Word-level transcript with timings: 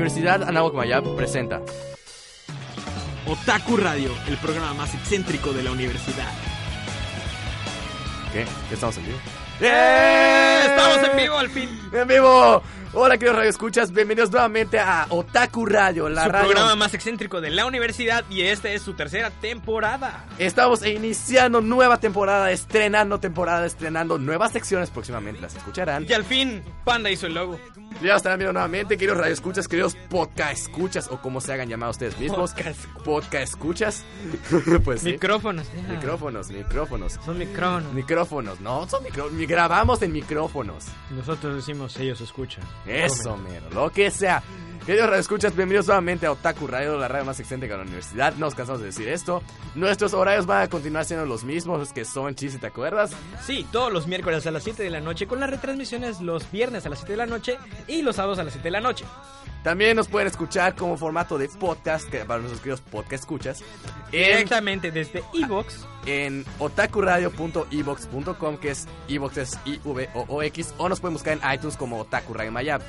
Universidad 0.00 0.48
Anáhuac 0.48 0.72
Mayab 0.72 1.14
presenta 1.14 1.60
Otaku 3.26 3.76
Radio, 3.76 4.10
el 4.28 4.38
programa 4.38 4.72
más 4.72 4.94
excéntrico 4.94 5.52
de 5.52 5.62
la 5.62 5.72
universidad. 5.72 6.32
¿Qué? 8.32 8.46
¿Estamos 8.72 8.96
en 8.96 9.04
vivo? 9.04 9.18
¡Eh! 9.60 10.62
¡Estamos 10.64 11.06
en 11.06 11.16
vivo 11.18 11.36
al 11.36 11.50
fin! 11.50 11.68
¡En 11.92 12.08
vivo! 12.08 12.62
Hola 12.92 13.18
queridos 13.18 13.36
Radio 13.36 13.50
Escuchas, 13.50 13.92
bienvenidos 13.92 14.32
nuevamente 14.32 14.80
a 14.80 15.06
Otaku 15.10 15.64
Radio, 15.64 16.08
la 16.08 16.24
Su 16.24 16.28
radio. 16.28 16.48
programa 16.48 16.74
más 16.74 16.92
excéntrico 16.92 17.40
de 17.40 17.50
la 17.50 17.64
universidad 17.64 18.24
y 18.28 18.40
esta 18.40 18.68
es 18.68 18.82
su 18.82 18.94
tercera 18.94 19.30
temporada. 19.30 20.26
Estamos 20.38 20.84
iniciando 20.84 21.60
nueva 21.60 21.98
temporada, 21.98 22.50
estrenando 22.50 23.20
temporada, 23.20 23.64
estrenando 23.64 24.18
nuevas 24.18 24.50
secciones, 24.50 24.90
próximamente 24.90 25.40
las 25.40 25.54
escucharán. 25.54 26.04
Y 26.08 26.12
al 26.12 26.24
fin, 26.24 26.64
Panda 26.82 27.12
hizo 27.12 27.28
el 27.28 27.34
logo. 27.34 27.60
Ya 28.02 28.16
estarán 28.16 28.40
viendo 28.40 28.54
nuevamente, 28.54 28.96
queridos 28.96 29.18
Radio 29.18 29.34
Escuchas, 29.34 29.68
queridos 29.68 29.94
podcast 30.08 30.52
escuchas, 30.52 31.08
o 31.12 31.20
como 31.20 31.40
se 31.40 31.52
hagan 31.52 31.68
llamar 31.68 31.90
ustedes 31.90 32.18
mismos. 32.18 32.50
Podcast. 32.52 32.84
Podcast 33.04 33.44
escuchas. 33.44 34.04
pues 34.84 35.02
sí. 35.02 35.12
Micrófonos. 35.12 35.66
Micrófonos, 35.88 36.50
micrófonos. 36.50 37.20
Son 37.24 37.38
micrófonos. 37.38 37.92
Micrófonos, 37.92 38.60
no, 38.60 38.88
son 38.88 39.04
micrófonos. 39.04 39.46
Grabamos 39.46 40.02
en 40.02 40.12
micrófonos. 40.12 40.86
Nosotros 41.10 41.54
decimos, 41.54 41.96
ellos 41.98 42.20
escuchan. 42.20 42.64
Eso, 42.86 43.36
mero, 43.36 43.68
lo 43.70 43.90
que 43.90 44.10
sea. 44.10 44.42
Queridos 44.86 45.12
Escuchas, 45.18 45.54
bienvenidos 45.54 45.86
nuevamente 45.86 46.26
a 46.26 46.32
Otaku 46.32 46.66
Radio, 46.66 46.96
la 46.98 47.06
radio 47.06 47.26
más 47.26 47.38
excéntrica 47.38 47.74
de 47.74 47.78
la 47.78 47.84
universidad. 47.84 48.32
No 48.34 48.46
nos 48.46 48.54
cansamos 48.54 48.80
de 48.80 48.86
decir 48.86 49.08
esto. 49.08 49.42
Nuestros 49.74 50.14
horarios 50.14 50.46
van 50.46 50.62
a 50.62 50.68
continuar 50.68 51.04
siendo 51.04 51.26
los 51.26 51.44
mismos, 51.44 51.92
que 51.92 52.04
son 52.04 52.34
chis, 52.34 52.58
¿te 52.58 52.66
acuerdas? 52.66 53.12
Sí, 53.44 53.66
todos 53.70 53.92
los 53.92 54.06
miércoles 54.06 54.46
a 54.46 54.50
las 54.50 54.64
7 54.64 54.82
de 54.82 54.90
la 54.90 55.00
noche, 55.00 55.26
con 55.26 55.38
las 55.38 55.50
retransmisiones 55.50 56.20
los 56.20 56.50
viernes 56.50 56.86
a 56.86 56.88
las 56.88 57.00
7 57.00 57.12
de 57.12 57.16
la 57.18 57.26
noche 57.26 57.58
y 57.86 58.02
los 58.02 58.16
sábados 58.16 58.38
a 58.38 58.44
las 58.44 58.54
7 58.54 58.66
de 58.66 58.72
la 58.72 58.80
noche. 58.80 59.04
También 59.62 59.94
nos 59.96 60.08
pueden 60.08 60.26
escuchar 60.28 60.74
como 60.74 60.96
formato 60.96 61.36
de 61.36 61.48
podcast, 61.50 62.08
que 62.08 62.24
para 62.24 62.38
nuestros 62.40 62.60
queridos 62.60 62.80
podcast 62.80 63.12
escuchas, 63.24 63.60
en, 64.10 64.24
Directamente 64.32 64.90
desde 64.90 65.22
Evox. 65.34 65.86
en 66.06 66.46
otakuradio.evox.com, 66.58 68.56
que 68.58 68.70
es 68.70 68.86
Evox 69.08 69.36
es 69.36 69.58
I-V-O-O-X, 69.66 70.74
o 70.78 70.88
nos 70.88 71.00
pueden 71.00 71.14
buscar 71.14 71.38
en 71.42 71.52
iTunes 71.54 71.76
como 71.76 71.98
Otaku 72.00 72.32
Radio 72.34 72.52
Mayab. 72.52 72.80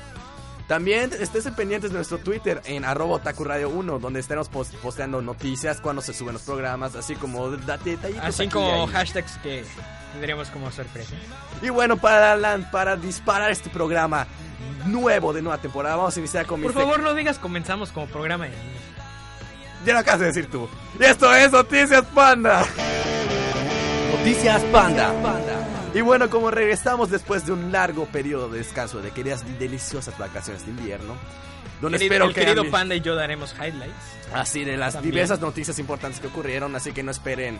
También 0.68 1.10
estés 1.20 1.46
pendientes 1.50 1.90
de 1.90 1.96
nuestro 1.96 2.18
Twitter 2.18 2.62
en 2.64 2.84
arroba 2.86 3.16
Otaku 3.16 3.44
Radio 3.44 3.68
1, 3.68 3.98
donde 3.98 4.20
estaremos 4.20 4.48
pos- 4.48 4.68
posteando 4.82 5.20
noticias 5.20 5.80
cuando 5.80 6.00
se 6.00 6.14
suben 6.14 6.32
los 6.34 6.42
programas, 6.42 6.94
así 6.94 7.14
como 7.16 7.50
detallitos 7.50 8.24
Así 8.24 8.48
como 8.48 8.86
hashtags 8.86 9.36
que 9.38 9.64
tendremos 10.12 10.48
como 10.50 10.70
sorpresa. 10.70 11.14
Y 11.62 11.68
bueno, 11.70 11.96
para, 11.96 12.58
para 12.70 12.96
disparar 12.96 13.50
este 13.50 13.70
programa 13.70 14.26
nuevo 14.86 15.32
de 15.32 15.42
nueva 15.42 15.58
temporada, 15.58 15.96
vamos 15.96 16.16
a 16.16 16.18
iniciar 16.20 16.46
con 16.46 16.60
mi 16.60 16.64
Por 16.66 16.74
favor, 16.74 17.00
no 17.00 17.14
digas 17.14 17.38
comenzamos 17.38 17.90
como 17.92 18.06
programa 18.06 18.44
de 18.44 18.50
niños. 18.50 18.82
Ya 19.84 19.94
lo 19.94 19.98
acabas 20.00 20.20
de 20.20 20.26
decir 20.26 20.48
tú. 20.50 20.68
Y 21.00 21.04
esto 21.04 21.34
es 21.34 21.50
Noticias 21.50 22.04
Panda. 22.14 22.64
Noticias 24.16 24.62
Panda. 24.64 25.12
Y 25.94 26.00
bueno, 26.00 26.30
como 26.30 26.50
regresamos 26.50 27.10
después 27.10 27.44
de 27.46 27.52
un 27.52 27.72
largo 27.72 28.06
periodo 28.06 28.48
de 28.48 28.58
descanso 28.58 29.00
de 29.02 29.10
queridas 29.10 29.44
y 29.48 29.52
deliciosas 29.58 30.16
vacaciones 30.16 30.64
de 30.64 30.70
invierno, 30.70 31.14
donde 31.80 31.98
Querido- 31.98 32.04
espero 32.14 32.24
el 32.28 32.34
que 32.34 32.40
querido 32.44 32.70
Panda 32.70 32.94
y 32.94 33.00
yo 33.00 33.14
daremos 33.14 33.54
highlights. 33.54 33.92
así 34.32 34.64
de 34.64 34.76
las 34.76 34.94
También. 34.94 35.12
diversas 35.12 35.40
noticias 35.40 35.78
importantes 35.78 36.20
que 36.20 36.28
ocurrieron, 36.28 36.74
así 36.76 36.92
que 36.92 37.02
no 37.02 37.10
esperen 37.10 37.58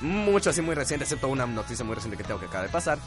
mucho 0.00 0.50
así 0.50 0.62
muy 0.62 0.74
reciente, 0.74 1.04
excepto 1.04 1.28
una 1.28 1.46
noticia 1.46 1.84
muy 1.84 1.94
reciente 1.94 2.16
que 2.16 2.24
tengo 2.24 2.40
que 2.40 2.46
acaba 2.46 2.64
de 2.64 2.68
pasar. 2.70 2.98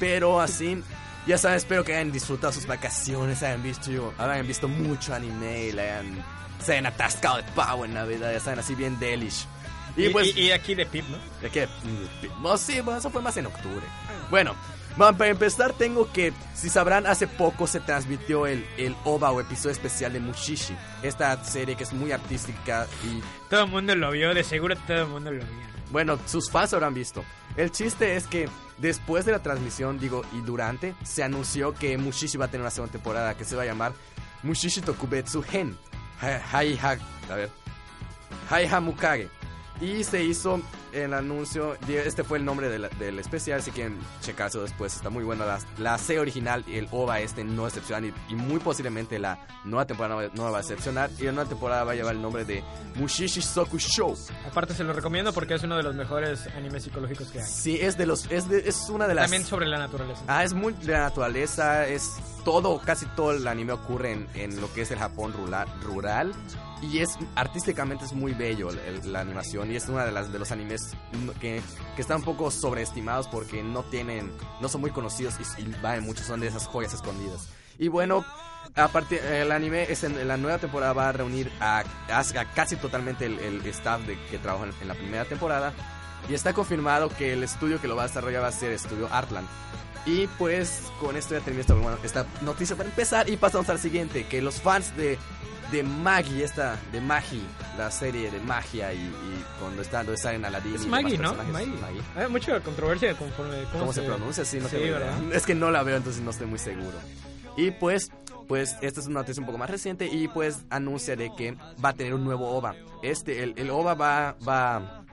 Pero 0.00 0.40
así, 0.40 0.82
ya 1.26 1.38
saben, 1.38 1.56
espero 1.56 1.84
que 1.84 1.94
hayan 1.94 2.12
disfrutado 2.12 2.52
sus 2.52 2.66
vacaciones, 2.66 3.42
hayan 3.42 3.62
visto, 3.62 4.12
hayan 4.18 4.46
visto 4.46 4.68
mucho 4.68 5.14
anime, 5.14 5.66
y 5.66 5.72
le 5.72 5.90
hayan, 5.90 6.24
se 6.64 6.72
hayan 6.72 6.86
atascado 6.86 7.36
de 7.38 7.42
pavo 7.54 7.84
en 7.84 7.94
Navidad, 7.94 8.32
ya 8.32 8.40
saben, 8.40 8.58
así 8.58 8.74
bien 8.74 8.98
delish. 8.98 9.46
Y, 9.96 10.06
Y, 10.06 10.08
pues, 10.10 10.34
y- 10.36 10.40
y 10.46 10.50
aquí 10.50 10.74
de 10.74 10.86
Pip, 10.86 11.04
¿no? 11.08 11.18
¿de 11.40 11.50
qué? 11.50 11.68
No, 12.42 12.56
sí, 12.56 12.80
bueno, 12.80 12.98
eso 12.98 13.10
fue 13.10 13.22
más 13.22 13.36
en 13.36 13.46
octubre. 13.46 13.86
Bueno, 14.28 14.56
para 14.98 15.28
empezar 15.28 15.72
tengo 15.72 16.10
que, 16.12 16.32
si 16.52 16.68
sabrán, 16.68 17.06
hace 17.06 17.28
poco 17.28 17.68
se 17.68 17.78
transmitió 17.78 18.48
el, 18.48 18.66
el 18.76 18.96
OVA 19.04 19.30
o 19.30 19.40
episodio 19.40 19.70
especial 19.70 20.12
de 20.12 20.18
Mushishi. 20.20 20.74
Esta 21.04 21.42
serie 21.44 21.76
que 21.76 21.84
es 21.84 21.92
muy 21.92 22.10
artística 22.10 22.88
y 23.04 23.20
Todo 23.48 23.64
el 23.64 23.70
mundo 23.70 23.94
lo 23.94 24.10
vio, 24.10 24.34
de 24.34 24.42
seguro 24.42 24.74
todo 24.84 25.02
el 25.02 25.06
mundo 25.06 25.30
lo 25.30 25.44
vio. 25.44 25.73
Bueno, 25.94 26.18
sus 26.26 26.50
fans 26.50 26.74
habrán 26.74 26.92
visto. 26.92 27.24
El 27.56 27.70
chiste 27.70 28.16
es 28.16 28.26
que 28.26 28.48
después 28.78 29.24
de 29.24 29.30
la 29.30 29.38
transmisión, 29.38 30.00
digo, 30.00 30.22
y 30.32 30.40
durante, 30.40 30.94
se 31.04 31.22
anunció 31.22 31.72
que 31.72 31.96
Mushishi 31.96 32.36
va 32.36 32.46
a 32.46 32.48
tener 32.48 32.62
una 32.62 32.70
segunda 32.72 32.90
temporada 32.90 33.34
que 33.36 33.44
se 33.44 33.54
va 33.54 33.62
a 33.62 33.66
llamar 33.66 33.92
Mushishi 34.42 34.80
Tokubetsu. 34.80 35.44
Ha- 36.20 36.40
Hai 36.52 36.76
ha, 36.82 36.98
a 37.30 37.34
ver. 37.36 37.50
Hai 38.50 38.66
Hamukage. 38.66 39.28
Y 39.80 40.04
se 40.04 40.22
hizo 40.22 40.60
el 40.92 41.12
anuncio, 41.12 41.76
este 41.88 42.22
fue 42.22 42.38
el 42.38 42.44
nombre 42.44 42.68
de 42.68 42.78
la- 42.78 42.88
del 42.90 43.18
especial, 43.18 43.60
si 43.60 43.72
quieren 43.72 43.98
checarse 44.22 44.58
después, 44.60 44.94
está 44.94 45.10
muy 45.10 45.24
bueno. 45.24 45.44
La, 45.44 45.58
la 45.78 45.98
serie 45.98 46.20
original 46.20 46.64
y 46.68 46.76
el 46.76 46.88
OVA 46.92 47.20
este 47.20 47.42
no 47.42 47.64
decepcionan 47.64 48.12
y, 48.28 48.32
y 48.32 48.36
muy 48.36 48.60
posiblemente 48.60 49.18
la 49.18 49.38
nueva 49.64 49.84
temporada 49.84 50.30
no 50.34 50.44
va- 50.44 50.50
va 50.52 50.58
a 50.58 50.62
decepcionar. 50.62 51.10
Y 51.18 51.24
la 51.24 51.32
nueva 51.32 51.48
temporada 51.48 51.82
va 51.84 51.92
a 51.92 51.94
llevar 51.96 52.14
el 52.14 52.22
nombre 52.22 52.44
de 52.44 52.62
Mushishi 52.94 53.42
Soku 53.42 53.78
Show. 53.78 54.16
Aparte 54.48 54.74
se 54.74 54.84
lo 54.84 54.92
recomiendo 54.92 55.32
porque 55.32 55.54
es 55.54 55.62
uno 55.64 55.76
de 55.76 55.82
los 55.82 55.94
mejores 55.96 56.46
animes 56.56 56.84
psicológicos 56.84 57.28
que 57.32 57.40
hay. 57.40 57.46
Sí, 57.46 57.78
es 57.80 57.98
de 57.98 58.06
los, 58.06 58.30
es, 58.30 58.48
de- 58.48 58.68
es 58.68 58.88
una 58.90 59.08
de 59.08 59.14
las. 59.14 59.24
También 59.24 59.44
sobre 59.44 59.66
la 59.66 59.78
naturaleza. 59.78 60.22
Ah, 60.28 60.44
es 60.44 60.52
muy 60.54 60.72
de 60.74 60.92
la 60.92 61.00
naturaleza, 61.00 61.86
es 61.88 62.12
todo, 62.44 62.78
casi 62.80 63.06
todo 63.16 63.32
el 63.32 63.46
anime 63.48 63.72
ocurre 63.72 64.12
en, 64.12 64.28
en 64.34 64.60
lo 64.60 64.72
que 64.72 64.82
es 64.82 64.90
el 64.92 64.98
Japón 65.00 65.32
rural, 65.32 65.66
rural 65.82 66.32
y 66.92 67.00
es 67.00 67.16
artísticamente 67.34 68.04
es 68.04 68.12
muy 68.12 68.32
bello 68.34 68.70
el- 68.70 68.78
el- 68.80 69.12
la 69.12 69.20
animación 69.20 69.70
y 69.70 69.76
es 69.76 69.88
una 69.88 70.04
de 70.04 70.12
las 70.12 70.32
de 70.32 70.38
los 70.38 70.50
animes 70.52 70.80
que, 71.40 71.60
que 71.96 72.02
están 72.02 72.18
un 72.18 72.24
poco 72.24 72.50
sobreestimados 72.50 73.28
porque 73.28 73.62
no 73.62 73.82
tienen, 73.84 74.32
no 74.60 74.68
son 74.68 74.80
muy 74.80 74.90
conocidos 74.90 75.34
y, 75.58 75.62
y 75.62 75.74
valen 75.82 76.04
mucho, 76.04 76.22
son 76.24 76.40
de 76.40 76.48
esas 76.48 76.66
joyas 76.66 76.94
escondidas. 76.94 77.48
Y 77.78 77.88
bueno, 77.88 78.24
aparte 78.76 79.40
el 79.40 79.50
anime 79.52 79.84
es 79.90 80.04
en, 80.04 80.26
la 80.28 80.36
nueva 80.36 80.58
temporada 80.58 80.92
va 80.92 81.08
a 81.08 81.12
reunir 81.12 81.50
a, 81.60 81.84
casi 82.54 82.76
totalmente 82.76 83.26
el, 83.26 83.64
staff 83.66 84.00
de, 84.02 84.18
que 84.30 84.38
trabajó 84.38 84.64
en, 84.64 84.88
la 84.88 84.94
primera 84.94 85.24
temporada 85.24 85.72
y 86.28 86.34
está 86.34 86.52
confirmado 86.52 87.08
que 87.08 87.32
el 87.32 87.42
estudio 87.42 87.80
que 87.80 87.88
lo 87.88 87.96
va 87.96 88.04
a 88.04 88.06
desarrollar 88.06 88.42
va 88.42 88.48
a 88.48 88.52
ser 88.52 88.72
Estudio 88.72 89.08
Artland. 89.12 89.46
Y 90.06 90.26
pues 90.38 90.82
con 91.00 91.16
esto 91.16 91.34
ya 91.34 91.40
termina 91.40 91.62
esta, 91.62 91.76
esta 92.04 92.26
noticia 92.42 92.76
para 92.76 92.88
empezar 92.88 93.28
y 93.28 93.36
pasamos 93.36 93.68
al 93.70 93.78
siguiente, 93.78 94.26
que 94.26 94.42
los 94.42 94.60
fans 94.60 94.94
de, 94.96 95.18
de 95.74 95.82
Maggie, 95.82 96.44
esta 96.44 96.78
de 96.92 97.00
Magi, 97.00 97.42
la 97.76 97.90
serie 97.90 98.30
de 98.30 98.38
magia 98.40 98.92
y, 98.94 98.98
y 98.98 99.44
cuando 99.60 99.82
están 99.82 100.06
donde 100.06 100.20
salen 100.20 100.44
Aladdin 100.44 100.74
es 100.76 100.84
y 100.84 100.88
Maggie, 100.88 101.18
¿no? 101.18 101.34
Maggie. 101.34 101.52
Maggie. 101.66 102.00
Hay 102.16 102.28
mucha 102.28 102.60
controversia 102.60 103.14
conforme 103.14 103.64
cómo, 103.64 103.80
¿Cómo 103.80 103.92
se, 103.92 104.02
pronuncia? 104.02 104.44
Sí, 104.44 104.58
no 104.60 104.68
Sí. 104.68 104.76
Es 105.32 105.44
que 105.44 105.54
no 105.54 105.70
la 105.70 105.82
veo, 105.82 105.96
entonces 105.96 106.22
no 106.22 106.30
estoy 106.30 106.46
muy 106.46 106.58
seguro. 106.58 106.96
Y 107.56 107.72
pues, 107.72 108.10
pues 108.48 108.76
esta 108.82 109.00
es 109.00 109.06
una 109.06 109.20
noticia 109.20 109.40
un 109.40 109.46
poco 109.46 109.58
más 109.58 109.68
reciente 109.70 110.06
y 110.06 110.28
pues 110.28 110.64
anuncia 110.70 111.16
de 111.16 111.30
que 111.36 111.56
va 111.84 111.88
a 111.90 111.92
tener 111.94 112.14
un 112.14 112.24
nuevo 112.24 112.48
OVA. 112.56 112.74
Este, 113.02 113.42
el, 113.42 113.54
el 113.56 113.70
OVA 113.70 113.94
va, 113.94 114.36
va, 114.46 115.04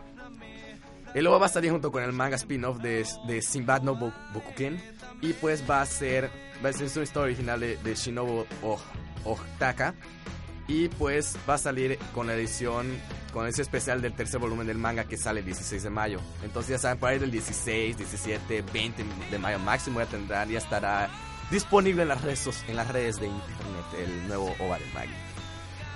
el 1.13 1.27
OVA 1.27 1.37
va 1.39 1.45
a 1.47 1.49
salir 1.49 1.71
junto 1.71 1.91
con 1.91 2.03
el 2.03 2.13
manga 2.13 2.35
spin-off 2.35 2.77
de, 2.77 3.05
de 3.27 3.41
Sinbad 3.41 3.81
no 3.81 3.95
Bo- 3.95 4.13
Bokuken 4.33 4.81
y 5.21 5.33
pues 5.33 5.63
va 5.69 5.81
a 5.81 5.85
ser, 5.85 6.29
va 6.63 6.69
a 6.69 6.73
ser 6.73 6.83
una 6.93 7.03
historia 7.03 7.25
original 7.25 7.59
de, 7.59 7.77
de 7.77 7.95
Shinobu 7.95 8.45
Oh- 8.63 8.79
Ohtaka 9.23 9.93
y 10.67 10.87
pues 10.89 11.37
va 11.49 11.55
a 11.55 11.57
salir 11.57 11.97
con 12.13 12.27
la 12.27 12.35
edición, 12.35 12.97
con 13.33 13.47
ese 13.47 13.61
especial 13.61 14.01
del 14.01 14.13
tercer 14.13 14.39
volumen 14.39 14.67
del 14.67 14.77
manga 14.77 15.05
que 15.05 15.17
sale 15.17 15.39
el 15.39 15.45
16 15.45 15.83
de 15.83 15.89
mayo. 15.89 16.19
Entonces 16.43 16.71
ya 16.71 16.77
saben, 16.77 16.97
por 16.97 17.09
ahí 17.09 17.19
del 17.19 17.31
16, 17.31 17.97
17, 17.97 18.63
20 18.73 19.05
de 19.29 19.37
mayo 19.37 19.59
máximo 19.59 19.99
ya 19.99 20.05
tendrán, 20.05 20.49
ya 20.49 20.57
estará 20.59 21.09
disponible 21.49 22.03
en 22.03 22.07
las 22.07 22.21
redes, 22.21 22.63
en 22.67 22.75
las 22.75 22.87
redes 22.87 23.19
de 23.19 23.27
internet 23.27 23.85
el 23.99 24.27
nuevo 24.27 24.55
OVA 24.59 24.79
de 24.79 24.85
Maggie. 24.93 25.31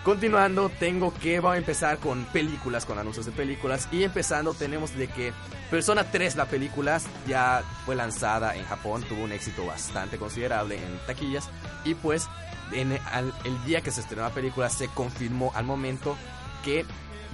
Continuando, 0.05 0.69
tengo 0.69 1.11
que 1.11 1.39
vamos 1.39 1.55
a 1.55 1.57
empezar 1.57 1.97
con 1.97 2.25
películas, 2.25 2.85
con 2.85 2.99
anuncios 2.99 3.25
de 3.25 3.31
películas. 3.31 3.89
Y 3.91 4.03
empezando, 4.03 4.53
tenemos 4.53 4.95
de 4.95 5.07
que 5.07 5.33
Persona 5.71 6.03
3, 6.03 6.35
la 6.35 6.45
película, 6.45 7.01
ya 7.27 7.63
fue 7.85 7.95
lanzada 7.95 8.55
en 8.55 8.65
Japón, 8.65 9.03
tuvo 9.09 9.23
un 9.23 9.31
éxito 9.31 9.65
bastante 9.65 10.19
considerable 10.19 10.75
en 10.75 10.99
taquillas. 11.07 11.49
Y 11.85 11.95
pues, 11.95 12.29
en 12.71 12.99
al- 13.11 13.33
el 13.43 13.63
día 13.65 13.81
que 13.81 13.91
se 13.91 14.01
estrenó 14.01 14.23
la 14.23 14.33
película, 14.33 14.69
se 14.69 14.87
confirmó 14.89 15.51
al 15.55 15.65
momento 15.65 16.15
que 16.63 16.85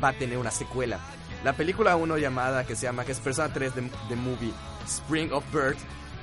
va 0.03 0.09
a 0.09 0.13
tener 0.13 0.37
una 0.37 0.51
secuela. 0.51 0.99
La 1.43 1.53
película 1.53 1.95
1 1.95 2.17
llamada, 2.17 2.65
que 2.65 2.75
se 2.75 2.83
llama, 2.83 3.03
que 3.05 3.11
es 3.13 3.19
Persona 3.19 3.51
3 3.53 3.73
de, 3.75 3.81
de 4.09 4.15
Movie 4.15 4.53
Spring 4.85 5.31
of 5.31 5.43
Birth, 5.53 5.79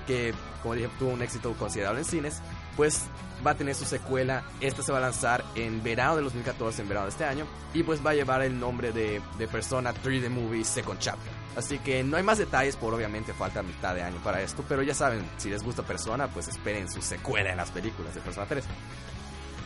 que 0.06 0.32
como 0.62 0.74
dije 0.74 0.88
tuvo 0.98 1.10
un 1.10 1.22
éxito 1.22 1.52
considerable 1.54 2.00
en 2.00 2.04
cines, 2.06 2.40
pues 2.78 3.02
va 3.44 3.50
a 3.50 3.54
tener 3.56 3.74
su 3.74 3.84
secuela. 3.84 4.44
Esta 4.60 4.84
se 4.84 4.92
va 4.92 4.98
a 4.98 5.00
lanzar 5.00 5.44
en 5.56 5.82
verano 5.82 6.14
de 6.14 6.22
2014, 6.22 6.82
en 6.82 6.88
verano 6.88 7.06
de 7.06 7.10
este 7.10 7.24
año. 7.24 7.44
Y 7.74 7.82
pues 7.82 8.06
va 8.06 8.10
a 8.10 8.14
llevar 8.14 8.40
el 8.42 8.58
nombre 8.58 8.92
de, 8.92 9.20
de 9.36 9.48
Persona 9.48 9.92
3 9.92 10.22
The 10.22 10.28
Movie 10.28 10.64
Second 10.64 11.00
Chapter. 11.00 11.32
Así 11.56 11.80
que 11.80 12.04
no 12.04 12.16
hay 12.16 12.22
más 12.22 12.38
detalles, 12.38 12.76
por 12.76 12.94
obviamente 12.94 13.32
falta 13.32 13.64
mitad 13.64 13.96
de 13.96 14.02
año 14.02 14.18
para 14.22 14.40
esto. 14.42 14.64
Pero 14.68 14.82
ya 14.82 14.94
saben, 14.94 15.28
si 15.38 15.50
les 15.50 15.64
gusta 15.64 15.82
Persona, 15.82 16.28
pues 16.28 16.46
esperen 16.46 16.88
su 16.88 17.02
secuela 17.02 17.50
en 17.50 17.56
las 17.56 17.72
películas 17.72 18.14
de 18.14 18.20
Persona 18.20 18.46
3. 18.46 18.64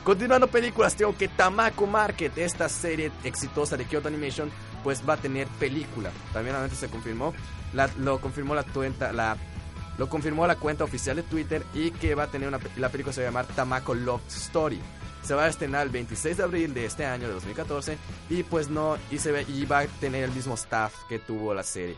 Continuando 0.04 0.46
películas, 0.46 0.96
tengo 0.96 1.14
que 1.14 1.28
Tamako 1.28 1.86
Market, 1.86 2.36
esta 2.38 2.66
serie 2.70 3.12
exitosa 3.24 3.76
de 3.76 3.84
Kyoto 3.84 4.08
Animation, 4.08 4.50
pues 4.82 5.06
va 5.06 5.14
a 5.14 5.16
tener 5.18 5.46
película. 5.60 6.10
También 6.32 6.56
antes 6.56 6.78
se 6.78 6.88
confirmó, 6.88 7.34
lo 7.98 8.20
confirmó 8.22 8.54
la 8.54 8.64
cuenta, 8.64 9.12
la 9.12 9.36
lo 10.02 10.08
confirmó 10.08 10.48
la 10.48 10.56
cuenta 10.56 10.82
oficial 10.82 11.14
de 11.14 11.22
Twitter 11.22 11.62
y 11.74 11.92
que 11.92 12.16
va 12.16 12.24
a 12.24 12.26
tener 12.26 12.48
una 12.48 12.58
la 12.76 12.88
película 12.88 13.12
se 13.12 13.20
va 13.20 13.28
a 13.28 13.30
llamar 13.30 13.46
Tamako 13.46 13.94
Love 13.94 14.26
Story. 14.26 14.80
Se 15.22 15.32
va 15.32 15.44
a 15.44 15.48
estrenar 15.48 15.86
el 15.86 15.92
26 15.92 16.38
de 16.38 16.42
abril 16.42 16.74
de 16.74 16.86
este 16.86 17.04
año 17.04 17.28
de 17.28 17.34
2014 17.34 17.96
y 18.28 18.42
pues 18.42 18.68
no 18.68 18.98
y 19.12 19.18
se 19.18 19.30
ve 19.30 19.46
y 19.46 19.64
va 19.64 19.78
a 19.78 19.86
tener 19.86 20.24
el 20.24 20.32
mismo 20.32 20.54
staff 20.54 20.92
que 21.08 21.20
tuvo 21.20 21.54
la 21.54 21.62
serie. 21.62 21.94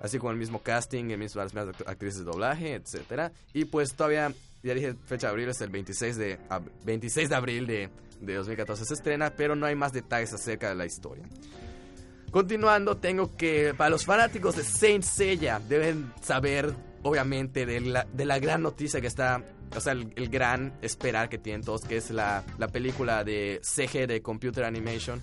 Así 0.00 0.18
como 0.18 0.32
el 0.32 0.36
mismo 0.36 0.64
casting, 0.64 1.10
el 1.10 1.18
mismo, 1.18 1.40
las 1.40 1.54
mismas 1.54 1.76
actrices 1.86 2.18
de 2.18 2.24
doblaje, 2.24 2.74
etcétera. 2.74 3.30
Y 3.54 3.66
pues 3.66 3.94
todavía 3.94 4.34
ya 4.64 4.74
dije 4.74 4.94
fecha 5.06 5.28
de 5.28 5.30
abril 5.30 5.48
es 5.50 5.60
el 5.60 5.70
26 5.70 6.16
de 6.16 6.40
26 6.86 7.28
de 7.28 7.34
abril 7.36 7.68
de, 7.68 7.88
de 8.20 8.34
2014 8.34 8.84
se 8.84 8.94
estrena, 8.94 9.30
pero 9.30 9.54
no 9.54 9.64
hay 9.64 9.76
más 9.76 9.92
detalles 9.92 10.32
acerca 10.32 10.70
de 10.70 10.74
la 10.74 10.86
historia. 10.86 11.22
Continuando, 12.32 12.96
tengo 12.96 13.36
que 13.36 13.74
para 13.76 13.90
los 13.90 14.04
fanáticos 14.04 14.56
de 14.56 14.64
Saint 14.64 15.04
Seiya 15.04 15.60
deben 15.60 16.12
saber 16.20 16.87
obviamente 17.02 17.66
de 17.66 17.80
la, 17.80 18.06
de 18.12 18.24
la 18.24 18.38
gran 18.38 18.62
noticia 18.62 19.00
que 19.00 19.06
está, 19.06 19.42
o 19.74 19.80
sea, 19.80 19.92
el, 19.92 20.12
el, 20.16 20.28
gran 20.28 20.74
esperar 20.82 21.28
que 21.28 21.38
tienen 21.38 21.62
todos, 21.62 21.82
que 21.82 21.96
es 21.96 22.10
la, 22.10 22.44
la 22.58 22.68
película 22.68 23.24
de 23.24 23.60
CG 23.62 24.06
de 24.06 24.22
Computer 24.22 24.64
Animation, 24.64 25.22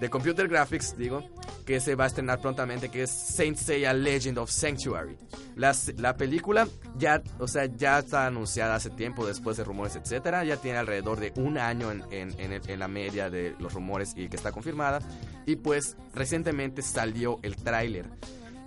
de 0.00 0.08
Computer 0.08 0.48
Graphics, 0.48 0.96
digo, 0.96 1.22
que 1.66 1.78
se 1.78 1.94
va 1.94 2.04
a 2.04 2.06
estrenar 2.06 2.40
prontamente, 2.40 2.88
que 2.88 3.02
es 3.02 3.10
Saint 3.10 3.56
Seiya 3.56 3.92
Legend 3.92 4.38
of 4.38 4.50
Sanctuary. 4.50 5.16
La, 5.56 5.76
la 5.98 6.16
película 6.16 6.66
ya, 6.96 7.22
o 7.38 7.46
sea, 7.46 7.66
ya 7.66 7.98
está 7.98 8.26
anunciada 8.26 8.76
hace 8.76 8.88
tiempo, 8.88 9.26
después 9.26 9.58
de 9.58 9.64
rumores, 9.64 9.96
etcétera. 9.96 10.42
Ya 10.44 10.56
tiene 10.56 10.78
alrededor 10.78 11.20
de 11.20 11.32
un 11.36 11.58
año 11.58 11.90
en, 11.92 12.02
en, 12.10 12.40
en, 12.40 12.52
el, 12.52 12.62
en 12.68 12.78
la 12.78 12.88
media 12.88 13.28
de 13.28 13.54
los 13.58 13.74
rumores 13.74 14.14
y 14.16 14.30
que 14.30 14.36
está 14.36 14.52
confirmada. 14.52 15.00
Y 15.44 15.56
pues 15.56 15.96
recientemente 16.14 16.80
salió 16.80 17.38
el 17.42 17.56
tráiler. 17.56 18.06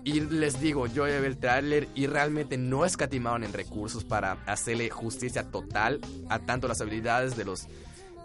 Y 0.06 0.20
les 0.20 0.60
digo, 0.60 0.88
yo 0.88 1.06
vi 1.06 1.12
el 1.12 1.38
tráiler 1.38 1.88
y 1.96 2.08
realmente 2.08 2.58
no 2.58 2.86
escatimaron 2.86 3.44
en 3.44 3.54
recursos 3.54 4.04
para 4.04 4.34
hacerle 4.46 4.90
justicia 4.90 5.44
total 5.50 6.02
a 6.30 6.40
tanto 6.40 6.68
las 6.68 6.82
habilidades 6.82 7.38
de 7.38 7.46
los 7.46 7.68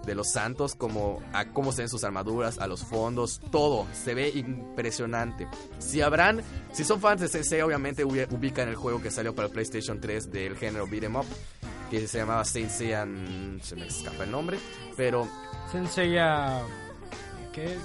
de 0.04 0.14
los 0.14 0.30
santos 0.30 0.74
como 0.74 1.20
a 1.32 1.46
cómo 1.46 1.72
se 1.72 1.82
ven 1.82 1.88
sus 1.88 2.04
armaduras, 2.04 2.58
a 2.58 2.66
los 2.66 2.84
fondos, 2.84 3.40
todo 3.50 3.86
se 3.92 4.14
ve 4.14 4.30
impresionante. 4.30 5.46
Si 5.78 6.00
habrán, 6.00 6.40
si 6.72 6.84
son 6.84 7.00
fans 7.00 7.20
de 7.20 7.28
Sensei, 7.28 7.60
obviamente 7.60 8.04
ubican 8.04 8.68
el 8.68 8.76
juego 8.76 9.02
que 9.02 9.10
salió 9.10 9.34
para 9.34 9.46
el 9.48 9.52
PlayStation 9.52 10.00
3 10.00 10.30
del 10.30 10.56
género 10.56 10.86
beat'em 10.86 11.16
up 11.16 11.26
que 11.90 12.06
se 12.06 12.18
llamaba 12.18 12.44
Sensei, 12.44 12.92
se 13.62 13.76
me 13.76 13.86
escapa 13.86 14.24
el 14.24 14.30
nombre, 14.30 14.58
pero 14.96 15.28
Sensei 15.70 16.14
¿qué? 17.52 17.76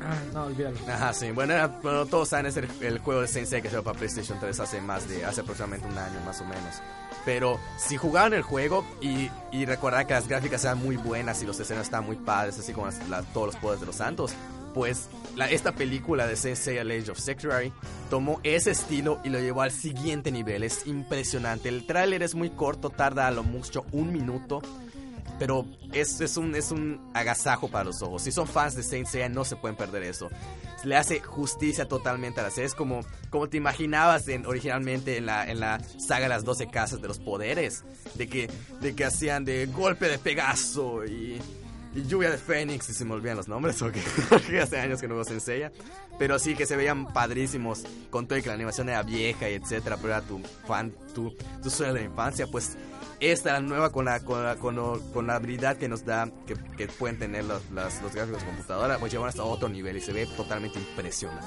Ah, 0.00 0.16
no, 0.32 0.44
olvídalo. 0.44 0.76
Ajá, 0.88 1.12
sí. 1.12 1.30
Bueno, 1.32 1.54
era, 1.54 1.66
bueno 1.66 2.06
todos 2.06 2.28
saben, 2.28 2.46
es 2.46 2.56
el, 2.56 2.98
juego 2.98 3.20
de 3.20 3.28
Sensei 3.28 3.60
que 3.60 3.68
salió 3.68 3.82
para 3.82 3.98
PlayStation 3.98 4.38
3 4.38 4.60
hace 4.60 4.80
más 4.80 5.08
de, 5.08 5.24
hace 5.24 5.40
aproximadamente 5.40 5.88
un 5.88 5.98
año 5.98 6.20
más 6.24 6.40
o 6.40 6.44
menos. 6.44 6.80
Pero 7.24 7.58
si 7.76 7.96
jugaban 7.96 8.32
el 8.32 8.42
juego 8.42 8.84
y, 9.00 9.30
y 9.52 9.66
que 9.66 10.14
las 10.14 10.28
gráficas 10.28 10.64
eran 10.64 10.78
muy 10.78 10.96
buenas 10.96 11.42
y 11.42 11.46
los 11.46 11.58
escenarios 11.58 11.88
estaban 11.88 12.06
muy 12.06 12.16
padres, 12.16 12.58
así 12.58 12.72
como 12.72 12.88
todos 13.34 13.46
los 13.48 13.56
poderes 13.56 13.80
de 13.80 13.86
los 13.86 13.96
santos, 13.96 14.32
pues 14.74 15.08
esta 15.50 15.72
película 15.72 16.26
de 16.26 16.36
Sensei 16.36 16.78
Age 16.78 17.10
of 17.10 17.18
Sanctuary 17.18 17.72
tomó 18.10 18.40
ese 18.42 18.70
estilo 18.70 19.20
y 19.24 19.28
lo 19.28 19.38
llevó 19.40 19.62
al 19.62 19.70
siguiente 19.70 20.30
nivel. 20.30 20.62
Es 20.62 20.86
impresionante. 20.86 21.68
El 21.68 21.86
tráiler 21.86 22.22
es 22.22 22.34
muy 22.34 22.50
corto, 22.50 22.90
tarda 22.90 23.26
a 23.26 23.30
lo 23.30 23.42
mucho 23.42 23.84
un 23.92 24.12
minuto 24.12 24.62
pero 25.38 25.66
es, 25.92 26.20
es, 26.20 26.36
un, 26.36 26.54
es 26.54 26.70
un 26.70 27.10
agasajo 27.14 27.68
para 27.68 27.84
los 27.84 28.02
ojos. 28.02 28.22
Si 28.22 28.32
son 28.32 28.46
fans 28.46 28.74
de 28.74 28.82
Saint 28.82 29.06
Seiya, 29.06 29.28
no 29.28 29.44
se 29.44 29.56
pueden 29.56 29.76
perder 29.76 30.02
eso. 30.02 30.28
Le 30.84 30.96
hace 30.96 31.20
justicia 31.20 31.86
totalmente 31.86 32.40
a 32.40 32.44
la 32.44 32.50
serie. 32.50 32.66
Es 32.66 32.74
como, 32.74 33.00
como 33.30 33.48
te 33.48 33.56
imaginabas 33.56 34.28
en, 34.28 34.46
originalmente 34.46 35.16
en 35.16 35.26
la, 35.26 35.50
en 35.50 35.60
la 35.60 35.80
saga 35.98 36.28
las 36.28 36.44
12 36.44 36.68
casas 36.68 37.00
de 37.00 37.08
los 37.08 37.18
poderes. 37.18 37.84
De 38.14 38.28
que, 38.28 38.50
de 38.80 38.94
que 38.94 39.04
hacían 39.04 39.44
de 39.44 39.66
golpe 39.66 40.08
de 40.08 40.18
Pegaso 40.18 41.04
y 41.04 41.40
lluvia 41.94 42.30
de 42.30 42.38
Fénix. 42.38 42.88
Y 42.88 42.94
se 42.94 43.04
me 43.04 43.14
olvidan 43.14 43.36
los 43.36 43.48
nombres 43.48 43.76
porque, 43.80 44.02
porque 44.28 44.60
hace 44.60 44.78
años 44.78 45.00
que 45.00 45.08
no 45.08 45.22
Saint 45.24 45.40
Seiya. 45.40 45.72
Pero 46.18 46.38
sí 46.38 46.54
que 46.54 46.66
se 46.66 46.76
veían 46.76 47.12
padrísimos. 47.12 47.84
Con 48.10 48.26
todo 48.26 48.38
y 48.38 48.42
que 48.42 48.48
la 48.48 48.54
animación 48.54 48.88
era 48.88 49.02
vieja 49.02 49.48
y 49.48 49.54
etcétera. 49.54 49.96
Pero 49.96 50.08
era 50.14 50.22
tu 50.22 50.40
fan, 50.66 50.92
tu, 51.14 51.34
tu 51.62 51.70
sueño 51.70 51.94
de 51.94 52.00
la 52.00 52.06
infancia. 52.06 52.46
Pues 52.46 52.76
esta 53.20 53.54
la 53.54 53.60
nueva 53.60 53.90
con 53.90 54.04
la, 54.04 54.20
con 54.20 54.44
la, 54.44 54.56
con, 54.56 54.76
con 55.12 55.26
la 55.26 55.36
habilidad 55.36 55.76
que 55.76 55.88
nos 55.88 56.04
da, 56.04 56.30
que, 56.46 56.54
que 56.76 56.86
pueden 56.86 57.18
tener 57.18 57.44
los, 57.44 57.68
las, 57.70 58.00
los 58.02 58.14
gráficos 58.14 58.40
de 58.40 58.46
computadora, 58.46 58.98
pues 58.98 59.12
llevan 59.12 59.28
hasta 59.28 59.42
otro 59.42 59.68
nivel 59.68 59.96
y 59.96 60.00
se 60.00 60.12
ve 60.12 60.26
totalmente 60.36 60.78
impresionante. 60.78 61.46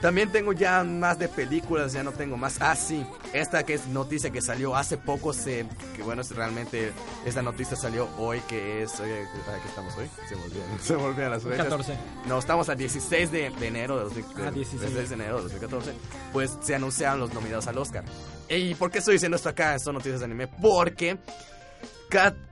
También 0.00 0.32
tengo 0.32 0.52
ya 0.52 0.82
más 0.82 1.18
de 1.18 1.28
películas, 1.28 1.92
ya 1.92 2.02
no 2.02 2.12
tengo 2.12 2.36
más. 2.38 2.56
Ah, 2.60 2.74
sí, 2.74 3.04
esta 3.34 3.64
que 3.64 3.74
es 3.74 3.86
noticia 3.88 4.30
que 4.30 4.40
salió 4.40 4.74
hace 4.74 4.96
poco, 4.96 5.34
se, 5.34 5.66
que 5.94 6.02
bueno, 6.02 6.22
es 6.22 6.34
realmente 6.34 6.92
esta 7.26 7.42
noticia 7.42 7.76
salió 7.76 8.08
hoy, 8.16 8.40
que 8.48 8.82
es... 8.82 8.98
Oye, 8.98 9.26
¿qué 9.62 9.68
estamos 9.68 9.94
hoy? 9.96 10.08
Se 10.26 10.34
olvidan, 10.34 10.80
se 10.82 10.94
olvidan 10.94 11.30
las 11.32 11.42
fechas. 11.42 11.64
14. 11.64 11.98
No, 12.26 12.38
estamos 12.38 12.68
al 12.70 12.78
16 12.78 13.30
de, 13.30 13.50
de 13.50 13.66
enero 13.66 13.98
de, 13.98 14.04
2000, 14.04 14.24
ah, 14.36 14.50
16. 14.50 14.80
16 14.80 15.08
de 15.10 15.14
enero 15.14 15.36
de 15.36 15.42
2014. 15.42 15.92
Pues 16.32 16.56
se 16.62 16.74
anunciaron 16.74 17.20
los 17.20 17.34
nominados 17.34 17.66
al 17.66 17.76
Oscar. 17.76 18.04
¿Y 18.48 18.74
por 18.74 18.90
qué 18.90 18.98
estoy 18.98 19.14
diciendo 19.14 19.36
esto 19.36 19.50
acá 19.50 19.78
Son 19.78 19.94
Noticias 19.94 20.20
de 20.20 20.24
Anime? 20.24 20.48
Porque 20.48 21.18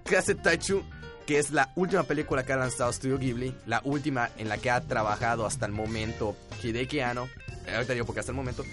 Kase 0.05 0.35
Taichu 0.37 0.85
que 1.29 1.39
es 1.39 1.51
la 1.51 1.71
última 1.77 2.05
película 2.05 2.43
que 2.43 2.55
ha 2.55 2.57
lanzado 2.57 2.91
Studio 2.91 3.19
Ghibli, 3.19 3.55
la 3.67 3.83
última 3.85 4.31
en 4.39 4.49
la 4.49 4.57
que 4.57 4.71
ha 4.71 4.81
trabajado 4.81 5.45
hasta 5.45 5.67
el 5.67 5.73
momento 5.73 6.35
Hideki 6.63 7.01
Anno, 7.01 7.29
ahorita 7.71 7.93
digo 7.93 8.07
porque 8.07 8.21
hasta 8.21 8.33
el 8.33 8.37
momento, 8.37 8.65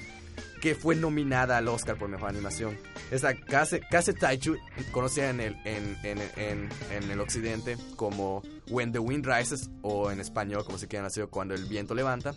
que 0.62 0.74
fue 0.74 0.96
nominada 0.96 1.58
al 1.58 1.68
Oscar 1.68 1.98
por 1.98 2.08
Mejor 2.08 2.30
Animación. 2.30 2.78
Esta 3.12 3.36
Kase, 3.36 3.82
Kase 3.82 4.14
Taichu, 4.14 4.56
conocida 4.94 5.32
en 5.32 5.42
el, 5.42 5.58
en, 5.66 5.98
en, 6.04 6.70
en, 6.92 7.12
el 7.12 7.20
occidente 7.20 7.76
como 7.98 8.42
When 8.70 8.94
the 8.94 9.00
Wind 9.00 9.26
Rises, 9.26 9.70
o 9.82 10.10
en 10.10 10.22
español 10.22 10.64
como 10.64 10.78
se 10.78 10.88
quieran 10.88 11.10
decir, 11.10 11.28
Cuando 11.28 11.56
el 11.56 11.66
Viento 11.66 11.94
Levanta, 11.94 12.34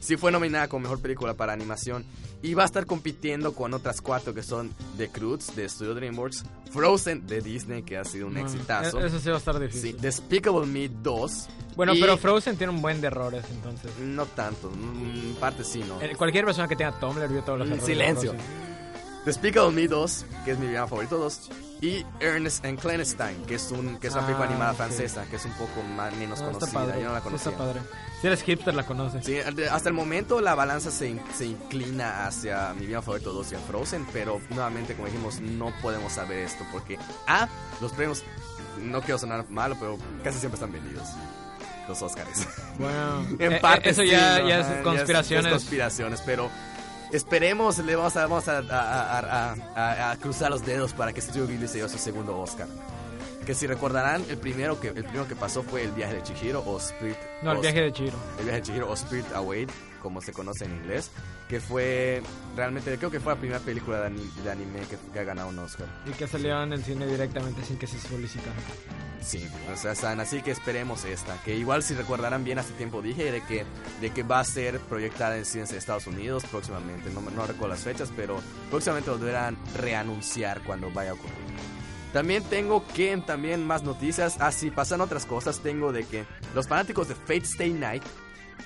sí 0.00 0.16
fue 0.16 0.32
nominada 0.32 0.66
como 0.68 0.82
Mejor 0.82 1.00
Película 1.00 1.34
para 1.34 1.52
Animación 1.52 2.04
y 2.42 2.54
va 2.54 2.62
a 2.64 2.66
estar 2.66 2.86
compitiendo 2.86 3.52
con 3.54 3.72
otras 3.74 4.00
cuatro 4.00 4.34
que 4.34 4.42
son 4.42 4.72
The 4.96 5.08
Croods 5.10 5.54
de 5.54 5.68
Studio 5.68 5.94
DreamWorks, 5.94 6.44
Frozen 6.72 7.26
de 7.26 7.40
Disney 7.42 7.82
que 7.82 7.96
ha 7.98 8.04
sido 8.04 8.26
un 8.26 8.34
No, 8.34 8.40
exitazo. 8.40 8.98
Eso 8.98 9.20
sí 9.20 9.28
va 9.28 9.34
a 9.36 9.38
estar 9.38 9.58
difícil. 9.60 9.92
Sí, 9.92 9.96
Despicable 10.00 10.66
Me 10.66 10.88
2. 10.88 11.48
Bueno, 11.76 11.94
y- 11.94 12.00
pero 12.00 12.16
Frozen 12.16 12.56
tiene 12.56 12.72
un 12.72 12.82
buen 12.82 13.00
de 13.00 13.06
errores, 13.08 13.44
entonces. 13.50 13.90
No 14.00 14.26
tanto, 14.26 14.70
en 14.72 15.36
parte 15.38 15.62
sí, 15.64 15.84
¿no? 15.86 16.00
Eh, 16.02 16.14
Cualquier 16.16 16.44
persona 16.44 16.66
que 16.66 16.76
tenga 16.76 16.98
Tumblr 16.98 17.28
vio 17.28 17.42
todos 17.42 17.58
los 17.60 17.68
Mm, 17.68 17.72
errores. 17.72 17.86
silencio. 17.86 18.34
Despicable 19.24 19.70
Me 19.72 19.86
2, 19.86 20.24
que 20.44 20.52
es 20.52 20.58
mi 20.58 20.66
villano 20.68 20.88
favorito 20.88 21.18
2. 21.18 21.50
Y 21.82 22.04
Ernest 22.20 22.64
and 22.66 22.78
Clandestine, 22.78 23.42
que 23.46 23.54
es, 23.54 23.70
un, 23.70 23.98
que 23.98 24.08
es 24.08 24.12
una 24.12 24.22
Ah, 24.22 24.26
película 24.26 24.48
animada 24.48 24.72
sí. 24.72 24.76
francesa, 24.76 25.24
que 25.30 25.36
es 25.36 25.44
un 25.46 25.52
poco 25.52 25.82
más, 25.96 26.14
menos 26.16 26.40
No, 26.40 26.46
conocida. 26.52 26.72
padre. 26.72 27.00
Yo 27.00 27.06
no 27.08 27.12
la 27.14 27.18
sí 27.20 27.24
conocía. 27.24 27.52
Está 27.52 27.64
padre. 27.64 27.80
Si 28.20 28.26
eres 28.26 28.42
hipster, 28.42 28.74
la 28.74 28.84
conoces. 28.84 29.24
Sí, 29.24 29.38
hasta 29.38 29.88
el 29.88 29.94
momento 29.94 30.42
la 30.42 30.54
balanza 30.54 30.90
se, 30.90 31.08
in- 31.08 31.22
se 31.34 31.46
inclina 31.46 32.26
hacia 32.26 32.74
mi 32.74 32.84
villano 32.84 33.00
favorito 33.02 33.32
2 33.32 33.52
y 33.52 33.56
Frozen, 33.66 34.06
pero 34.12 34.42
nuevamente, 34.50 34.92
como 34.94 35.06
dijimos, 35.06 35.40
no 35.40 35.72
podemos 35.80 36.12
saber 36.12 36.40
esto 36.40 36.66
porque 36.70 36.98
A, 37.26 37.48
los 37.80 37.92
premios, 37.92 38.24
no 38.78 39.00
quiero 39.00 39.16
sonar 39.18 39.48
malo, 39.48 39.74
pero 39.80 39.96
casi 40.22 40.38
siempre 40.38 40.56
están 40.56 40.72
vendidos. 40.72 41.08
Los 41.88 42.02
Oscars. 42.02 42.46
Bueno, 42.78 43.26
en 43.38 43.52
eh, 43.54 43.58
parte 43.58 43.88
eso 43.90 44.02
sí, 44.02 44.08
ya, 44.10 44.38
¿no? 44.40 44.48
ya 44.48 44.60
Ajá, 44.60 44.76
es 44.76 44.82
conspiraciones. 44.84 45.46
es 45.46 45.52
conspiraciones, 45.52 46.22
pero 46.26 46.50
esperemos, 47.12 47.78
le 47.78 47.96
vamos 47.96 48.16
a, 48.16 48.22
vamos 48.26 48.48
a, 48.48 48.58
a- 48.58 49.54
a- 49.74 50.10
a- 50.12 50.16
cruzar 50.16 50.50
los 50.50 50.64
dedos 50.64 50.92
para 50.92 51.12
que 51.12 51.20
Studio 51.20 51.46
Ghibli 51.46 51.68
se 51.68 51.78
lleve 51.78 51.88
su 51.88 51.98
segundo 51.98 52.38
Oscar. 52.38 52.68
Que 53.46 53.54
si 53.54 53.66
recordarán, 53.66 54.24
el 54.28 54.36
primero 54.38 54.78
que, 54.80 54.88
el 54.88 55.02
primero 55.04 55.26
que 55.26 55.34
pasó 55.34 55.62
fue 55.62 55.82
El 55.84 55.92
viaje 55.92 56.14
de 56.16 56.22
Chihiro 56.22 56.62
o 56.64 56.78
Spirit. 56.78 57.16
no, 57.42 57.52
el 57.52 57.58
o- 57.58 57.60
viaje 57.60 57.80
de 57.80 57.92
Chiro. 57.92 58.16
el 58.38 58.44
viaje 58.44 58.60
de 58.60 58.66
Chihiro 58.66 58.90
o 58.90 58.94
Spirit 58.94 59.26
Away, 59.34 59.66
como 60.00 60.20
se 60.20 60.32
conoce 60.32 60.64
en 60.64 60.72
inglés, 60.74 61.10
que 61.48 61.60
fue 61.60 62.22
realmente, 62.56 62.96
creo 62.98 63.10
que 63.10 63.20
fue 63.20 63.34
la 63.34 63.38
primera 63.38 63.60
película 63.60 64.00
de, 64.00 64.06
ani- 64.06 64.30
de 64.42 64.50
anime 64.50 64.80
que, 65.12 65.18
ha 65.20 65.22
ganado 65.22 65.48
un 65.48 65.58
Oscar. 65.60 65.86
Y 66.06 66.10
que 66.12 66.26
salió 66.26 66.62
en 66.62 66.72
el 66.72 66.82
cine 66.82 67.06
directamente 67.06 67.62
sin 67.64 67.76
que 67.78 67.86
se 67.86 67.98
solicitara. 68.00 68.56
Sí, 69.22 69.46
o 69.72 69.76
sea, 69.76 69.92
están- 69.92 70.18
así 70.20 70.40
que 70.42 70.50
esperemos 70.50 71.04
esta, 71.04 71.36
que 71.44 71.54
igual 71.56 71.82
si 71.82 71.94
recordarán 71.94 72.42
bien 72.42 72.58
hace 72.58 72.72
tiempo 72.72 73.02
dije 73.02 73.30
de 73.30 73.42
que, 73.44 73.64
de 74.00 74.10
que 74.10 74.22
va 74.22 74.40
a 74.40 74.44
ser 74.44 74.80
proyectada 74.80 75.36
en 75.36 75.44
cines 75.44 75.70
de 75.70 75.76
Estados 75.78 76.06
Unidos 76.06 76.44
próximamente, 76.50 77.10
no, 77.10 77.20
no 77.20 77.46
recuerdo 77.46 77.68
las 77.74 77.80
fechas, 77.84 78.10
pero 78.16 78.40
próximamente 78.70 79.10
lo 79.10 79.18
deberán 79.18 79.58
reanunciar 79.76 80.62
cuando 80.62 80.90
vaya 80.90 81.10
a 81.10 81.14
ocurrir. 81.14 81.34
También 82.14 82.42
tengo 82.44 82.84
que 82.88 83.16
también 83.24 83.64
más 83.64 83.82
noticias, 83.84 84.40
así 84.40 84.70
pasan 84.70 85.00
otras 85.00 85.26
cosas, 85.26 85.60
tengo 85.60 85.92
de 85.92 86.04
que 86.04 86.24
los 86.54 86.66
fanáticos 86.66 87.06
de 87.08 87.14
Fate 87.14 87.44
Stay 87.44 87.72
Night 87.72 88.02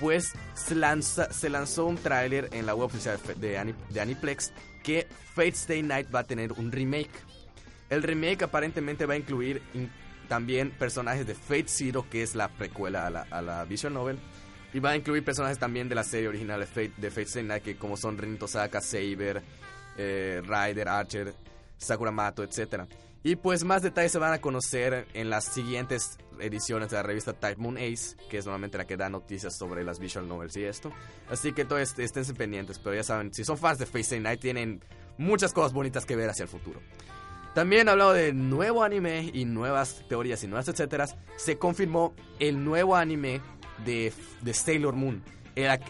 pues 0.00 0.32
se, 0.54 0.74
lanza- 0.74 1.32
se 1.32 1.48
lanzó 1.50 1.86
un 1.86 1.96
tráiler 1.96 2.48
en 2.52 2.66
la 2.66 2.74
web 2.74 2.86
oficial 2.86 3.18
de, 3.26 3.34
de 3.34 3.58
Ani- 3.58 3.74
de 3.90 4.00
Aniplex 4.00 4.52
que 4.82 5.06
Fate 5.34 5.48
Stay 5.50 5.82
Night 5.82 6.08
va 6.14 6.20
a 6.20 6.24
tener 6.24 6.52
un 6.52 6.70
remake. 6.72 7.10
El 7.90 8.02
remake 8.02 8.42
aparentemente 8.44 9.06
va 9.06 9.14
a 9.14 9.16
incluir 9.16 9.62
in- 9.74 9.90
también 10.28 10.70
personajes 10.70 11.26
de 11.26 11.34
Fate 11.34 11.66
Zero, 11.68 12.06
que 12.10 12.22
es 12.22 12.34
la 12.34 12.48
precuela 12.48 13.06
a 13.06 13.10
la, 13.10 13.22
a 13.30 13.42
la 13.42 13.64
Visual 13.64 13.92
Novel. 13.92 14.18
Y 14.72 14.80
va 14.80 14.90
a 14.90 14.96
incluir 14.96 15.24
personajes 15.24 15.58
también 15.58 15.88
de 15.88 15.94
la 15.94 16.02
serie 16.02 16.28
original 16.28 16.58
de 16.60 16.66
Fate, 16.66 16.92
de 16.96 17.08
Stay 17.22 17.42
Night, 17.44 17.62
que 17.62 17.76
como 17.76 17.96
son 17.96 18.18
Rin 18.18 18.38
Tosaka, 18.38 18.80
Saber, 18.80 19.42
eh, 19.96 20.42
Ryder, 20.44 20.88
Archer, 20.88 21.34
Sakuramato, 21.78 22.42
etc. 22.42 22.82
Y 23.26 23.36
pues 23.36 23.64
más 23.64 23.80
detalles 23.80 24.12
se 24.12 24.18
van 24.18 24.34
a 24.34 24.42
conocer 24.42 25.08
en 25.14 25.30
las 25.30 25.46
siguientes 25.46 26.18
ediciones 26.38 26.90
de 26.90 26.98
la 26.98 27.02
revista 27.02 27.32
Type 27.32 27.56
Moon 27.56 27.78
Ace, 27.78 28.16
que 28.28 28.36
es 28.36 28.44
normalmente 28.44 28.76
la 28.76 28.86
que 28.86 28.98
da 28.98 29.08
noticias 29.08 29.56
sobre 29.56 29.82
las 29.82 29.98
visual 29.98 30.28
novels 30.28 30.54
y 30.58 30.64
esto. 30.64 30.92
Así 31.30 31.54
que 31.54 31.64
todo 31.64 31.78
est 31.78 31.98
estén 31.98 32.22
pendientes, 32.36 32.78
pero 32.78 32.94
ya 32.94 33.02
saben, 33.02 33.32
si 33.32 33.42
son 33.42 33.56
fans 33.56 33.78
de 33.78 33.86
Stay 33.86 34.20
Night 34.20 34.40
tienen 34.40 34.84
muchas 35.16 35.54
cosas 35.54 35.72
bonitas 35.72 36.04
que 36.04 36.16
ver 36.16 36.28
hacia 36.28 36.42
el 36.42 36.50
futuro. 36.50 36.82
También 37.54 37.88
hablado 37.88 38.12
de 38.12 38.34
nuevo 38.34 38.84
anime 38.84 39.30
y 39.32 39.46
nuevas 39.46 40.04
teorías 40.06 40.44
y 40.44 40.46
nuevas 40.46 40.68
etcétera, 40.68 41.06
se 41.36 41.56
confirmó 41.56 42.14
el 42.40 42.62
nuevo 42.62 42.94
anime 42.94 43.40
de, 43.86 44.12
de 44.42 44.52
Sailor 44.52 44.96
Moon. 44.96 45.22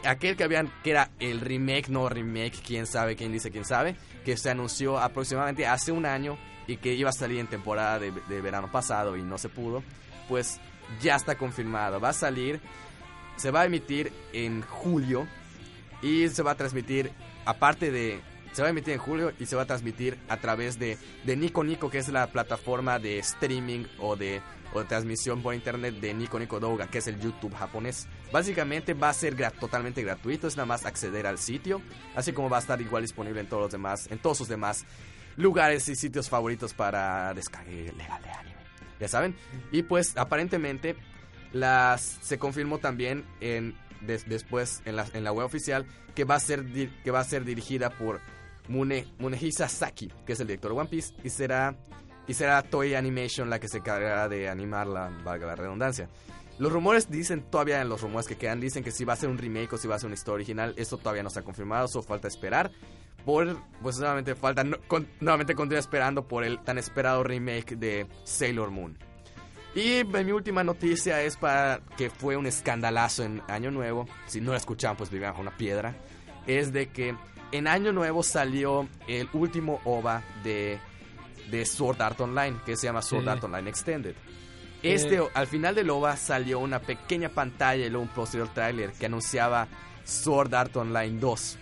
Aquel 0.05 0.37
que 0.37 0.45
habían, 0.45 0.71
que 0.85 0.91
era 0.91 1.11
el 1.19 1.41
remake, 1.41 1.89
no 1.89 2.09
remake, 2.09 2.63
quién 2.65 2.87
sabe, 2.87 3.17
quién 3.17 3.33
dice, 3.33 3.51
quién 3.51 3.65
sabe, 3.65 3.97
que 4.25 4.37
se 4.37 4.51
anunció 4.51 4.99
aproximadamente 5.01 5.67
hace 5.67 5.91
un 5.91 6.07
año 6.07 6.39
y 6.67 6.77
que 6.77 6.95
iba 6.95 7.11
a 7.11 7.13
salir 7.13 7.39
en 7.39 7.47
temporada 7.47 7.99
de, 7.99 8.41
verano 8.41 8.71
pasado 8.71 9.17
y 9.17 9.23
no 9.23 9.39
se 9.39 9.49
pudo, 9.49 9.83
pues 10.29 10.61
ya 11.01 11.17
está 11.17 11.37
confirmado. 11.37 12.01
Va 12.01 12.11
a 12.11 12.15
salir, 12.15 12.61
se 13.37 13.51
va 13.51 13.63
a 13.63 13.65
emitir 13.67 14.13
en 14.33 14.63
julio 14.63 15.27
y 16.03 16.29
se 16.29 16.43
va 16.43 16.53
a 16.53 16.57
transmitir, 16.57 17.13
aparte 17.45 17.91
de 17.91 18.21
se 18.55 18.63
va 18.63 18.69
a 18.69 18.71
emitir 18.71 18.95
en 18.95 19.01
julio 19.01 19.33
y 19.41 19.47
se 19.47 19.57
va 19.57 19.63
a 19.63 19.67
transmitir 19.67 20.17
a 20.29 20.37
través 20.37 20.79
de, 20.79 20.97
de 21.25 21.37
Nico 21.37 21.65
Nico, 21.65 21.91
que 21.91 21.99
es 21.99 22.09
la 22.09 22.29
plataforma 22.29 23.01
de 23.01 23.19
streaming 23.19 23.85
o 23.99 24.15
de, 24.15 24.41
o 24.73 24.79
de 24.79 24.85
transmisión 24.85 25.43
por 25.43 25.57
internet 25.57 25.97
de 25.97 26.15
Nico 26.15 26.39
Nico 26.39 26.61
Douga, 26.61 26.87
que 26.87 26.99
es 26.99 27.09
el 27.09 27.19
YouTube 27.19 27.53
japonés. 27.53 28.07
Básicamente 28.31 28.95
va 28.95 29.09
a 29.09 29.13
ser 29.13 29.37
totalmente 29.59 30.05
gratuito, 30.05 30.47
es 30.47 30.57
nada 30.57 30.67
más 30.67 30.87
acceder 30.87 31.27
al 31.27 31.39
sitio, 31.39 31.83
así 32.15 32.33
como 32.33 32.49
va 32.49 32.59
a 32.59 32.61
estar 32.61 32.81
igual 32.81 33.03
disponible 33.03 33.41
en 33.41 33.49
todos 33.49 33.65
los 33.65 33.73
demás, 33.73 34.07
en 34.13 34.19
todos 34.19 34.39
sus 34.39 34.47
demás 34.47 34.87
lugares 35.37 35.89
y 35.89 35.97
sitios 35.97 36.29
favoritos 36.29 36.75
para 36.75 37.33
descargue 37.35 37.93
legal 37.97 38.23
de 38.23 38.31
anime. 38.31 38.57
Ya 39.01 39.09
saben. 39.09 39.37
Y 39.73 39.83
pues 39.83 40.17
aparentemente 40.17 40.97
las 41.53 42.01
se 42.01 42.39
confirmó 42.39 42.79
también 42.79 43.25
en 43.41 43.75
después 44.01 44.83
en 44.85 44.97
la, 44.97 45.07
en 45.15 45.25
la 45.25 45.33
web 45.33 45.47
oficial 45.47 45.87
que 46.15 46.25
va 46.25 46.35
a 46.35 46.41
ser 46.41 46.65
que 47.03 47.11
va 47.11 47.21
a 47.21 47.25
ser 47.25 47.45
dirigida 47.45 47.91
por 47.91 48.21
Mune, 48.69 49.07
Munehisa 49.19 49.69
Saki, 49.69 50.11
que 50.25 50.33
es 50.33 50.41
el 50.41 50.47
director 50.47 50.73
de 50.73 50.81
One 50.81 50.89
Piece, 50.89 51.15
y 51.23 51.31
será, 51.31 51.77
y 52.27 52.35
será 52.35 52.63
Toei 52.63 52.95
Animation 52.95 53.51
la 53.51 53.59
que 53.59 53.69
se 53.69 53.79
encargará 53.79 54.29
de 54.29 54.49
animarla, 54.49 55.11
valga 55.23 55.47
la 55.47 55.57
redundancia. 55.57 56.09
Los 56.59 56.73
rumores 56.73 57.11
dicen, 57.11 57.43
todavía 57.51 57.81
en 57.81 57.89
los 57.89 58.01
rumores 58.01 58.29
que 58.29 58.37
quedan, 58.37 58.61
dicen 58.61 58.85
que 58.85 58.93
si 58.93 59.05
va 59.05 59.15
a 59.15 59.17
ser 59.17 59.29
un 59.29 59.39
remake 59.39 59.73
o 59.73 59.79
si 59.79 59.89
va 59.89 59.97
a 59.97 59.99
ser 59.99 60.07
una 60.07 60.15
historia 60.15 60.35
original, 60.35 60.75
esto 60.77 60.99
todavía 60.99 61.23
no 61.23 61.29
está 61.29 61.43
confirmado, 61.43 61.89
solo 61.89 62.05
falta 62.05 62.29
esperar. 62.29 62.71
Por, 63.25 63.57
pues 63.83 63.99
nuevamente 63.99 64.35
falta, 64.35 64.63
nuevamente 65.21 65.55
continúa 65.55 65.81
esperando 65.81 66.29
por 66.29 66.45
el 66.45 66.63
tan 66.63 66.79
esperado 66.79 67.25
remake 67.25 67.75
de 67.77 68.07
Sailor 68.25 68.71
Moon. 68.71 68.97
Y 69.75 70.05
mi 70.05 70.31
última 70.31 70.63
noticia 70.63 71.21
es 71.23 71.37
para 71.37 71.81
que 71.97 72.09
fue 72.09 72.37
un 72.37 72.47
escandalazo 72.47 73.25
en 73.25 73.43
Año 73.49 73.73
Nuevo. 73.73 74.07
Si 74.27 74.41
no 74.41 74.53
la 74.53 74.59
escuchaban, 74.59 74.97
pues 74.97 75.11
vivían 75.11 75.33
bajo 75.33 75.43
una 75.43 75.57
piedra. 75.57 75.97
Es 76.47 76.73
de 76.73 76.91
que 76.91 77.17
en 77.51 77.67
Año 77.67 77.93
Nuevo 77.93 78.23
salió 78.23 78.89
el 79.09 79.29
último 79.33 79.81
OVA 79.85 80.23
de, 80.45 80.79
de 81.51 81.67
Sword 81.67 82.01
Art 82.03 82.21
Online, 82.21 82.59
que 82.65 82.77
se 82.77 82.87
llama 82.87 83.03
Sword 83.03 83.29
Art 83.29 83.43
Online 83.43 83.69
Extended. 83.69 84.15
Este, 84.85 85.19
al 85.33 85.47
final 85.47 85.75
del 85.75 85.89
OVA 85.89 86.17
salió 86.17 86.59
una 86.59 86.79
pequeña 86.79 87.31
pantalla 87.31 87.87
y 87.87 87.89
luego 87.89 88.03
un 88.03 88.09
posterior 88.09 88.49
trailer 88.53 88.93
que 88.93 89.07
anunciaba 89.07 89.67
Sword 90.05 90.55
Art 90.55 90.77
Online 90.77 91.19
2. 91.19 91.59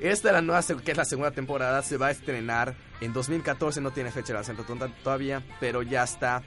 Esta 0.00 0.30
la 0.30 0.42
nueva, 0.42 0.62
que 0.84 0.90
es 0.90 0.96
la 0.96 1.06
segunda 1.06 1.30
temporada, 1.30 1.82
se 1.82 1.96
va 1.96 2.08
a 2.08 2.10
estrenar 2.10 2.74
en 3.00 3.12
2014, 3.14 3.80
no 3.80 3.90
tiene 3.90 4.10
fecha 4.10 4.28
de 4.28 4.34
lanzamiento 4.34 4.90
todavía, 5.02 5.42
pero 5.60 5.82
ya 5.82 6.04
está 6.04 6.42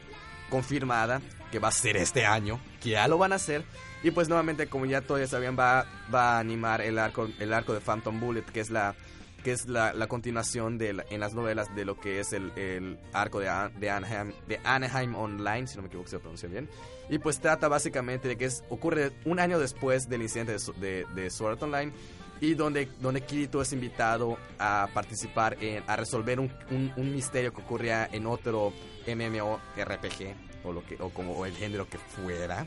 confirmada 0.49 1.21
que 1.51 1.57
va 1.57 1.69
a 1.69 1.71
ser 1.71 1.97
este 1.97 2.25
año, 2.25 2.61
que 2.79 2.91
ya 2.91 3.07
lo 3.07 3.17
van 3.17 3.33
a 3.33 3.35
hacer. 3.35 3.65
Y 4.03 4.11
pues 4.11 4.29
nuevamente, 4.29 4.67
como 4.67 4.85
ya 4.85 5.01
todos 5.01 5.21
ya 5.21 5.27
sabían, 5.27 5.57
va, 5.57 5.85
va 6.13 6.37
a 6.37 6.39
animar 6.39 6.81
el 6.81 6.99
arco, 6.99 7.29
el 7.39 7.53
arco 7.53 7.73
de 7.73 7.81
Phantom 7.81 8.19
Bullet, 8.19 8.43
que 8.43 8.59
es 8.59 8.69
la 8.69 8.95
que 9.43 9.51
es 9.51 9.67
la, 9.67 9.93
la 9.93 10.07
continuación 10.07 10.77
de 10.77 11.03
en 11.09 11.19
las 11.19 11.33
novelas 11.33 11.73
de 11.75 11.85
lo 11.85 11.99
que 11.99 12.19
es 12.19 12.33
el, 12.33 12.51
el 12.55 12.99
arco 13.13 13.39
de, 13.39 13.49
de, 13.79 13.89
Anaheim, 13.89 14.33
de 14.47 14.59
Anaheim 14.63 15.15
Online, 15.15 15.67
si 15.67 15.75
no 15.75 15.83
me 15.83 15.87
equivoco 15.87 16.09
si 16.09 16.15
lo 16.15 16.21
pronuncio 16.21 16.49
bien. 16.49 16.69
Y 17.09 17.19
pues 17.19 17.39
trata 17.39 17.67
básicamente 17.67 18.27
de 18.27 18.37
que 18.37 18.45
es, 18.45 18.63
ocurre 18.69 19.11
un 19.25 19.39
año 19.39 19.59
después 19.59 20.07
del 20.09 20.21
incidente 20.21 20.55
de, 20.77 21.05
de, 21.13 21.29
Sword 21.29 21.53
Art 21.53 21.63
Online 21.63 21.91
y 22.39 22.53
donde, 22.53 22.89
donde 22.99 23.21
Kirito 23.21 23.61
es 23.61 23.73
invitado 23.73 24.37
a 24.57 24.87
participar 24.93 25.57
en, 25.61 25.83
a 25.87 25.95
resolver 25.95 26.39
un, 26.39 26.51
un, 26.71 26.93
un 26.95 27.13
misterio 27.13 27.53
que 27.53 27.61
ocurría 27.61 28.07
en 28.11 28.25
otro 28.25 28.73
MMORPG 29.07 30.51
o 30.63 30.71
lo 30.71 30.85
que 30.85 30.95
o 30.99 31.09
como 31.09 31.45
el 31.45 31.55
género 31.55 31.87
que 31.87 31.97
fuera. 31.97 32.65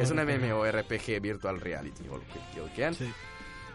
Es 0.00 0.10
un 0.10 0.18
MMORPG 0.18 1.20
virtual 1.20 1.60
reality 1.60 2.08
o 2.08 2.18
lo 2.18 2.24
que, 2.26 2.74
quieran. 2.74 2.94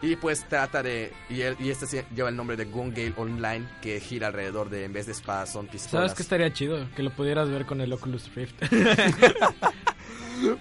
Y 0.02 0.16
pues 0.16 0.44
trata 0.48 0.82
de. 0.82 1.12
Y, 1.30 1.42
y 1.64 1.70
este 1.70 2.04
lleva 2.14 2.28
el 2.28 2.36
nombre 2.36 2.56
de 2.56 2.64
Gun 2.64 2.90
Gale 2.90 3.14
Online, 3.16 3.66
que 3.80 4.00
gira 4.00 4.26
alrededor 4.26 4.68
de. 4.68 4.84
En 4.84 4.92
vez 4.92 5.06
de 5.06 5.12
espadas, 5.12 5.52
son 5.52 5.68
pistolas. 5.68 5.90
¿Sabes 5.90 6.14
que 6.14 6.22
estaría 6.22 6.52
chido? 6.52 6.88
Que 6.96 7.04
lo 7.04 7.10
pudieras 7.10 7.48
ver 7.48 7.66
con 7.66 7.80
el 7.80 7.92
Oculus 7.92 8.34
Rift. 8.34 8.60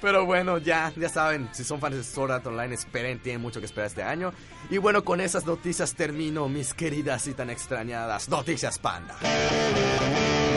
Pero 0.02 0.26
bueno, 0.26 0.58
ya, 0.60 0.92
ya 0.96 1.10
saben, 1.10 1.50
si 1.54 1.64
son 1.64 1.80
fans 1.80 1.96
de 1.96 2.04
Sword 2.04 2.32
Art 2.32 2.46
Online, 2.46 2.76
esperen, 2.76 3.20
tienen 3.20 3.42
mucho 3.42 3.60
que 3.60 3.66
esperar 3.66 3.88
este 3.88 4.04
año. 4.04 4.34
Y 4.70 4.78
bueno, 4.78 5.04
con 5.04 5.22
esas 5.22 5.46
noticias 5.46 5.96
termino, 5.96 6.48
mis 6.50 6.74
queridas 6.74 7.28
y 7.28 7.34
tan 7.34 7.50
extrañadas 7.50 8.30
Noticias 8.30 8.78
Panda. 8.78 9.16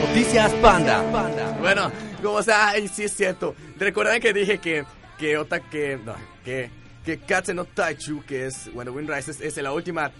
Noticias 0.07 0.53
Panda. 0.55 1.01
Bueno, 1.59 1.91
como 2.21 2.43
sea, 2.43 2.69
ay, 2.69 2.87
sí 2.87 3.05
es 3.05 3.13
cierto. 3.13 3.55
Recuerden 3.77 4.21
que 4.21 4.33
dije 4.33 4.59
que, 4.59 4.85
que 5.17 5.37
Ota, 5.37 5.59
que, 5.59 5.99
no, 6.03 6.15
que, 6.43 6.69
que 7.05 7.19
Katse 7.19 7.53
no 7.53 7.65
Taichu, 7.65 8.23
que 8.25 8.47
es, 8.47 8.73
bueno, 8.73 8.91
Wind 8.91 9.09
Rises, 9.09 9.39
es 9.39 9.55
la 9.57 9.71
última 9.71 10.11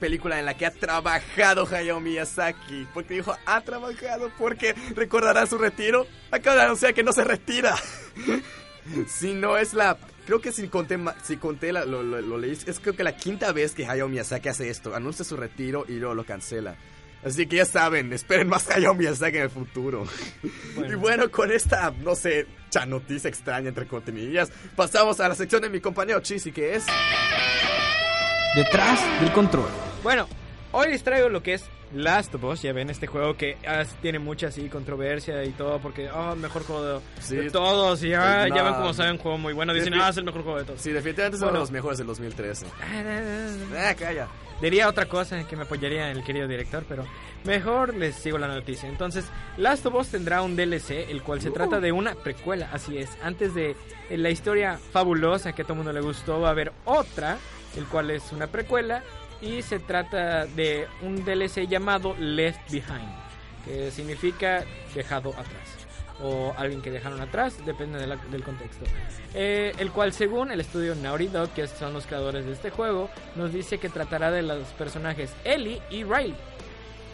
película 0.00 0.38
en 0.38 0.46
la 0.46 0.56
que 0.56 0.66
ha 0.66 0.70
trabajado 0.70 1.68
Hayao 1.70 2.00
Miyazaki. 2.00 2.88
Porque 2.94 3.14
dijo, 3.14 3.36
ha 3.44 3.60
trabajado 3.60 4.32
porque 4.38 4.74
recordará 4.96 5.46
su 5.46 5.58
retiro. 5.58 6.06
Acaba 6.30 6.56
de 6.56 6.62
anunciar 6.62 6.94
que 6.94 7.02
no 7.02 7.12
se 7.12 7.22
retira. 7.22 7.76
si 9.06 9.34
no 9.34 9.58
es 9.58 9.74
la... 9.74 9.98
Creo 10.26 10.40
que 10.40 10.52
si 10.52 10.68
conté, 10.68 10.98
si 11.22 11.36
conté 11.36 11.72
lo, 11.72 12.02
lo, 12.02 12.38
leí, 12.38 12.52
es 12.52 12.80
creo 12.80 12.94
que 12.94 13.02
la 13.02 13.16
quinta 13.16 13.52
vez 13.52 13.74
que 13.74 13.86
Hayao 13.86 14.08
Miyazaki 14.08 14.48
hace 14.48 14.70
esto. 14.70 14.94
Anuncia 14.94 15.24
su 15.24 15.36
retiro 15.36 15.84
y 15.86 15.94
luego 15.94 16.14
lo 16.14 16.24
cancela. 16.24 16.76
Así 17.24 17.46
que 17.46 17.56
ya 17.56 17.64
saben, 17.66 18.12
esperen 18.12 18.48
más 18.48 18.70
Hayao 18.70 18.94
Miyazaki 18.94 19.36
en 19.36 19.42
el 19.44 19.50
futuro. 19.50 20.06
Y 20.76 20.94
bueno, 20.94 21.30
con 21.30 21.52
esta, 21.52 21.92
no 22.02 22.14
sé, 22.14 22.46
noticia 22.86 23.28
extraña 23.28 23.68
entre 23.68 23.86
cortinillas, 23.86 24.50
pasamos 24.74 25.20
a 25.20 25.28
la 25.28 25.34
sección 25.34 25.60
de 25.62 25.68
mi 25.68 25.80
compañero 25.80 26.20
Chisi, 26.20 26.50
que 26.52 26.76
es... 26.76 26.86
Detrás 28.54 29.00
del 29.20 29.32
control. 29.32 29.68
Bueno, 30.02 30.26
hoy 30.72 30.88
les 30.88 31.02
traigo 31.02 31.28
lo 31.28 31.42
que 31.42 31.54
es 31.54 31.64
Last 31.92 32.34
of 32.34 32.44
Us. 32.44 32.62
Ya 32.62 32.72
ven, 32.72 32.90
este 32.90 33.06
juego 33.06 33.36
que 33.36 33.56
ah, 33.66 33.84
tiene 34.00 34.18
mucha 34.18 34.48
así 34.48 34.68
controversia 34.68 35.44
y 35.44 35.50
todo, 35.50 35.78
porque, 35.80 36.10
oh, 36.10 36.34
mejor 36.36 36.64
juego 36.64 37.02
de, 37.28 37.50
todos. 37.50 38.02
Y 38.02 38.08
ya, 38.08 38.48
ya 38.48 38.62
ven 38.62 38.74
cómo 38.74 38.92
saben, 38.94 39.12
un 39.12 39.18
juego 39.18 39.38
muy 39.38 39.52
bueno. 39.52 39.72
Dicen, 39.72 39.94
ah, 39.94 40.08
es 40.08 40.16
el 40.16 40.24
mejor 40.24 40.42
juego 40.42 40.58
de 40.58 40.64
todos. 40.64 40.80
Sí, 40.80 40.90
definitivamente 40.90 41.36
es 41.36 41.42
uno 41.42 41.52
de 41.52 41.58
los 41.58 41.70
mejores 41.70 41.98
del 41.98 42.06
2013. 42.08 42.66
ah, 43.76 43.94
calla. 43.96 44.28
Diría 44.60 44.88
otra 44.88 45.06
cosa 45.06 45.46
que 45.46 45.56
me 45.56 45.62
apoyaría 45.62 46.10
el 46.10 46.22
querido 46.22 46.46
director, 46.46 46.84
pero 46.86 47.06
mejor 47.44 47.94
les 47.94 48.14
sigo 48.14 48.36
la 48.36 48.48
noticia. 48.48 48.88
Entonces, 48.88 49.24
Last 49.56 49.86
of 49.86 49.94
Us 49.94 50.08
tendrá 50.08 50.42
un 50.42 50.54
DLC, 50.54 51.08
el 51.08 51.22
cual 51.22 51.40
se 51.40 51.50
trata 51.50 51.80
de 51.80 51.92
una 51.92 52.14
precuela, 52.14 52.68
así 52.72 52.98
es. 52.98 53.08
Antes 53.22 53.54
de 53.54 53.74
la 54.10 54.28
historia 54.28 54.78
fabulosa 54.92 55.52
que 55.52 55.62
a 55.62 55.64
todo 55.64 55.74
el 55.74 55.78
mundo 55.78 55.92
le 55.92 56.00
gustó, 56.00 56.40
va 56.40 56.48
a 56.48 56.50
haber 56.50 56.72
otra, 56.84 57.38
el 57.76 57.86
cual 57.86 58.10
es 58.10 58.32
una 58.32 58.48
precuela 58.48 59.02
y 59.40 59.62
se 59.62 59.78
trata 59.78 60.44
de 60.44 60.86
un 61.02 61.24
DLC 61.24 61.66
llamado 61.66 62.14
Left 62.18 62.70
Behind, 62.70 63.08
que 63.64 63.90
significa 63.90 64.64
dejado 64.94 65.30
atrás 65.30 65.79
o 66.22 66.54
alguien 66.56 66.82
que 66.82 66.90
dejaron 66.90 67.20
atrás, 67.20 67.56
depende 67.64 67.98
del 67.98 68.44
contexto. 68.44 68.84
Eh, 69.34 69.72
el 69.78 69.90
cual 69.90 70.12
según 70.12 70.50
el 70.50 70.60
estudio 70.60 70.94
Naughty 70.94 71.30
que 71.54 71.66
son 71.66 71.92
los 71.92 72.06
creadores 72.06 72.46
de 72.46 72.52
este 72.52 72.70
juego, 72.70 73.10
nos 73.36 73.52
dice 73.52 73.78
que 73.78 73.88
tratará 73.88 74.30
de 74.30 74.42
los 74.42 74.68
personajes 74.68 75.32
Ellie 75.44 75.80
y 75.90 76.04
Riley. 76.04 76.34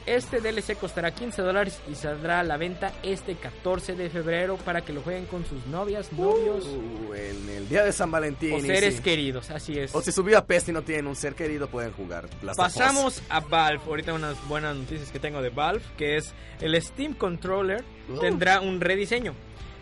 Este 0.06 0.40
DLC 0.40 0.76
costará 0.78 1.10
15 1.12 1.42
dólares 1.42 1.80
y 1.90 1.96
saldrá 1.96 2.38
a 2.40 2.42
la 2.44 2.56
venta 2.56 2.92
este 3.02 3.34
14 3.34 3.96
de 3.96 4.08
febrero 4.08 4.56
para 4.56 4.82
que 4.82 4.92
lo 4.92 5.02
jueguen 5.02 5.26
con 5.26 5.44
sus 5.44 5.66
novias, 5.66 6.12
novios 6.12 6.64
Uh, 6.64 7.12
en 7.14 7.48
el 7.50 7.68
día 7.68 7.82
de 7.84 7.90
San 7.92 8.10
Valentín. 8.12 8.52
o 8.54 8.60
seres 8.60 8.96
sí. 8.96 9.02
queridos. 9.02 9.50
Así 9.50 9.76
es. 9.78 9.92
O 9.94 10.00
si 10.00 10.12
su 10.12 10.22
vida 10.22 10.44
peste 10.46 10.70
y 10.70 10.75
no 10.75 10.82
tienen 10.82 11.08
un 11.08 11.16
ser 11.16 11.34
querido, 11.34 11.66
pueden 11.68 11.92
jugar. 11.92 12.28
Pasamos 12.56 13.20
a 13.28 13.40
Valve. 13.40 13.80
Ahorita 13.84 14.14
unas 14.14 14.36
buenas 14.46 14.76
noticias 14.76 15.10
que 15.10 15.18
tengo 15.18 15.42
de 15.42 15.50
Valve, 15.50 15.82
que 15.98 16.16
es 16.16 16.32
el 16.60 16.80
Steam 16.80 17.14
Controller 17.14 17.84
Oh. 18.08 18.20
tendrá 18.20 18.60
un 18.60 18.80
rediseño. 18.80 19.34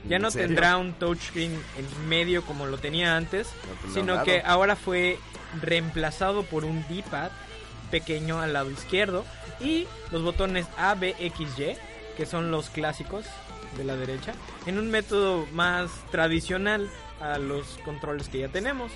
Ya 0.09 0.17
¿En 0.17 0.23
no 0.23 0.31
serio? 0.31 0.47
tendrá 0.49 0.79
un 0.79 0.95
touchscreen 0.95 1.53
en 1.53 2.09
medio 2.09 2.43
como 2.45 2.65
lo 2.65 2.79
tenía 2.79 3.15
antes, 3.17 3.49
No, 3.69 3.75
pues, 3.83 3.93
sino 3.95 4.23
que 4.25 4.41
ahora 4.45 4.77
fue 4.77 5.19
reemplazado 5.61 6.43
por 6.45 6.65
un 6.65 6.83
D-pad 6.89 7.31
pequeño 7.91 8.41
al 8.41 8.53
lado 8.53 8.71
izquierdo 8.71 9.25
y 9.61 9.87
los 10.11 10.23
botones 10.23 10.67
A, 10.77 10.95
B, 10.95 11.15
X, 11.19 11.49
Y, 11.59 11.77
que 12.17 12.27
son 12.27 12.51
los 12.51 12.71
clásicos 12.71 13.25
de 13.77 13.85
la 13.85 13.97
derecha, 13.97 14.35
en 14.67 14.79
un 14.79 14.91
método 14.91 15.47
más 15.53 15.91
tradicional 16.11 16.89
a 17.21 17.39
los 17.39 17.79
controles 17.85 18.29
que 18.29 18.39
ya 18.41 18.49
tenemos. 18.49 18.93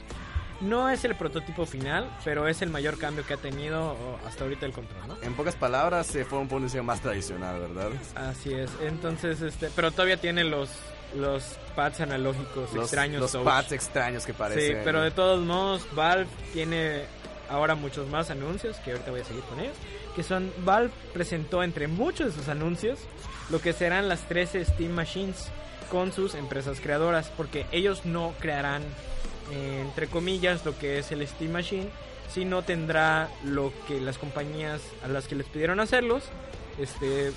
No 0.60 0.88
es 0.90 1.04
el 1.04 1.14
prototipo 1.14 1.66
final, 1.66 2.10
pero 2.24 2.48
es 2.48 2.62
el 2.62 2.70
mayor 2.70 2.98
cambio 2.98 3.24
que 3.24 3.34
ha 3.34 3.36
tenido 3.36 3.96
hasta 4.26 4.42
ahorita 4.42 4.66
el 4.66 4.72
control, 4.72 5.06
¿no? 5.06 5.16
En 5.22 5.34
pocas 5.34 5.54
palabras, 5.54 6.08
se 6.08 6.24
fue 6.24 6.38
a 6.38 6.40
un 6.42 6.62
diseño 6.64 6.82
más 6.82 7.00
tradicional, 7.00 7.60
¿verdad? 7.60 7.90
Así 8.16 8.52
es. 8.52 8.68
Entonces, 8.82 9.40
este, 9.40 9.70
pero 9.76 9.92
todavía 9.92 10.16
tiene 10.16 10.42
los 10.44 10.68
los 11.16 11.42
pads 11.74 12.02
analógicos 12.02 12.70
Los, 12.74 12.84
extraños. 12.84 13.20
los 13.22 13.32
touch. 13.32 13.44
pads 13.44 13.72
extraños 13.72 14.26
que 14.26 14.32
Sí, 14.32 14.38
parecen. 14.38 14.80
pero 14.84 15.00
de 15.00 15.10
todos 15.10 15.42
modos, 15.46 15.86
Valve 15.94 16.26
tiene 16.52 17.04
ahora 17.48 17.74
muchos 17.74 18.08
más 18.08 18.30
anuncios, 18.30 18.76
que 18.78 18.92
ahorita 18.92 19.10
voy 19.10 19.20
a 19.20 19.24
seguir 19.24 19.42
con 19.44 19.60
ellos, 19.60 19.76
que 20.14 20.22
son, 20.22 20.52
Valve 20.64 20.90
presentó 21.12 21.62
entre 21.62 21.88
muchos 21.88 22.28
de 22.28 22.32
sus 22.32 22.48
anuncios 22.48 22.98
lo 23.50 23.60
que 23.60 23.72
serán 23.72 24.08
las 24.08 24.20
13 24.28 24.64
Steam 24.64 24.92
Machines 24.92 25.48
con 25.90 26.12
sus 26.12 26.34
empresas 26.34 26.80
creadoras, 26.80 27.30
porque 27.36 27.66
ellos 27.72 28.04
no 28.04 28.34
crearán, 28.40 28.82
eh, 29.52 29.82
entre 29.86 30.06
comillas, 30.06 30.64
lo 30.64 30.78
que 30.78 30.98
es 30.98 31.10
el 31.12 31.26
Steam 31.26 31.52
Machine, 31.52 31.88
sino 32.30 32.62
tendrá 32.62 33.30
lo 33.44 33.72
que 33.86 34.00
las 34.00 34.18
compañías 34.18 34.82
a 35.02 35.08
las 35.08 35.26
que 35.26 35.34
les 35.34 35.46
pidieron 35.46 35.80
hacerlos, 35.80 36.24
este, 36.78 37.32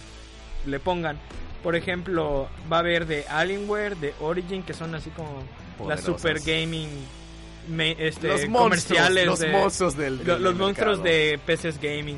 le 0.65 0.80
pongan. 0.80 1.18
Por 1.63 1.75
ejemplo, 1.75 2.50
va 2.72 2.77
a 2.77 2.80
haber 2.80 3.06
de 3.06 3.25
Alienware, 3.27 3.96
de 3.96 4.13
Origin, 4.20 4.63
que 4.63 4.74
son 4.74 4.96
así 4.96 5.12
como 5.12 5.44
las 5.88 6.01
super 6.01 6.39
gaming 6.39 6.89
me- 7.68 7.91
este, 8.00 8.27
los 8.27 8.48
monstruos, 8.48 8.63
comerciales 8.63 9.25
los 9.25 9.39
de- 9.39 9.51
monstruos 9.51 9.98
del, 9.98 10.24
del 10.24 10.41
los 10.44 10.56
monstruos 10.56 11.00
mercado. 11.00 11.03
de 11.03 11.39
PCs 11.46 11.80
gaming 11.82 12.18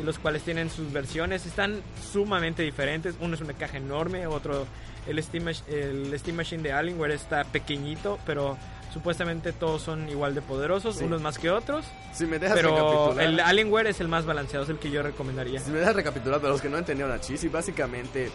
y 0.00 0.02
los 0.02 0.18
cuales 0.18 0.42
tienen 0.42 0.70
sus 0.70 0.92
versiones 0.92 1.46
están 1.46 1.82
sumamente 2.12 2.62
diferentes 2.62 3.14
uno 3.20 3.34
es 3.34 3.40
una 3.40 3.54
caja 3.54 3.76
enorme 3.78 4.26
otro 4.26 4.66
el 5.06 5.22
Steam, 5.22 5.48
el 5.68 6.18
Steam 6.18 6.36
Machine 6.36 6.62
de 6.62 6.72
Alienware 6.72 7.12
está 7.12 7.44
pequeñito 7.44 8.18
pero 8.26 8.58
supuestamente 8.92 9.52
todos 9.52 9.82
son 9.82 10.08
igual 10.08 10.34
de 10.34 10.42
poderosos 10.42 10.96
Sí. 10.96 11.04
unos 11.04 11.20
más 11.22 11.38
que 11.38 11.50
otros 11.50 11.84
Si 12.12 12.26
me 12.26 12.38
dejas 12.38 12.56
pero 12.56 12.70
recapitular. 12.70 13.24
el 13.26 13.40
Alienware 13.40 13.86
es 13.88 14.00
el 14.00 14.08
más 14.08 14.24
balanceado 14.26 14.64
es 14.64 14.70
el 14.70 14.78
que 14.78 14.90
yo 14.90 15.02
recomendaría 15.02 15.60
Si 15.60 15.70
me 15.70 15.78
dejas 15.78 15.94
recapitular 15.96 16.40
para 16.40 16.52
los 16.52 16.60
que 16.62 16.68
no 16.68 16.78
entendieron 16.78 17.14
a 17.14 17.20
Cheesy, 17.20 17.48
básicamente 17.48 18.30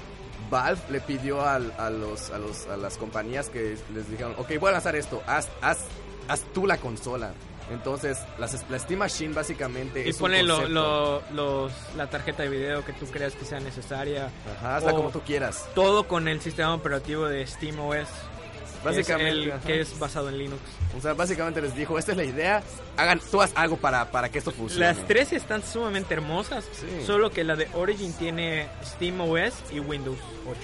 Valve 0.50 0.82
le 0.90 1.00
pidió 1.02 1.42
al- 1.46 1.74
a, 1.78 1.90
los, 1.90 2.30
a, 2.32 2.38
los, 2.38 2.68
a 2.68 2.76
las 2.76 2.98
compañías 2.98 3.50
que 3.50 3.78
les 3.94 4.10
dijeron, 4.10 4.34
ok, 4.38 4.52
voy 4.60 4.70
a 4.70 4.74
lanzar 4.74 4.96
esto, 4.98 5.22
haz, 5.26 5.48
haz, 5.62 5.80
haz 6.32 6.42
tú 6.54 6.66
la 6.68 6.78
consola. 6.78 7.34
Entonces, 7.72 8.18
las, 8.38 8.70
la 8.70 8.80
Steam 8.80 9.00
Machine 9.00 9.34
básicamente 9.34 10.06
y 10.06 10.10
es 10.10 10.20
un 10.20 10.32
lo- 10.46 10.68
lo- 10.68 11.22
los, 11.34 11.72
la 11.96 12.10
tarjeta 12.10 12.44
de 12.44 12.50
video 12.50 12.84
que 12.84 12.92
tú 12.92 13.06
creas 13.06 13.34
que 13.34 13.46
sea 13.46 13.62
necesaria 13.62 14.30
Ajá, 14.58 14.78
hazla 14.78 14.92
como 14.92 15.10
tú 15.10 15.22
quieras. 15.22 15.70
todo 15.74 16.06
con 16.06 16.28
el 16.28 16.42
sistema 16.42 16.74
operativo 16.74 17.28
de 17.28 17.48
SteamOS 17.48 18.08
Básicamente, 18.84 19.32
que 19.44 19.48
es, 19.50 19.54
el 19.54 19.60
que 19.62 19.80
es 19.82 20.00
basado 20.00 20.28
en 20.30 20.40
Linux 20.40 20.60
O 20.98 21.02
sea, 21.02 21.14
básicamente 21.14 21.62
les 21.62 21.74
dijo, 21.76 21.98
esta 22.00 22.12
es 22.12 22.18
la 22.18 22.24
idea, 22.26 22.64
hagan, 22.98 23.22
tú 23.32 23.42
haz 23.42 23.52
algo 23.56 23.78
para, 23.78 24.10
para 24.12 24.28
que 24.30 24.40
esto 24.40 24.52
funcione. 24.52 24.88
Las 24.88 25.06
tres 25.08 25.32
están 25.32 25.64
sumamente 25.64 26.14
hermosas, 26.16 26.66
Sí. 26.74 27.06
solo 27.06 27.30
que 27.30 27.44
la 27.46 27.56
de 27.56 27.70
Origin 27.76 28.12
tiene 28.14 28.68
SteamOS 28.84 29.54
y 29.72 29.80
Windows 29.80 30.18
8. 30.50 30.60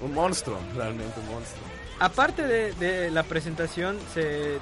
Un 0.00 0.14
monstruo, 0.14 0.58
realmente 0.76 1.18
un 1.20 1.26
monstruo. 1.34 1.64
Aparte 2.00 2.46
de, 2.46 2.72
de 2.74 3.10
la 3.10 3.22
presentación, 3.22 3.98
se 4.12 4.58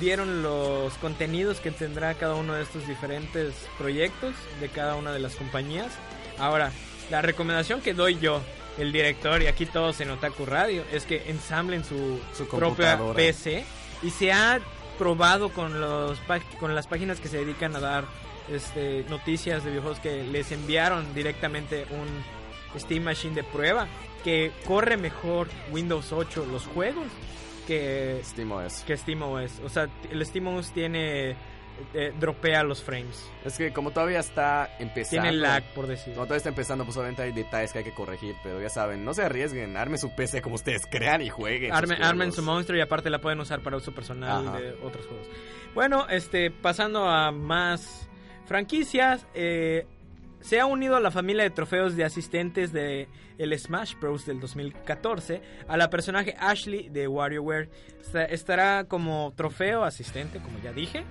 dieron 0.00 0.42
los 0.42 0.92
contenidos 0.94 1.60
que 1.60 1.70
tendrá 1.70 2.14
cada 2.14 2.34
uno 2.34 2.54
de 2.54 2.62
estos 2.62 2.86
diferentes 2.86 3.54
proyectos 3.78 4.34
de 4.60 4.68
cada 4.68 4.96
una 4.96 5.12
de 5.12 5.20
las 5.20 5.34
compañías. 5.36 5.92
Ahora, 6.38 6.72
la 7.10 7.22
recomendación 7.22 7.80
que 7.80 7.94
doy 7.94 8.18
yo, 8.18 8.40
el 8.78 8.92
director 8.92 9.42
y 9.42 9.46
aquí 9.46 9.66
todos 9.66 10.00
en 10.00 10.10
Otaku 10.10 10.46
Radio, 10.46 10.84
es 10.92 11.04
que 11.04 11.30
ensamblen 11.30 11.84
su, 11.84 12.20
Su 12.36 12.48
propia. 12.48 12.98
PC 13.14 13.64
y 14.02 14.10
se 14.10 14.32
ha 14.32 14.60
probado 14.98 15.50
con, 15.50 15.80
los, 15.80 16.18
con 16.58 16.74
las 16.74 16.86
páginas 16.86 17.20
que 17.20 17.28
se 17.28 17.38
dedican 17.38 17.74
a 17.76 17.80
dar 17.80 18.04
este, 18.50 19.04
noticias 19.08 19.64
de 19.64 19.70
videojuegos 19.70 20.00
que 20.00 20.24
les 20.24 20.52
enviaron 20.52 21.14
directamente 21.14 21.86
un 21.90 22.06
Steam 22.78 23.04
Machine 23.04 23.34
de 23.34 23.44
prueba 23.44 23.86
que 24.22 24.52
corre 24.66 24.96
mejor 24.96 25.48
Windows 25.70 26.12
8 26.12 26.46
los 26.50 26.66
juegos 26.66 27.06
que, 27.66 28.20
SteamOS. 28.24 28.84
que 28.86 28.96
SteamOS. 28.96 29.60
O 29.64 29.68
sea, 29.68 29.88
el 30.10 30.24
SteamOS 30.24 30.72
tiene 30.72 31.36
eh, 31.92 32.12
dropea 32.18 32.62
los 32.62 32.82
frames. 32.82 33.30
Es 33.44 33.58
que 33.58 33.72
como 33.72 33.90
todavía 33.90 34.20
está 34.20 34.76
empezando... 34.78 35.22
Tiene 35.22 35.36
lag, 35.36 35.64
por 35.74 35.86
decir. 35.86 36.14
Como 36.14 36.24
todavía 36.26 36.38
está 36.38 36.48
empezando, 36.50 36.84
pues 36.84 36.96
obviamente 36.96 37.22
hay 37.22 37.32
detalles 37.32 37.72
que 37.72 37.78
hay 37.78 37.84
que 37.84 37.94
corregir, 37.94 38.34
pero 38.42 38.60
ya 38.60 38.68
saben, 38.68 39.04
no 39.04 39.14
se 39.14 39.22
arriesguen, 39.22 39.76
armen 39.76 39.98
su 39.98 40.14
PC 40.14 40.42
como 40.42 40.54
ustedes 40.56 40.86
crean 40.90 41.22
y 41.22 41.30
jueguen. 41.30 41.70
sus 41.70 42.00
Armen, 42.00 42.32
su 42.32 42.42
monstruo 42.42 42.78
y 42.78 42.80
aparte 42.80 43.10
la 43.10 43.20
pueden 43.20 43.40
usar 43.40 43.60
para 43.60 43.76
uso 43.76 43.92
personal 43.92 44.48
Ajá. 44.48 44.58
de 44.58 44.72
otros 44.82 45.06
juegos. 45.06 45.26
Bueno, 45.74 46.06
este, 46.08 46.50
pasando 46.50 47.08
a 47.08 47.32
más 47.32 48.08
franquicias, 48.46 49.26
eh, 49.34 49.86
se 50.44 50.60
ha 50.60 50.66
unido 50.66 50.94
a 50.96 51.00
la 51.00 51.10
familia 51.10 51.42
de 51.42 51.48
trofeos 51.50 51.96
de 51.96 52.04
asistentes 52.04 52.70
de 52.70 53.08
el 53.38 53.58
Smash 53.58 53.94
Bros. 53.98 54.26
del 54.26 54.40
2014 54.40 55.40
a 55.66 55.76
la 55.78 55.88
personaje 55.88 56.34
Ashley 56.38 56.90
de 56.90 57.08
WarioWare. 57.08 57.70
Esta- 58.00 58.26
Estará 58.26 58.84
como 58.84 59.32
trofeo 59.34 59.84
asistente, 59.84 60.40
como 60.40 60.58
ya 60.62 60.72
dije. 60.72 61.04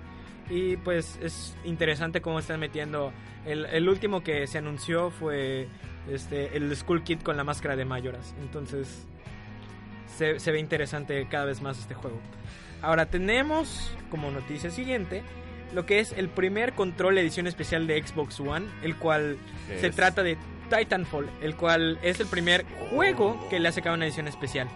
Y 0.49 0.77
pues 0.77 1.17
es 1.21 1.55
interesante 1.63 2.21
cómo 2.21 2.37
están 2.37 2.59
metiendo. 2.59 3.11
El, 3.45 3.65
el 3.65 3.89
último 3.89 4.21
que 4.23 4.45
se 4.45 4.59
anunció 4.59 5.09
fue 5.09 5.67
este 6.07 6.55
el 6.55 6.73
Skull 6.75 7.03
Kid 7.03 7.21
con 7.21 7.35
la 7.35 7.43
máscara 7.43 7.75
de 7.75 7.85
Mayoras. 7.85 8.35
Entonces 8.39 9.07
se, 10.15 10.39
se 10.39 10.51
ve 10.51 10.59
interesante 10.59 11.27
cada 11.27 11.45
vez 11.45 11.61
más 11.61 11.79
este 11.79 11.93
juego. 11.95 12.19
Ahora 12.81 13.07
tenemos 13.07 13.91
como 14.11 14.29
noticia 14.31 14.69
siguiente 14.69 15.23
lo 15.73 15.85
que 15.85 15.99
es 15.99 16.13
el 16.13 16.29
primer 16.29 16.73
control 16.73 17.17
edición 17.17 17.47
especial 17.47 17.87
de 17.87 18.05
Xbox 18.05 18.39
One, 18.39 18.67
el 18.83 18.95
cual 18.95 19.37
¿Qué 19.67 19.79
se 19.79 19.87
es? 19.87 19.95
trata 19.95 20.23
de 20.23 20.37
Titanfall, 20.69 21.29
el 21.41 21.55
cual 21.55 21.99
es 22.03 22.19
el 22.19 22.27
primer 22.27 22.65
juego 22.91 23.47
que 23.49 23.59
le 23.59 23.67
ha 23.67 23.71
sacado 23.71 23.95
una 23.95 24.05
edición 24.05 24.27
especial. 24.27 24.67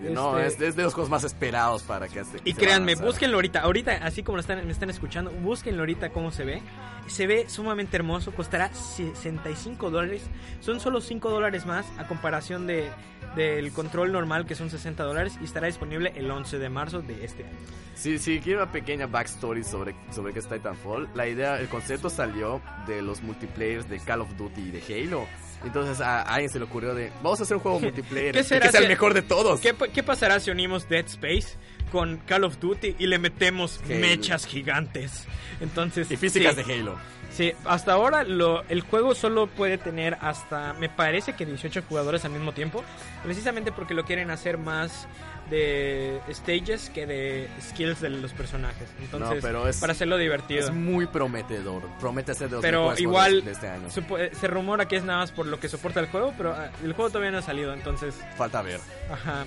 No, 0.00 0.38
Este- 0.38 0.64
es, 0.64 0.70
es 0.70 0.76
de 0.76 0.82
los 0.82 0.94
juegos 0.94 1.10
más 1.10 1.24
esperados 1.24 1.82
para 1.82 2.08
que 2.08 2.24
se 2.24 2.38
Y 2.44 2.54
créanme, 2.54 2.94
búsquenlo 2.94 3.36
ahorita, 3.36 3.60
ahorita, 3.60 3.92
así 4.02 4.22
como 4.22 4.36
lo 4.36 4.40
están, 4.40 4.64
me 4.66 4.72
están 4.72 4.90
escuchando, 4.90 5.30
búsquenlo 5.30 5.82
ahorita 5.82 6.10
cómo 6.10 6.30
se 6.30 6.44
ve. 6.44 6.62
Se 7.06 7.26
ve 7.26 7.48
sumamente 7.48 7.96
hermoso, 7.96 8.32
costará 8.34 8.72
65 8.72 9.90
dólares. 9.90 10.22
Son 10.60 10.80
solo 10.80 11.00
5 11.00 11.30
dólares 11.30 11.66
más 11.66 11.86
a 11.98 12.06
comparación 12.06 12.66
de 12.66 12.90
del 13.34 13.72
control 13.72 14.12
normal 14.12 14.46
que 14.46 14.54
son 14.54 14.70
60 14.70 15.02
dólares 15.02 15.36
y 15.40 15.44
estará 15.44 15.66
disponible 15.66 16.12
el 16.14 16.30
11 16.30 16.58
de 16.58 16.68
marzo 16.68 17.02
de 17.02 17.24
este 17.24 17.44
año. 17.44 17.56
Sí, 17.94 18.18
sí, 18.18 18.40
quiero 18.42 18.62
una 18.62 18.70
pequeña 18.72 19.06
backstory 19.06 19.64
sobre, 19.64 19.94
sobre 20.12 20.32
qué 20.32 20.38
es 20.38 20.48
Titanfall. 20.48 21.08
La 21.14 21.26
idea, 21.26 21.58
el 21.58 21.68
concepto 21.68 22.10
salió 22.10 22.60
de 22.86 23.02
los 23.02 23.22
multiplayers 23.22 23.88
de 23.88 23.98
Call 24.00 24.20
of 24.20 24.36
Duty 24.36 24.60
y 24.60 24.70
de 24.70 25.04
Halo. 25.04 25.26
Entonces 25.64 26.00
a 26.00 26.22
alguien 26.22 26.50
se 26.50 26.58
le 26.58 26.64
ocurrió 26.64 26.94
de, 26.94 27.10
vamos 27.22 27.40
a 27.40 27.42
hacer 27.44 27.56
un 27.56 27.62
juego 27.62 27.80
multiplayer 27.80 28.32
¿Qué 28.32 28.38
que 28.40 28.44
será 28.44 28.70
sea 28.70 28.80
el 28.80 28.88
mejor 28.88 29.14
de 29.14 29.22
todos. 29.22 29.60
¿Qué, 29.60 29.74
qué 29.92 30.02
pasará 30.02 30.38
si 30.40 30.50
unimos 30.50 30.88
Dead 30.88 31.06
Space 31.06 31.56
con 31.90 32.18
Call 32.26 32.44
of 32.44 32.58
Duty 32.58 32.96
y 32.98 33.06
le 33.06 33.18
metemos 33.18 33.80
Halo. 33.88 34.00
mechas 34.00 34.46
gigantes? 34.46 35.26
Entonces, 35.60 36.10
Y 36.10 36.16
físicas 36.16 36.54
sí. 36.56 36.62
de 36.62 36.74
Halo. 36.74 36.96
Sí, 37.32 37.52
hasta 37.64 37.92
ahora 37.94 38.22
lo, 38.22 38.62
el 38.68 38.82
juego 38.82 39.12
solo 39.16 39.48
puede 39.48 39.76
tener 39.76 40.16
hasta, 40.20 40.72
me 40.74 40.88
parece 40.88 41.32
que 41.32 41.44
18 41.44 41.82
jugadores 41.88 42.24
al 42.24 42.30
mismo 42.30 42.52
tiempo, 42.52 42.84
precisamente 43.24 43.72
porque 43.72 43.92
lo 43.92 44.04
quieren 44.04 44.30
hacer 44.30 44.56
más 44.56 45.08
de 45.50 46.20
stages 46.30 46.90
que 46.90 47.06
de 47.06 47.48
skills 47.60 48.00
de 48.00 48.10
los 48.10 48.32
personajes. 48.32 48.88
Entonces, 49.00 49.38
pero 49.42 49.68
es- 49.68 49.78
para 49.80 49.92
hacerlo 49.92 50.16
divertido. 50.16 50.60
Es 50.60 50.72
muy 50.72 51.06
prometedor. 51.06 51.82
Promete 52.00 52.34
ser 52.34 52.48
de 52.48 52.56
los 52.56 52.62
Pero 52.62 52.96
igual 52.98 53.44
de 53.44 53.52
este 53.52 53.68
año. 53.68 53.88
eh, 54.18 54.30
se 54.32 54.46
rumora 54.48 54.86
que 54.88 54.96
es 54.96 55.04
nada 55.04 55.20
más 55.20 55.32
por 55.32 55.46
lo 55.46 55.60
que 55.60 55.68
soporta 55.68 56.00
el 56.00 56.06
juego, 56.06 56.32
pero 56.36 56.52
ah, 56.54 56.70
el 56.82 56.92
juego 56.94 57.10
todavía 57.10 57.30
no 57.30 57.38
ha 57.38 57.42
salido, 57.42 57.72
entonces, 57.74 58.14
Falta 58.36 58.62
ver. 58.62 58.80
ajá. 59.10 59.44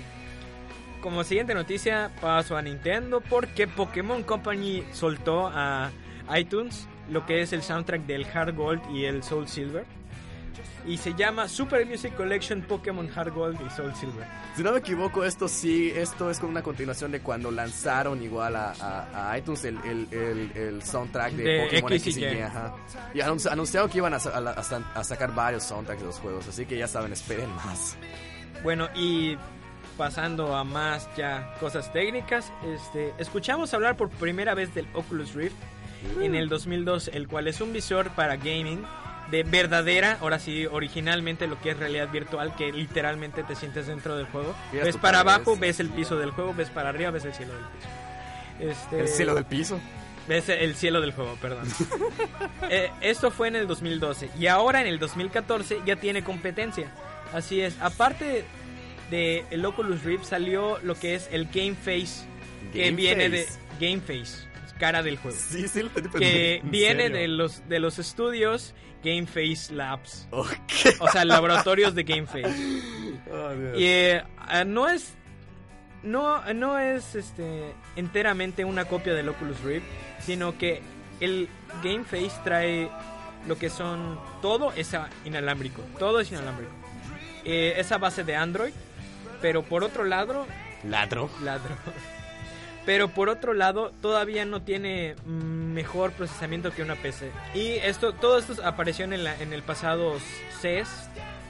Como 1.00 1.22
siguiente 1.24 1.54
noticia, 1.54 2.10
paso 2.20 2.56
a 2.56 2.62
Nintendo 2.62 3.20
porque 3.20 3.68
Pokémon 3.68 4.22
Company 4.24 4.82
soltó 4.92 5.46
a 5.52 5.90
iTunes 6.36 6.86
lo 7.10 7.24
que 7.24 7.40
es 7.42 7.52
el 7.52 7.62
soundtrack 7.62 8.02
del 8.06 8.26
Hard 8.26 8.54
Gold 8.54 8.82
y 8.94 9.04
el 9.04 9.22
Soul 9.22 9.46
Silver. 9.48 9.84
Y 10.86 10.96
se 10.96 11.14
llama 11.14 11.48
Super 11.48 11.84
Music 11.86 12.14
Collection 12.16 12.62
Pokémon 12.62 13.08
Hard 13.14 13.32
Gold 13.32 13.58
y 13.66 13.70
Soul 13.70 13.94
Silver. 13.94 14.26
Si 14.56 14.62
no 14.62 14.72
me 14.72 14.78
equivoco, 14.78 15.24
esto 15.24 15.48
sí, 15.48 15.92
esto 15.94 16.30
es 16.30 16.38
como 16.38 16.50
una 16.52 16.62
continuación 16.62 17.10
de 17.12 17.20
cuando 17.20 17.50
lanzaron 17.50 18.22
igual 18.22 18.56
a, 18.56 18.72
a- 18.80 19.32
a 19.32 19.38
iTunes 19.38 19.64
el, 19.64 19.76
el, 19.84 20.08
el, 20.12 20.52
el 20.56 20.82
soundtrack 20.82 21.32
de, 21.32 21.42
De 21.44 21.64
Pokémon 21.64 21.92
X 21.92 22.16
y 22.16 22.24
y, 22.24 22.40
ajá. 22.40 22.74
Y 23.14 23.18
anunci- 23.18 23.50
anunciaron 23.50 23.90
que 23.90 23.98
iban 23.98 24.14
a, 24.14 24.16
a 24.16 25.04
sacar 25.04 25.34
varios 25.34 25.64
soundtracks 25.64 26.00
de 26.00 26.06
los 26.06 26.18
juegos, 26.18 26.48
así 26.48 26.64
que 26.66 26.78
ya 26.78 26.86
saben, 26.88 27.12
esperen 27.12 27.50
más. 27.56 27.96
Bueno, 28.62 28.88
y 28.94 29.36
pasando 29.96 30.56
a 30.56 30.64
más 30.64 31.08
ya 31.16 31.54
cosas 31.60 31.92
técnicas, 31.92 32.52
este, 32.64 33.12
escuchamos 33.18 33.74
hablar 33.74 33.96
por 33.96 34.08
primera 34.10 34.54
vez 34.54 34.74
del 34.74 34.86
Oculus 34.94 35.34
Rift 35.34 35.56
en 36.20 36.34
el 36.36 36.48
2002, 36.48 37.08
el 37.12 37.26
cual 37.26 37.48
es 37.48 37.60
un 37.60 37.72
visor 37.72 38.10
para 38.10 38.36
gaming 38.36 38.84
de 39.30 39.42
verdadera, 39.42 40.18
ahora 40.20 40.38
sí, 40.38 40.66
originalmente 40.66 41.46
lo 41.46 41.60
que 41.60 41.70
es 41.70 41.76
realidad 41.76 42.08
virtual, 42.10 42.54
que 42.56 42.72
literalmente 42.72 43.42
te 43.42 43.54
sientes 43.54 43.86
dentro 43.86 44.16
del 44.16 44.26
juego. 44.26 44.54
Miras 44.72 44.86
ves 44.86 44.96
para 44.96 45.20
abajo, 45.20 45.56
ves 45.56 45.80
el 45.80 45.90
piso 45.90 46.16
del 46.18 46.30
juego, 46.30 46.54
ves 46.54 46.70
para 46.70 46.88
arriba, 46.88 47.10
ves 47.10 47.24
el 47.24 47.34
cielo 47.34 47.52
del 47.54 47.64
piso. 47.64 47.88
Este, 48.60 49.00
El 49.00 49.08
cielo 49.08 49.34
del 49.34 49.44
piso. 49.44 49.80
Ves 50.26 50.48
el 50.48 50.74
cielo 50.74 51.00
del 51.00 51.12
juego, 51.12 51.36
perdón. 51.40 51.66
Eh, 52.70 52.90
esto 53.00 53.30
fue 53.30 53.48
en 53.48 53.56
el 53.56 53.66
2012 53.66 54.28
y 54.38 54.46
ahora 54.46 54.82
en 54.82 54.88
el 54.88 54.98
2014 54.98 55.80
ya 55.86 55.96
tiene 55.96 56.22
competencia. 56.22 56.90
Así 57.32 57.62
es, 57.62 57.80
aparte 57.80 58.44
de 59.10 59.46
el 59.50 59.64
Oculus 59.64 60.02
Rift 60.02 60.24
salió 60.24 60.78
lo 60.82 60.94
que 60.94 61.14
es 61.14 61.28
el 61.32 61.46
Game 61.46 61.74
Face, 61.74 62.26
que 62.74 62.84
Game 62.84 62.96
viene 62.96 63.30
de 63.30 63.44
Face. 63.44 63.58
Game 63.80 64.00
Face, 64.02 64.46
cara 64.78 65.02
del 65.02 65.16
juego, 65.18 65.36
Sí, 65.38 65.68
sí, 65.68 65.82
lo 65.82 65.88
entendí, 65.88 66.18
que 66.18 66.56
¿en 66.64 66.70
viene 66.70 67.02
serio? 67.04 67.16
de 67.18 67.28
los 67.28 67.68
de 67.68 67.78
los 67.80 67.98
estudios 67.98 68.74
Game 69.04 69.26
Face 69.26 69.72
Labs, 69.72 70.26
o 70.30 70.44
sea, 71.12 71.24
laboratorios 71.24 71.94
de 71.94 72.02
Game 72.04 72.26
Face. 72.26 72.48
Oh, 73.30 73.50
Dios. 73.50 73.78
Y 73.78 73.84
eh, 73.86 74.22
no 74.66 74.88
es 74.88 75.14
no 76.02 76.42
no 76.54 76.78
es 76.78 77.14
este 77.14 77.74
enteramente 77.96 78.64
una 78.64 78.86
copia 78.86 79.12
del 79.14 79.28
Oculus 79.28 79.60
Rift, 79.60 79.84
sino 80.20 80.56
que 80.56 80.80
el 81.20 81.48
Game 81.82 82.04
Face 82.04 82.32
trae 82.44 82.88
lo 83.46 83.58
que 83.58 83.68
son 83.70 84.18
todo 84.40 84.72
es 84.72 84.94
inalámbrico, 85.24 85.82
todo 85.98 86.20
es 86.20 86.30
inalámbrico. 86.30 86.72
Eh, 87.44 87.74
es 87.76 87.92
a 87.92 87.98
base 87.98 88.24
de 88.24 88.34
Android, 88.36 88.72
pero 89.40 89.62
por 89.62 89.84
otro 89.84 90.04
lado, 90.04 90.46
Ladro. 90.84 91.28
ladro. 91.42 91.74
Pero 92.88 93.08
por 93.08 93.28
otro 93.28 93.52
lado, 93.52 93.92
todavía 94.00 94.46
no 94.46 94.62
tiene 94.62 95.14
mejor 95.26 96.12
procesamiento 96.12 96.72
que 96.72 96.82
una 96.82 96.94
PC. 96.94 97.30
Y 97.54 97.72
esto, 97.72 98.14
todo 98.14 98.38
esto 98.38 98.54
apareció 98.64 99.04
en, 99.04 99.22
la- 99.22 99.38
en 99.42 99.52
el 99.52 99.62
pasado 99.62 100.16
CES, 100.62 100.88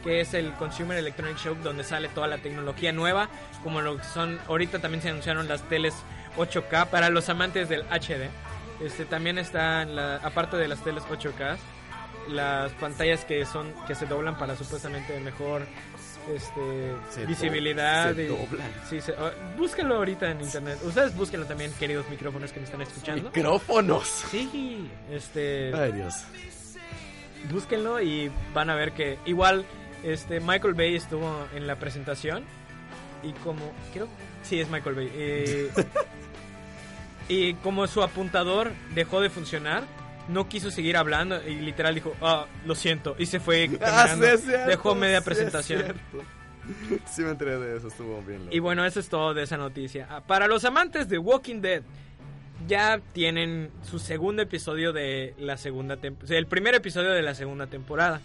que 0.02 0.20
es 0.20 0.34
el 0.34 0.52
Consumer 0.54 0.98
Electronic 0.98 1.38
Show, 1.38 1.54
donde 1.62 1.84
sale 1.84 2.08
toda 2.08 2.26
la 2.26 2.38
tecnología 2.38 2.90
nueva, 2.90 3.28
como 3.62 3.80
lo 3.82 3.98
que 3.98 4.02
son, 4.02 4.40
ahorita 4.48 4.80
también 4.80 5.00
se 5.00 5.10
anunciaron 5.10 5.46
las 5.46 5.62
teles 5.68 5.94
8K 6.38 6.86
para 6.88 7.08
los 7.08 7.28
amantes 7.28 7.68
del 7.68 7.82
HD. 7.82 8.28
Este 8.84 9.04
también 9.04 9.38
está 9.38 9.84
la, 9.84 10.16
aparte 10.16 10.56
de 10.56 10.66
las 10.66 10.82
teles 10.82 11.04
8K, 11.04 11.56
las 12.30 12.72
pantallas 12.72 13.24
que 13.24 13.46
son 13.46 13.72
que 13.86 13.94
se 13.94 14.06
doblan 14.06 14.36
para 14.38 14.56
supuestamente 14.56 15.20
mejor 15.20 15.62
este 16.34 16.92
Se 17.10 17.22
do- 17.22 17.26
visibilidad 17.26 18.14
se 18.14 18.24
y- 18.24 18.26
doblan. 18.26 18.72
Sí, 18.88 19.00
se- 19.00 19.12
oh, 19.12 19.30
búsquenlo 19.56 19.96
ahorita 19.96 20.30
en 20.30 20.40
internet. 20.40 20.78
Ustedes 20.84 21.14
búsquenlo 21.16 21.46
también, 21.46 21.72
queridos 21.78 22.08
micrófonos 22.10 22.52
que 22.52 22.60
me 22.60 22.66
están 22.66 22.82
escuchando. 22.82 23.30
Micrófonos. 23.34 24.06
Sí, 24.30 24.90
este, 25.10 25.72
Ay, 25.74 25.92
Dios. 25.92 26.14
búsquenlo 27.50 28.00
y 28.00 28.30
van 28.54 28.70
a 28.70 28.74
ver 28.74 28.92
que 28.92 29.18
igual 29.24 29.64
este 30.02 30.40
Michael 30.40 30.74
Bay 30.74 30.94
estuvo 30.96 31.46
en 31.54 31.66
la 31.66 31.76
presentación 31.76 32.44
y 33.22 33.32
como 33.32 33.72
creo 33.92 34.08
sí 34.42 34.60
es 34.60 34.68
Michael 34.70 34.94
Bay 34.96 35.10
eh, 35.12 35.70
y 37.28 37.54
como 37.54 37.86
su 37.86 38.02
apuntador 38.02 38.72
dejó 38.94 39.20
de 39.20 39.28
funcionar 39.30 39.82
no 40.28 40.48
quiso 40.48 40.70
seguir 40.70 40.96
hablando 40.96 41.42
y 41.46 41.56
literal 41.56 41.94
dijo 41.94 42.14
ah 42.20 42.46
lo 42.66 42.74
siento 42.74 43.16
y 43.18 43.26
se 43.26 43.40
fue 43.40 43.70
Ah, 43.82 44.08
sí, 44.14 44.20
cierto, 44.44 44.66
dejó 44.68 44.94
media 44.94 45.20
sí, 45.20 45.24
presentación. 45.24 45.94
Sí 47.06 47.22
me 47.22 47.30
enteré 47.30 47.58
de 47.58 47.78
eso, 47.78 47.88
estuvo 47.88 48.20
bien 48.20 48.40
loco. 48.40 48.54
Y 48.54 48.58
bueno, 48.58 48.84
eso 48.84 49.00
es 49.00 49.08
todo 49.08 49.32
de 49.32 49.42
esa 49.42 49.56
noticia. 49.56 50.06
Ah, 50.10 50.20
Para 50.20 50.46
los 50.46 50.66
amantes 50.66 51.08
de 51.08 51.16
Walking 51.16 51.62
Dead, 51.62 51.82
ya 52.66 53.00
tienen 53.14 53.70
su 53.88 53.98
segundo 53.98 54.42
episodio 54.42 54.92
de 54.92 55.34
la 55.38 55.56
segunda 55.56 55.96
temporada. 55.96 56.36
el 56.36 56.46
primer 56.46 56.74
episodio 56.74 57.12
de 57.12 57.22
la 57.22 57.34
segunda 57.34 57.68
temporada. 57.68 58.20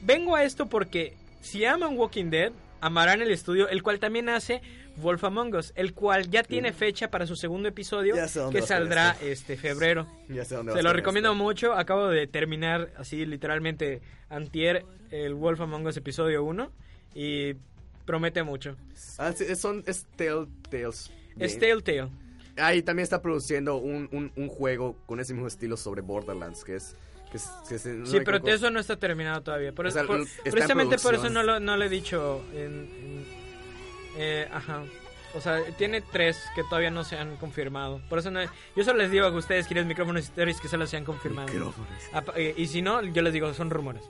Vengo 0.00 0.36
a 0.36 0.44
esto 0.44 0.66
porque 0.70 1.14
si 1.42 1.66
aman 1.66 1.98
Walking 1.98 2.30
Dead, 2.30 2.52
amarán 2.82 3.22
el 3.22 3.30
estudio, 3.30 3.68
el 3.68 3.82
cual 3.82 4.00
también 4.00 4.28
hace 4.28 4.60
Wolf 4.96 5.24
Among 5.24 5.54
Us, 5.54 5.72
el 5.76 5.94
cual 5.94 6.28
ya 6.28 6.42
tiene 6.42 6.72
fecha 6.72 7.10
para 7.10 7.26
su 7.26 7.36
segundo 7.36 7.68
episodio 7.68 8.14
que 8.50 8.60
saldrá 8.60 9.16
este 9.22 9.56
febrero. 9.56 10.06
Ya 10.28 10.44
sé 10.44 10.56
dónde 10.56 10.72
va 10.72 10.78
Se 10.78 10.82
lo 10.82 10.92
recomiendo 10.92 11.30
esto. 11.30 11.42
mucho. 11.42 11.72
Acabo 11.74 12.08
de 12.08 12.26
terminar 12.26 12.90
así 12.98 13.24
literalmente 13.24 14.02
antier 14.28 14.84
el 15.10 15.34
Wolf 15.34 15.60
Among 15.60 15.86
Us 15.86 15.96
episodio 15.96 16.42
1 16.44 16.70
y 17.14 17.54
promete 18.04 18.42
mucho. 18.42 18.76
Ah, 19.16 19.32
sí, 19.32 19.54
son 19.54 19.84
es 19.86 20.04
Telltales. 20.16 21.10
Es. 21.38 21.58
Telltale. 21.58 22.08
Ah, 22.56 22.74
y 22.74 22.82
también 22.82 23.04
está 23.04 23.22
produciendo 23.22 23.76
un, 23.76 24.08
un, 24.12 24.32
un 24.36 24.48
juego 24.48 24.96
con 25.06 25.20
ese 25.20 25.32
mismo 25.32 25.46
estilo 25.46 25.76
sobre 25.76 26.02
Borderlands, 26.02 26.64
que 26.64 26.76
es... 26.76 26.96
Que 27.32 27.38
que 27.68 27.78
Sí, 27.78 28.20
pero 28.24 28.46
eso 28.46 28.70
no 28.70 28.78
está 28.78 28.96
terminado 28.96 29.40
todavía. 29.40 29.72
Por 29.72 29.86
O 29.86 29.88
eso, 29.88 29.98
sea, 29.98 30.06
por- 30.06 30.20
está 30.20 30.42
en 30.44 30.52
precisamente 30.52 30.98
por 30.98 31.14
eso 31.14 31.30
no 31.30 31.42
lo, 31.42 31.58
no 31.60 31.76
lo 31.76 31.84
he 31.84 31.88
dicho. 31.88 32.44
En, 32.52 32.60
en- 32.62 33.26
eh, 34.18 34.48
ajá. 34.52 34.82
O 35.34 35.40
sea, 35.40 35.62
tiene 35.78 36.02
tres 36.02 36.38
que 36.54 36.62
todavía 36.64 36.90
no 36.90 37.04
se 37.04 37.16
han 37.16 37.36
confirmado. 37.36 38.02
Por 38.10 38.18
eso 38.18 38.30
no. 38.30 38.40
Yo 38.76 38.84
solo 38.84 38.98
les 38.98 39.10
digo 39.10 39.24
a 39.26 39.30
ustedes, 39.30 39.66
queridos 39.66 39.88
micrófonos 39.88 40.24
históricos, 40.24 40.60
que 40.60 40.68
solo 40.68 40.86
se 40.86 40.98
han 40.98 41.04
confirmado. 41.06 41.48
Eh, 42.36 42.52
y 42.56 42.66
si 42.66 42.82
no, 42.82 43.00
yo 43.02 43.22
les 43.22 43.32
digo, 43.32 43.52
son 43.54 43.70
rumores. 43.70 44.02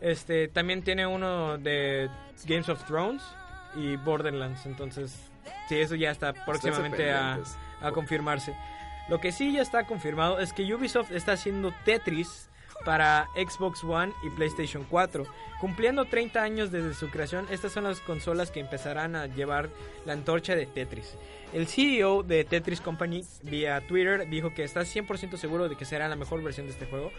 Este, 0.00 0.48
también 0.48 0.82
tiene 0.82 1.06
uno 1.06 1.56
de 1.56 2.10
Games 2.46 2.68
of 2.68 2.84
Thrones 2.84 3.22
y 3.76 3.94
Borderlands. 3.96 4.66
Entonces, 4.66 5.16
sí, 5.68 5.76
eso 5.76 5.94
ya 5.94 6.10
está 6.10 6.32
próximamente 6.44 7.12
a 7.12 7.38
confirmarse. 7.92 8.54
Lo 9.08 9.20
que 9.20 9.32
sí 9.32 9.52
ya 9.52 9.62
está 9.62 9.86
confirmado 9.86 10.38
es 10.38 10.52
que 10.52 10.62
Ubisoft 10.74 11.12
está 11.12 11.32
haciendo 11.32 11.74
Tetris 11.84 12.48
para 12.84 13.28
Xbox 13.34 13.84
One 13.84 14.12
y 14.22 14.30
PlayStation 14.30 14.84
4. 14.88 15.26
Cumpliendo 15.60 16.04
30 16.04 16.42
años 16.42 16.70
desde 16.70 16.94
su 16.94 17.10
creación, 17.10 17.46
estas 17.50 17.72
son 17.72 17.84
las 17.84 18.00
consolas 18.00 18.50
que 18.50 18.60
empezarán 18.60 19.16
a 19.16 19.26
llevar 19.26 19.70
la 20.04 20.12
antorcha 20.12 20.54
de 20.54 20.66
Tetris. 20.66 21.14
El 21.52 21.66
CEO 21.66 22.22
de 22.22 22.44
Tetris 22.44 22.80
Company 22.80 23.24
vía 23.42 23.80
Twitter 23.86 24.28
dijo 24.28 24.52
que 24.54 24.64
está 24.64 24.80
100% 24.80 25.36
seguro 25.36 25.68
de 25.68 25.76
que 25.76 25.84
será 25.84 26.08
la 26.08 26.16
mejor 26.16 26.42
versión 26.42 26.66
de 26.66 26.72
este 26.72 26.86
juego. 26.86 27.12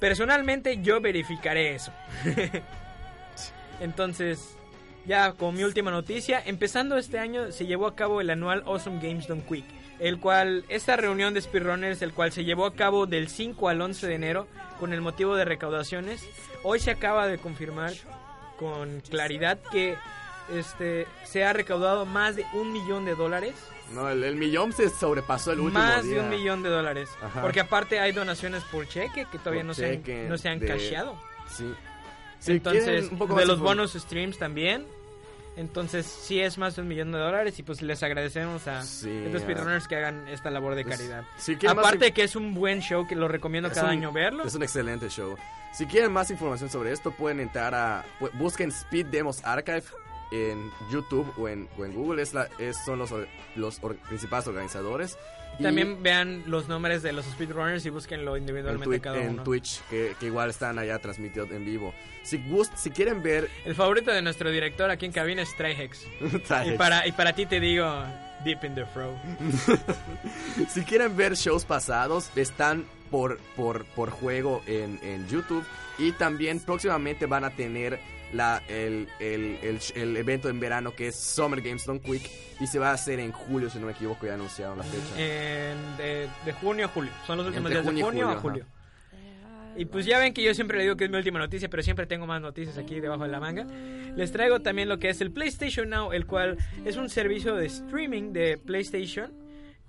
Personalmente 0.00 0.82
yo 0.82 1.00
verificaré 1.00 1.74
eso. 1.74 1.92
Entonces, 3.80 4.56
ya 5.06 5.32
con 5.32 5.54
mi 5.54 5.64
última 5.64 5.90
noticia, 5.90 6.42
empezando 6.44 6.98
este 6.98 7.18
año 7.18 7.52
se 7.52 7.66
llevó 7.66 7.86
a 7.86 7.94
cabo 7.94 8.20
el 8.20 8.30
anual 8.30 8.62
Awesome 8.66 9.00
Games 9.00 9.26
Done 9.26 9.44
Quick, 9.48 9.64
el 9.98 10.18
cual, 10.20 10.64
esta 10.68 10.96
reunión 10.96 11.32
de 11.34 11.40
speedrunners, 11.40 12.02
el 12.02 12.12
cual 12.12 12.32
se 12.32 12.44
llevó 12.44 12.66
a 12.66 12.74
cabo 12.74 13.06
del 13.06 13.28
5 13.28 13.68
al 13.68 13.80
11 13.80 14.06
de 14.06 14.14
enero 14.14 14.46
con 14.78 14.92
el 14.92 15.00
motivo 15.00 15.36
de 15.36 15.44
recaudaciones, 15.44 16.22
hoy 16.62 16.80
se 16.80 16.90
acaba 16.90 17.26
de 17.26 17.38
confirmar 17.38 17.92
con 18.58 19.00
claridad 19.00 19.58
que 19.70 19.96
este 20.52 21.06
se 21.24 21.44
ha 21.44 21.52
recaudado 21.52 22.06
más 22.06 22.36
de 22.36 22.44
un 22.52 22.72
millón 22.72 23.04
de 23.04 23.14
dólares. 23.14 23.54
No, 23.92 24.08
el, 24.08 24.22
el 24.24 24.36
millón 24.36 24.72
se 24.72 24.88
sobrepasó 24.90 25.52
el 25.52 25.60
último 25.60 25.78
Más 25.82 26.04
de 26.04 26.18
un 26.20 26.28
millón 26.28 26.62
de 26.62 26.68
dólares. 26.70 27.08
Ajá. 27.22 27.40
Porque 27.42 27.60
aparte 27.60 28.00
hay 28.00 28.12
donaciones 28.12 28.62
por 28.64 28.86
cheque 28.88 29.26
que 29.30 29.38
todavía 29.38 29.60
Por 29.62 29.66
no 29.68 29.74
se, 29.74 30.02
han, 30.04 30.28
no 30.28 30.38
se 30.38 30.48
han 30.48 30.58
de- 30.58 30.66
casheado. 30.66 31.20
Sí. 31.48 31.72
Si 32.38 32.52
Entonces, 32.52 32.84
quieren 32.84 33.08
un 33.12 33.18
poco 33.18 33.34
de 33.36 33.46
los 33.46 33.60
bonos 33.60 33.92
streams 33.92 34.38
también. 34.38 34.86
Entonces, 35.56 36.04
sí 36.06 36.40
es 36.40 36.58
más 36.58 36.76
de 36.76 36.82
un 36.82 36.88
millón 36.88 37.12
de 37.12 37.18
dólares 37.18 37.58
y 37.58 37.62
pues 37.62 37.80
les 37.80 38.02
agradecemos 38.02 38.66
a 38.68 38.82
Sí, 38.82 39.10
estos 39.24 39.40
speedrunners 39.42 39.88
que 39.88 39.96
hagan 39.96 40.28
esta 40.28 40.50
labor 40.50 40.74
de 40.74 40.84
caridad. 40.84 41.24
si 41.38 41.54
más 41.56 41.64
Aparte 41.78 42.10
inf- 42.10 42.12
que 42.12 42.24
es 42.24 42.36
un 42.36 42.52
buen 42.54 42.80
show 42.82 43.06
que 43.06 43.16
lo 43.16 43.26
recomiendo 43.26 43.68
Es 43.68 43.74
cada 43.74 43.86
un- 43.86 43.92
año 43.92 44.12
verlo. 44.12 44.44
Es 44.44 44.54
un 44.54 44.62
excelente 44.62 45.08
show. 45.08 45.34
Si 45.72 45.86
quieren 45.86 46.12
más 46.12 46.30
información 46.30 46.68
sobre 46.70 46.92
esto, 46.92 47.10
pueden 47.10 47.40
entrar 47.40 47.74
a. 47.74 48.04
Busquen 48.34 48.68
Speed 48.70 49.06
Demos 49.06 49.42
Archive 49.44 49.82
en 50.32 50.70
YouTube 50.90 51.32
o 51.38 51.48
en, 51.48 51.68
o 51.78 51.84
en 51.84 51.94
Google. 51.94 52.20
Es 52.22 52.34
la, 52.34 52.48
es, 52.58 52.76
son 52.84 52.98
los, 52.98 53.10
los 53.56 53.78
or- 53.82 53.96
principales 54.08 54.46
organizadores. 54.48 55.16
Y 55.58 55.62
También 55.62 56.02
vean 56.02 56.42
los 56.46 56.68
nombres 56.68 57.02
de 57.02 57.12
los 57.12 57.24
speedrunners 57.24 57.84
y 57.86 57.90
búsquenlo 57.90 58.36
en, 58.36 58.42
individualmente 58.42 58.96
Twi- 58.98 59.00
cada 59.00 59.18
en 59.22 59.30
uno. 59.30 59.42
Twitch, 59.42 59.80
que, 59.88 60.14
que 60.20 60.26
igual 60.26 60.50
están 60.50 60.78
allá 60.78 60.98
transmitidos 60.98 61.50
en 61.50 61.64
vivo. 61.64 61.94
Si, 62.22 62.42
si 62.74 62.90
quieren 62.90 63.22
ver. 63.22 63.48
El 63.64 63.74
favorito 63.74 64.10
de 64.10 64.20
nuestro 64.20 64.50
director 64.50 64.90
aquí 64.90 65.06
en 65.06 65.12
cabina 65.12 65.42
es 65.42 65.56
Trihex. 65.56 66.04
Y 66.66 66.76
para, 66.76 67.06
y 67.06 67.12
para 67.12 67.32
ti 67.34 67.46
te 67.46 67.60
digo, 67.60 67.86
Deep 68.44 68.64
in 68.64 68.74
the 68.74 68.84
Fro. 68.86 69.14
si 70.68 70.82
quieren 70.82 71.16
ver 71.16 71.34
shows 71.34 71.64
pasados, 71.64 72.30
están 72.36 72.84
por, 73.10 73.38
por, 73.56 73.84
por 73.86 74.10
juego 74.10 74.62
en, 74.66 74.98
en 75.02 75.26
YouTube. 75.28 75.64
Y 75.98 76.12
también 76.12 76.60
próximamente 76.60 77.26
van 77.26 77.44
a 77.44 77.50
tener 77.50 77.98
la, 78.32 78.62
el, 78.68 79.08
el, 79.20 79.58
el, 79.62 79.78
el 79.94 80.16
evento 80.16 80.48
en 80.48 80.58
verano 80.60 80.94
que 80.94 81.08
es 81.08 81.16
Summer 81.16 81.60
Games 81.60 81.84
Don't 81.86 82.02
Quick. 82.02 82.30
Y 82.60 82.66
se 82.66 82.78
va 82.78 82.90
a 82.90 82.94
hacer 82.94 83.20
en 83.20 83.32
julio, 83.32 83.68
si 83.68 83.78
no 83.78 83.86
me 83.86 83.92
equivoco, 83.92 84.26
ya 84.26 84.34
anunciaron 84.34 84.78
la 84.78 84.84
fecha. 84.84 85.14
En- 85.18 85.96
de, 85.98 86.28
de 86.44 86.52
junio 86.54 86.86
a 86.86 86.88
julio. 86.88 87.10
Son 87.26 87.36
los 87.38 87.46
últimos 87.46 87.70
días 87.70 87.84
de 87.84 87.90
junio 88.02 88.28
a 88.30 88.36
julio, 88.36 88.40
julio. 88.40 88.66
Y 89.78 89.84
pues 89.84 90.06
ya 90.06 90.18
ven 90.18 90.32
que 90.32 90.42
yo 90.42 90.54
siempre 90.54 90.78
le 90.78 90.84
digo 90.84 90.96
que 90.96 91.04
es 91.04 91.10
mi 91.10 91.18
última 91.18 91.38
noticia, 91.38 91.68
pero 91.68 91.82
siempre 91.82 92.06
tengo 92.06 92.26
más 92.26 92.40
noticias 92.40 92.78
aquí 92.78 92.98
debajo 92.98 93.24
de 93.24 93.28
la 93.28 93.40
manga. 93.40 93.66
Les 94.16 94.32
traigo 94.32 94.60
también 94.60 94.88
lo 94.88 94.98
que 94.98 95.10
es 95.10 95.20
el 95.20 95.30
PlayStation 95.32 95.90
Now, 95.90 96.12
el 96.12 96.24
cual 96.24 96.56
es 96.86 96.96
un 96.96 97.10
servicio 97.10 97.54
de 97.54 97.66
streaming 97.66 98.32
de 98.32 98.56
PlayStation, 98.56 99.30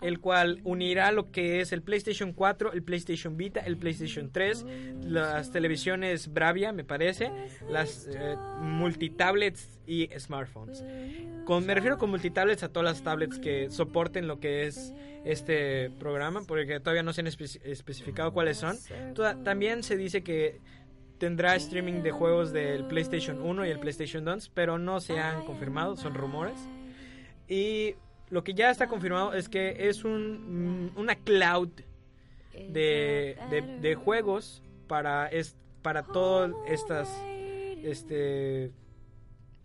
el 0.02 0.20
cual 0.20 0.62
unirá 0.64 1.12
lo 1.12 1.32
que 1.32 1.60
es 1.62 1.72
el 1.74 1.82
PlayStation 1.82 2.32
4, 2.34 2.74
el 2.74 2.84
PlayStation 2.84 3.36
Vita, 3.36 3.62
el 3.62 3.78
PlayStation 3.78 4.30
3, 4.32 4.66
las 5.04 5.52
televisiones 5.52 6.32
Bravia, 6.34 6.72
me 6.72 6.84
parece, 6.84 7.32
las 7.70 8.08
eh, 8.14 8.36
multitablets 8.62 9.80
y 9.88 10.08
smartphones. 10.20 10.84
Con, 11.46 11.66
me 11.66 11.74
refiero 11.74 11.98
con 11.98 12.10
multitablets 12.10 12.64
a 12.64 12.70
todas 12.70 12.86
las 12.92 13.04
tablets 13.04 13.40
que 13.40 13.70
soporten 13.72 14.28
lo 14.28 14.40
que 14.40 14.68
es 14.68 14.94
este 15.26 15.90
programa, 16.00 16.42
porque 16.48 16.80
todavía 16.80 17.04
no 17.04 17.14
se 17.14 17.22
han 17.22 17.28
espe- 17.28 17.60
especificado 17.64 18.32
cuáles 18.34 18.58
son. 18.58 18.78
También 19.44 19.84
se 19.84 19.98
dice 19.98 20.24
que 20.24 20.60
tendrá 21.18 21.56
streaming 21.56 22.04
de 22.04 22.12
juegos 22.12 22.54
del 22.54 22.86
PlayStation 22.86 23.42
1 23.42 23.66
y 23.66 23.70
el 23.70 23.80
PlayStation 23.80 24.24
2, 24.24 24.50
pero 24.54 24.78
no 24.78 25.00
se 25.00 25.20
han 25.20 25.44
confirmado, 25.46 25.96
son 25.98 26.14
rumores. 26.14 26.60
Y 27.48 27.96
lo 28.30 28.44
que 28.44 28.54
ya 28.54 28.70
está 28.70 28.88
confirmado 28.88 29.34
es 29.34 29.50
que 29.50 29.90
es 29.90 30.04
un, 30.04 30.86
mm, 30.86 30.98
una 30.98 31.16
cloud 31.16 31.70
de, 32.70 33.38
de, 33.82 33.96
juegos 33.96 34.64
para, 34.88 35.28
es, 35.28 35.56
para 35.82 36.04
todas 36.04 36.52
estas 36.68 37.10
este, 37.84 38.72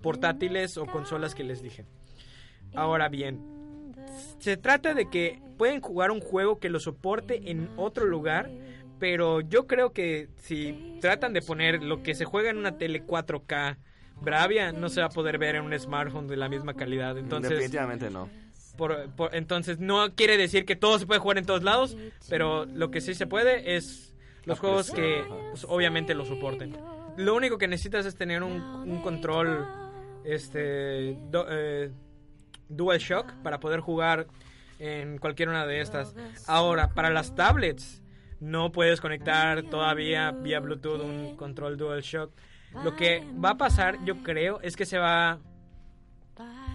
portátiles 0.01 0.77
o 0.77 0.87
consolas 0.87 1.35
que 1.35 1.45
les 1.45 1.63
dije. 1.63 1.87
Ahora 2.75 3.09
bien, 3.09 3.41
se 4.39 4.57
trata 4.57 4.95
de 4.95 5.09
que 5.09 5.41
pueden 5.57 5.81
jugar 5.81 6.11
un 6.11 6.21
juego 6.21 6.59
que 6.59 6.69
lo 6.69 6.81
soporte 6.81 7.51
en 7.51 7.71
otro 7.77 8.05
lugar, 8.05 8.51
pero 8.99 9.41
yo 9.41 9.67
creo 9.67 9.93
que 9.93 10.29
si 10.37 10.99
tratan 11.01 11.33
de 11.33 11.43
poner 11.43 11.83
lo 11.83 12.03
que 12.03 12.15
se 12.15 12.25
juega 12.25 12.51
en 12.51 12.59
una 12.59 12.77
tele 12.77 13.05
4K 13.05 13.79
Bravia, 14.21 14.73
no 14.73 14.89
se 14.89 15.01
va 15.01 15.07
a 15.07 15.11
poder 15.11 15.39
ver 15.39 15.57
en 15.57 15.65
un 15.65 15.79
smartphone 15.79 16.29
de 16.29 16.37
la 16.37 16.49
misma 16.49 16.75
calidad. 16.75 17.19
Entonces, 17.19 17.51
Definitivamente 17.51 18.11
no. 18.11 18.29
Por- 18.77 19.09
por- 19.17 19.35
entonces 19.35 19.79
no 19.79 20.15
quiere 20.15 20.37
decir 20.37 20.65
que 20.65 20.77
todo 20.77 20.99
se 20.99 21.07
puede 21.07 21.21
jugar 21.21 21.39
en 21.39 21.47
todos 21.47 21.63
lados, 21.63 21.97
pero 22.29 22.65
lo 22.67 22.91
que 22.91 23.01
sí 23.01 23.15
se 23.15 23.27
puede 23.27 23.77
es 23.77 24.15
los 24.45 24.59
juegos 24.59 24.91
que 24.91 25.25
pues, 25.51 25.65
obviamente 25.69 26.15
lo 26.15 26.25
soporten. 26.25 26.77
Lo 27.17 27.35
único 27.35 27.59
que 27.59 27.69
necesitas 27.69 28.07
es 28.07 28.17
tener 28.17 28.43
un, 28.43 28.61
un 28.61 29.03
control 29.03 29.67
este 30.25 31.17
do- 31.31 31.47
eh, 31.51 31.91
DualShock 32.69 33.33
para 33.43 33.61
poder 33.61 33.81
jugar 33.81 34.27
en 34.79 35.19
cualquier 35.19 35.49
una 35.49 35.67
de 35.67 35.81
estas. 35.81 36.15
Ahora, 36.47 36.89
para 36.95 37.11
las 37.11 37.35
tablets 37.35 38.03
no 38.41 38.73
puedes 38.73 39.01
conectar 39.01 39.63
todavía 39.65 40.31
vía 40.33 40.59
Bluetooth 40.61 41.01
un 41.03 41.37
control 41.37 41.77
DualShock. 41.77 42.33
Lo 42.83 42.97
que 42.97 43.23
va 43.43 43.51
a 43.51 43.57
pasar, 43.59 43.99
yo 44.05 44.23
creo, 44.23 44.61
es 44.63 44.77
que 44.77 44.87
se 44.87 44.99
va 44.99 45.39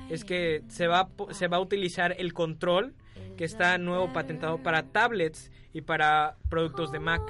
es 0.10 0.24
que 0.24 0.64
se 0.68 0.88
va, 0.88 1.10
se 1.32 1.48
va 1.48 1.58
a 1.58 1.60
utilizar 1.60 2.16
el 2.18 2.34
control 2.34 2.94
que 3.38 3.44
está 3.46 3.78
nuevo 3.78 4.12
patentado 4.14 4.62
para 4.64 4.84
tablets 4.84 5.52
y 5.74 5.82
para 5.82 6.36
productos 6.50 6.92
de 6.92 7.00
Mac. 7.00 7.22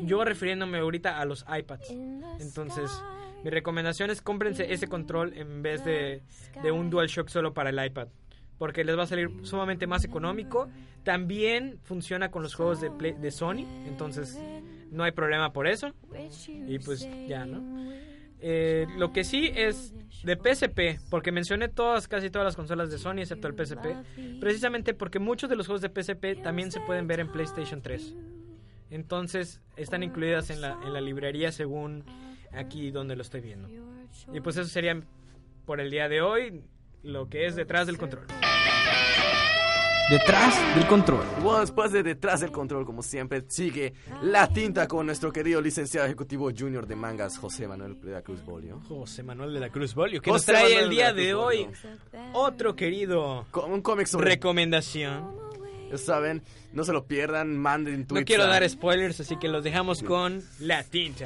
Yo 0.00 0.24
refiriéndome 0.24 0.78
ahorita 0.78 1.18
a 1.20 1.24
los 1.24 1.44
iPads. 1.48 1.90
Entonces, 2.40 2.90
mi 3.44 3.50
recomendación 3.50 4.10
es 4.10 4.22
cómprense 4.22 4.72
ese 4.72 4.86
control 4.86 5.32
en 5.36 5.62
vez 5.62 5.84
de, 5.84 6.22
de 6.62 6.70
un 6.72 6.90
DualShock 6.90 7.28
solo 7.28 7.52
para 7.52 7.70
el 7.70 7.84
iPad. 7.84 8.08
Porque 8.58 8.84
les 8.84 8.96
va 8.98 9.04
a 9.04 9.06
salir 9.06 9.28
sumamente 9.42 9.86
más 9.86 10.04
económico. 10.04 10.68
También 11.04 11.78
funciona 11.84 12.30
con 12.30 12.42
los 12.42 12.54
juegos 12.54 12.80
de, 12.80 12.90
Play- 12.90 13.14
de 13.14 13.30
Sony. 13.30 13.64
Entonces, 13.86 14.36
no 14.90 15.04
hay 15.04 15.12
problema 15.12 15.52
por 15.52 15.66
eso. 15.68 15.92
Y 16.68 16.78
pues 16.80 17.08
ya, 17.28 17.44
¿no? 17.46 17.60
Eh, 18.40 18.86
lo 18.96 19.12
que 19.12 19.24
sí 19.24 19.50
es 19.54 19.94
de 20.22 20.36
PSP, 20.36 21.00
porque 21.10 21.32
mencioné 21.32 21.68
todas, 21.68 22.08
casi 22.08 22.30
todas 22.30 22.46
las 22.46 22.56
consolas 22.56 22.90
de 22.90 22.98
Sony, 22.98 23.18
excepto 23.20 23.48
el 23.48 23.54
PSP, 23.54 24.40
precisamente 24.40 24.94
porque 24.94 25.18
muchos 25.18 25.50
de 25.50 25.56
los 25.56 25.66
juegos 25.66 25.82
de 25.82 25.88
PSP 25.88 26.42
también 26.42 26.70
se 26.70 26.80
pueden 26.80 27.06
ver 27.06 27.20
en 27.20 27.28
PlayStation 27.28 27.82
3. 27.82 28.14
Entonces 28.90 29.60
están 29.76 30.02
incluidas 30.02 30.50
en 30.50 30.60
la, 30.60 30.78
en 30.84 30.92
la 30.92 31.00
librería 31.00 31.52
según 31.52 32.04
aquí 32.52 32.90
donde 32.90 33.16
lo 33.16 33.22
estoy 33.22 33.40
viendo. 33.40 33.68
Y 34.32 34.40
pues 34.40 34.56
eso 34.56 34.68
sería 34.68 34.98
por 35.66 35.80
el 35.80 35.90
día 35.90 36.08
de 36.08 36.22
hoy 36.22 36.62
lo 37.02 37.28
que 37.28 37.46
es 37.46 37.56
detrás 37.56 37.86
del 37.86 37.98
control. 37.98 38.26
Detrás 40.10 40.74
del 40.74 40.86
control. 40.86 41.22
Bueno, 41.42 41.60
después 41.60 41.92
de 41.92 42.02
detrás 42.02 42.40
del 42.40 42.50
control, 42.50 42.86
como 42.86 43.02
siempre, 43.02 43.44
sigue 43.48 43.92
la 44.22 44.48
tinta 44.48 44.88
con 44.88 45.04
nuestro 45.04 45.30
querido 45.30 45.60
licenciado 45.60 46.06
ejecutivo 46.06 46.50
junior 46.56 46.86
de 46.86 46.96
mangas, 46.96 47.36
José 47.36 47.68
Manuel 47.68 48.00
de 48.00 48.12
la 48.12 48.22
Cruz 48.22 48.42
Bolio. 48.42 48.80
José 48.88 49.22
Manuel 49.22 49.52
de 49.52 49.60
la 49.60 49.68
Cruz 49.68 49.94
Bolio, 49.94 50.22
que 50.22 50.30
José 50.30 50.52
nos 50.52 50.60
trae 50.60 50.74
Manuel 50.74 50.84
el 50.84 50.90
día 50.90 51.12
de 51.12 51.34
hoy 51.34 51.68
otro 52.32 52.74
querido 52.74 53.46
Con 53.50 53.70
un 53.70 53.82
cómic 53.82 54.06
sobre... 54.06 54.30
recomendación. 54.30 55.30
Ya 55.90 55.98
saben, 55.98 56.42
no 56.72 56.84
se 56.84 56.92
lo 56.94 57.06
pierdan, 57.06 57.58
manden 57.58 58.06
tweets. 58.06 58.22
No 58.22 58.24
quiero 58.24 58.46
dar 58.46 58.66
spoilers, 58.66 59.20
así 59.20 59.36
que 59.36 59.48
los 59.48 59.62
dejamos 59.62 60.02
con 60.02 60.42
la 60.58 60.84
tinta. 60.84 61.24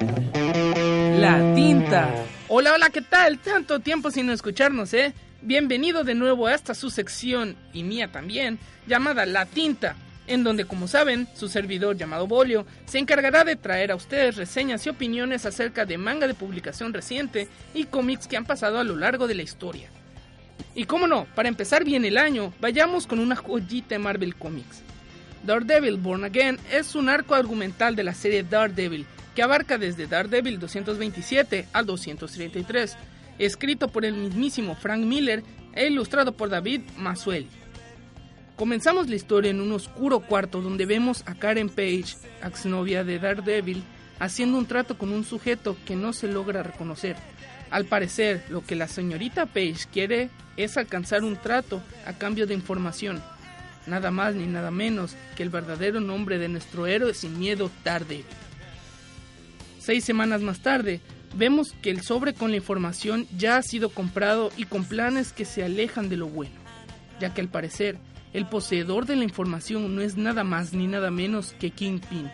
La 1.19 1.53
tinta. 1.55 2.13
Hola, 2.49 2.73
hola, 2.73 2.89
¿qué 2.89 3.01
tal? 3.01 3.39
Tanto 3.39 3.79
tiempo 3.79 4.11
sin 4.11 4.29
escucharnos, 4.29 4.93
¿eh? 4.93 5.13
Bienvenido 5.45 6.05
de 6.05 6.15
nuevo 6.15 6.47
a 6.47 6.55
esta 6.55 6.73
su 6.73 6.89
sección, 6.89 7.57
y 7.73 7.83
mía 7.83 8.09
también, 8.09 8.59
llamada 8.87 9.25
La 9.25 9.45
Tinta, 9.45 9.97
en 10.25 10.41
donde, 10.41 10.63
como 10.63 10.87
saben, 10.87 11.27
su 11.35 11.49
servidor 11.49 11.97
llamado 11.97 12.27
Bolio 12.27 12.65
se 12.85 12.97
encargará 12.97 13.43
de 13.43 13.57
traer 13.57 13.91
a 13.91 13.97
ustedes 13.97 14.37
reseñas 14.37 14.85
y 14.85 14.89
opiniones 14.89 15.45
acerca 15.45 15.85
de 15.85 15.97
manga 15.97 16.27
de 16.27 16.33
publicación 16.33 16.93
reciente 16.93 17.49
y 17.73 17.83
cómics 17.83 18.25
que 18.25 18.37
han 18.37 18.45
pasado 18.45 18.79
a 18.79 18.85
lo 18.85 18.95
largo 18.95 19.27
de 19.27 19.35
la 19.35 19.43
historia. 19.43 19.89
Y 20.75 20.85
cómo 20.85 21.07
no, 21.07 21.25
para 21.35 21.49
empezar 21.49 21.83
bien 21.83 22.05
el 22.05 22.17
año, 22.17 22.53
vayamos 22.61 23.05
con 23.05 23.19
una 23.19 23.35
joyita 23.35 23.95
de 23.95 23.99
Marvel 23.99 24.35
Comics. 24.35 24.81
Daredevil 25.43 25.97
Born 25.97 26.23
Again 26.23 26.57
es 26.71 26.95
un 26.95 27.09
arco 27.09 27.35
argumental 27.35 27.97
de 27.97 28.05
la 28.05 28.13
serie 28.13 28.43
Daredevil 28.43 29.05
que 29.35 29.43
abarca 29.43 29.77
desde 29.77 30.07
Daredevil 30.07 30.57
227 30.57 31.67
al 31.73 31.85
233, 31.85 32.95
escrito 33.39 33.87
por 33.87 34.05
el 34.05 34.13
mismísimo 34.13 34.75
Frank 34.75 35.03
Miller 35.03 35.43
e 35.73 35.87
ilustrado 35.87 36.33
por 36.33 36.49
David 36.49 36.81
Mazzueli. 36.97 37.47
Comenzamos 38.55 39.09
la 39.09 39.15
historia 39.15 39.49
en 39.51 39.61
un 39.61 39.71
oscuro 39.71 40.19
cuarto 40.19 40.61
donde 40.61 40.85
vemos 40.85 41.23
a 41.25 41.33
Karen 41.33 41.69
Page, 41.69 42.15
exnovia 42.43 43.03
de 43.03 43.17
Daredevil, 43.17 43.83
haciendo 44.19 44.57
un 44.57 44.67
trato 44.67 44.97
con 44.97 45.11
un 45.11 45.23
sujeto 45.23 45.75
que 45.85 45.95
no 45.95 46.13
se 46.13 46.27
logra 46.27 46.61
reconocer. 46.61 47.15
Al 47.71 47.85
parecer, 47.85 48.43
lo 48.49 48.63
que 48.63 48.75
la 48.75 48.87
señorita 48.87 49.47
Page 49.47 49.87
quiere 49.91 50.29
es 50.55 50.77
alcanzar 50.77 51.23
un 51.23 51.35
trato 51.35 51.81
a 52.05 52.13
cambio 52.13 52.45
de 52.45 52.53
información, 52.53 53.23
nada 53.87 54.11
más 54.11 54.35
ni 54.35 54.45
nada 54.45 54.69
menos 54.69 55.15
que 55.35 55.41
el 55.41 55.49
verdadero 55.49 55.99
nombre 55.99 56.37
de 56.37 56.49
nuestro 56.49 56.85
héroe 56.85 57.15
sin 57.15 57.39
miedo 57.39 57.71
Daredevil. 57.83 58.25
Seis 59.79 60.05
semanas 60.05 60.41
más 60.41 60.59
tarde, 60.59 61.01
vemos 61.35 61.73
que 61.81 61.89
el 61.89 62.01
sobre 62.01 62.33
con 62.33 62.51
la 62.51 62.57
información 62.57 63.27
ya 63.37 63.57
ha 63.57 63.61
sido 63.61 63.89
comprado 63.89 64.51
y 64.57 64.65
con 64.65 64.85
planes 64.85 65.33
que 65.33 65.45
se 65.45 65.63
alejan 65.63 66.09
de 66.09 66.17
lo 66.17 66.27
bueno, 66.27 66.55
ya 67.19 67.33
que 67.33 67.41
al 67.41 67.49
parecer 67.49 67.97
el 68.33 68.47
poseedor 68.47 69.05
de 69.05 69.15
la 69.15 69.23
información 69.23 69.95
no 69.95 70.01
es 70.01 70.17
nada 70.17 70.43
más 70.43 70.73
ni 70.73 70.87
nada 70.87 71.11
menos 71.11 71.53
que 71.59 71.69
Kingpin, 71.69 72.29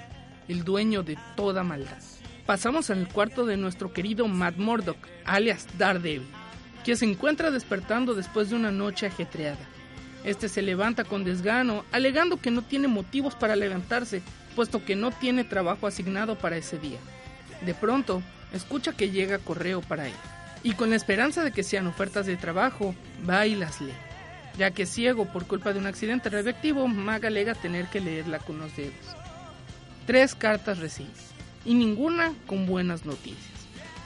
el 0.48 0.64
dueño 0.64 1.04
de 1.04 1.18
toda 1.36 1.64
maldad. 1.64 1.98
Pasamos 2.46 2.90
al 2.90 3.08
cuarto 3.08 3.46
de 3.46 3.58
nuestro 3.58 3.94
querido 3.94 4.28
Matt 4.28 4.58
Murdock, 4.58 4.98
alias 5.26 5.68
Daredevil, 5.78 6.28
que 6.84 6.96
se 6.96 7.06
encuentra 7.06 7.52
despertando 7.52 8.16
después 8.16 8.50
de 8.50 8.56
una 8.56 8.72
noche 8.72 9.06
ajetreada. 9.06 9.60
Este 10.24 10.50
se 10.50 10.62
levanta 10.62 11.04
con 11.04 11.24
desgano, 11.24 11.86
alegando 11.92 12.38
que 12.38 12.52
no 12.52 12.62
tiene 12.62 12.88
motivos 12.88 13.36
para 13.36 13.56
levantarse, 13.56 14.22
puesto 14.56 14.84
que 14.84 14.96
no 14.96 15.12
tiene 15.12 15.44
trabajo 15.44 15.86
asignado 15.86 16.38
para 16.38 16.58
ese 16.58 16.78
día. 16.80 16.98
De 17.66 17.74
pronto, 17.74 18.24
escucha 18.54 18.94
que 18.94 19.12
llega 19.12 19.40
correo 19.40 19.82
para 19.82 20.08
él, 20.08 20.14
y 20.64 20.74
con 20.74 20.90
la 20.90 20.96
esperanza 20.96 21.44
de 21.44 21.52
que 21.52 21.64
sean 21.64 21.88
ofertas 21.88 22.26
de 22.26 22.38
trabajo, 22.38 22.96
va 23.28 23.46
y 23.46 23.56
las 23.56 23.82
lee. 23.82 23.94
Ya 24.58 24.72
que 24.72 24.86
ciego 24.86 25.26
por 25.26 25.48
culpa 25.48 25.72
de 25.72 25.80
un 25.80 25.88
accidente 25.88 26.30
radioactivo, 26.30 26.88
Mag 26.88 27.26
alega 27.26 27.56
tener 27.56 27.86
que 27.88 28.02
leerla 28.02 28.40
con 28.40 28.60
los 28.60 28.76
dedos. 28.76 28.94
Tres 30.06 30.36
cartas 30.36 30.80
recibe, 30.80 31.10
y 31.66 31.76
ninguna 31.76 32.34
con 32.46 32.66
buenas 32.66 33.06
noticias. 33.06 33.60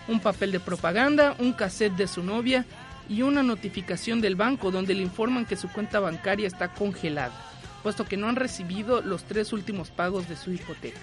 Un 0.08 0.20
papel 0.20 0.52
de 0.52 0.60
propaganda, 0.60 1.36
un 1.40 1.54
cassette 1.54 1.96
de 1.96 2.08
su 2.08 2.24
novia 2.24 2.66
y 3.10 3.22
una 3.22 3.42
notificación 3.42 4.22
del 4.22 4.36
banco 4.36 4.70
donde 4.70 4.94
le 4.94 5.02
informan 5.02 5.46
que 5.46 5.56
su 5.56 5.70
cuenta 5.70 6.00
bancaria 6.00 6.46
está 6.46 6.74
congelada, 6.74 7.34
puesto 7.82 8.06
que 8.06 8.18
no 8.18 8.28
han 8.28 8.36
recibido 8.36 9.02
los 9.02 9.24
tres 9.24 9.54
últimos 9.54 9.92
pagos 9.92 10.28
de 10.28 10.36
su 10.36 10.52
hipoteca. 10.52 11.00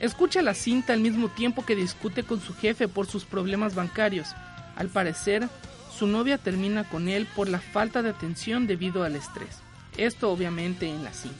Escucha 0.00 0.40
la 0.40 0.54
cinta 0.54 0.94
al 0.94 1.00
mismo 1.00 1.28
tiempo 1.28 1.64
que 1.64 1.76
discute 1.76 2.22
con 2.22 2.40
su 2.40 2.54
jefe 2.54 2.88
por 2.88 3.06
sus 3.06 3.26
problemas 3.26 3.74
bancarios. 3.74 4.28
Al 4.74 4.88
parecer, 4.88 5.46
su 5.94 6.06
novia 6.06 6.38
termina 6.38 6.84
con 6.84 7.08
él 7.08 7.26
por 7.36 7.48
la 7.48 7.60
falta 7.60 8.02
de 8.02 8.08
atención 8.08 8.66
debido 8.66 9.04
al 9.04 9.14
estrés. 9.14 9.58
Esto 9.98 10.30
obviamente 10.30 10.88
en 10.88 11.04
la 11.04 11.12
cinta. 11.12 11.38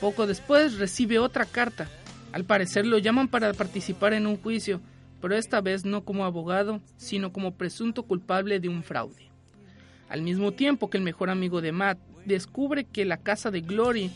Poco 0.00 0.26
después 0.26 0.78
recibe 0.78 1.20
otra 1.20 1.44
carta. 1.44 1.88
Al 2.32 2.44
parecer 2.44 2.84
lo 2.84 2.98
llaman 2.98 3.28
para 3.28 3.52
participar 3.54 4.14
en 4.14 4.26
un 4.26 4.36
juicio, 4.36 4.80
pero 5.20 5.36
esta 5.36 5.60
vez 5.60 5.84
no 5.84 6.04
como 6.04 6.24
abogado, 6.24 6.80
sino 6.96 7.32
como 7.32 7.54
presunto 7.54 8.02
culpable 8.02 8.58
de 8.58 8.68
un 8.68 8.82
fraude. 8.82 9.30
Al 10.08 10.22
mismo 10.22 10.50
tiempo 10.50 10.90
que 10.90 10.98
el 10.98 11.04
mejor 11.04 11.30
amigo 11.30 11.60
de 11.60 11.70
Matt 11.70 11.98
descubre 12.24 12.84
que 12.84 13.04
la 13.04 13.18
casa 13.18 13.52
de 13.52 13.60
Glory, 13.60 14.10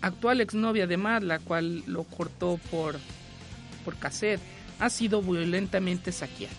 actual 0.00 0.40
exnovia 0.40 0.86
de 0.86 0.96
Matt, 0.96 1.22
la 1.22 1.38
cual 1.38 1.82
lo 1.86 2.04
cortó 2.04 2.58
por, 2.70 2.96
por 3.84 3.96
cassette, 3.96 4.40
ha 4.78 4.90
sido 4.90 5.22
violentamente 5.22 6.12
saqueada. 6.12 6.54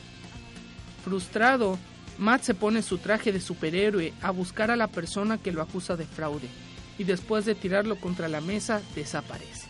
Frustrado, 1.04 1.77
Matt 2.17 2.43
se 2.43 2.54
pone 2.54 2.82
su 2.82 2.99
traje 2.99 3.32
de 3.32 3.41
superhéroe 3.41 4.13
a 4.21 4.32
buscar 4.32 4.69
a 4.69 4.75
la 4.75 4.88
persona 4.88 5.38
que 5.38 5.51
lo 5.51 5.62
acusa 5.62 5.95
de 5.95 6.06
fraude 6.06 6.47
y 6.97 7.04
después 7.04 7.45
de 7.45 7.56
tirarlo 7.56 7.95
contra 7.95 8.27
la 8.27 8.41
mesa 8.41 8.82
desaparece. 8.95 9.67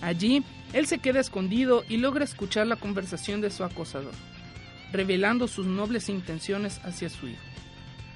Allí, 0.00 0.42
él 0.72 0.86
se 0.86 0.98
queda 0.98 1.20
escondido 1.20 1.84
y 1.88 1.98
logra 1.98 2.24
escuchar 2.24 2.66
la 2.66 2.76
conversación 2.76 3.40
de 3.40 3.50
su 3.50 3.64
acosador, 3.64 4.14
revelando 4.92 5.46
sus 5.46 5.66
nobles 5.66 6.08
intenciones 6.08 6.80
hacia 6.84 7.08
su 7.10 7.28
hijo. 7.28 7.53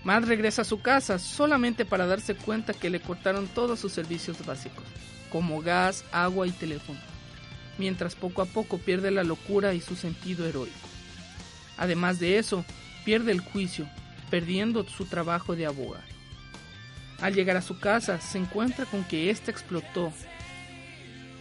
Matt 0.04 0.24
regresa 0.24 0.62
a 0.62 0.64
su 0.64 0.80
casa 0.80 1.18
solamente 1.18 1.84
para 1.84 2.06
darse 2.06 2.34
cuenta 2.34 2.72
que 2.72 2.90
le 2.90 3.00
cortaron 3.00 3.46
todos 3.48 3.80
sus 3.80 3.92
servicios 3.92 4.44
básicos, 4.46 4.84
como 5.30 5.60
gas, 5.60 6.04
agua 6.12 6.46
y 6.46 6.52
teléfono, 6.52 6.98
mientras 7.78 8.14
poco 8.14 8.42
a 8.42 8.46
poco 8.46 8.78
pierde 8.78 9.10
la 9.10 9.24
locura 9.24 9.74
y 9.74 9.80
su 9.80 9.96
sentido 9.96 10.46
heroico. 10.46 10.88
Además 11.76 12.18
de 12.18 12.38
eso, 12.38 12.64
pierde 13.04 13.32
el 13.32 13.40
juicio, 13.40 13.88
perdiendo 14.30 14.84
su 14.84 15.06
trabajo 15.06 15.56
de 15.56 15.66
abogado. 15.66 16.04
Al 17.20 17.34
llegar 17.34 17.56
a 17.56 17.62
su 17.62 17.78
casa, 17.80 18.20
se 18.20 18.38
encuentra 18.38 18.84
con 18.84 19.04
que 19.04 19.30
ésta 19.30 19.50
explotó. 19.50 20.12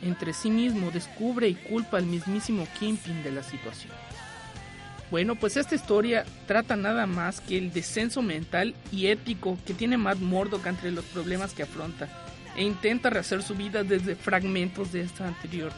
Entre 0.01 0.33
sí 0.33 0.49
mismo 0.49 0.91
descubre 0.91 1.47
y 1.47 1.55
culpa 1.55 1.97
al 1.97 2.05
mismísimo 2.05 2.67
Kingpin 2.79 3.23
de 3.23 3.31
la 3.31 3.43
situación. 3.43 3.93
Bueno, 5.09 5.35
pues 5.35 5.55
esta 5.55 5.75
historia 5.75 6.25
trata 6.47 6.75
nada 6.75 7.05
más 7.05 7.39
que 7.39 7.57
el 7.57 7.71
descenso 7.71 8.21
mental 8.21 8.75
y 8.91 9.07
ético 9.07 9.57
que 9.65 9.73
tiene 9.73 9.97
Matt 9.97 10.19
Murdock 10.19 10.65
entre 10.65 10.91
los 10.91 11.05
problemas 11.05 11.53
que 11.53 11.63
afronta 11.63 12.09
e 12.57 12.63
intenta 12.63 13.09
rehacer 13.09 13.41
su 13.41 13.55
vida 13.55 13.83
desde 13.83 14.15
fragmentos 14.15 14.91
de 14.91 15.01
esta 15.01 15.27
anterior 15.27 15.71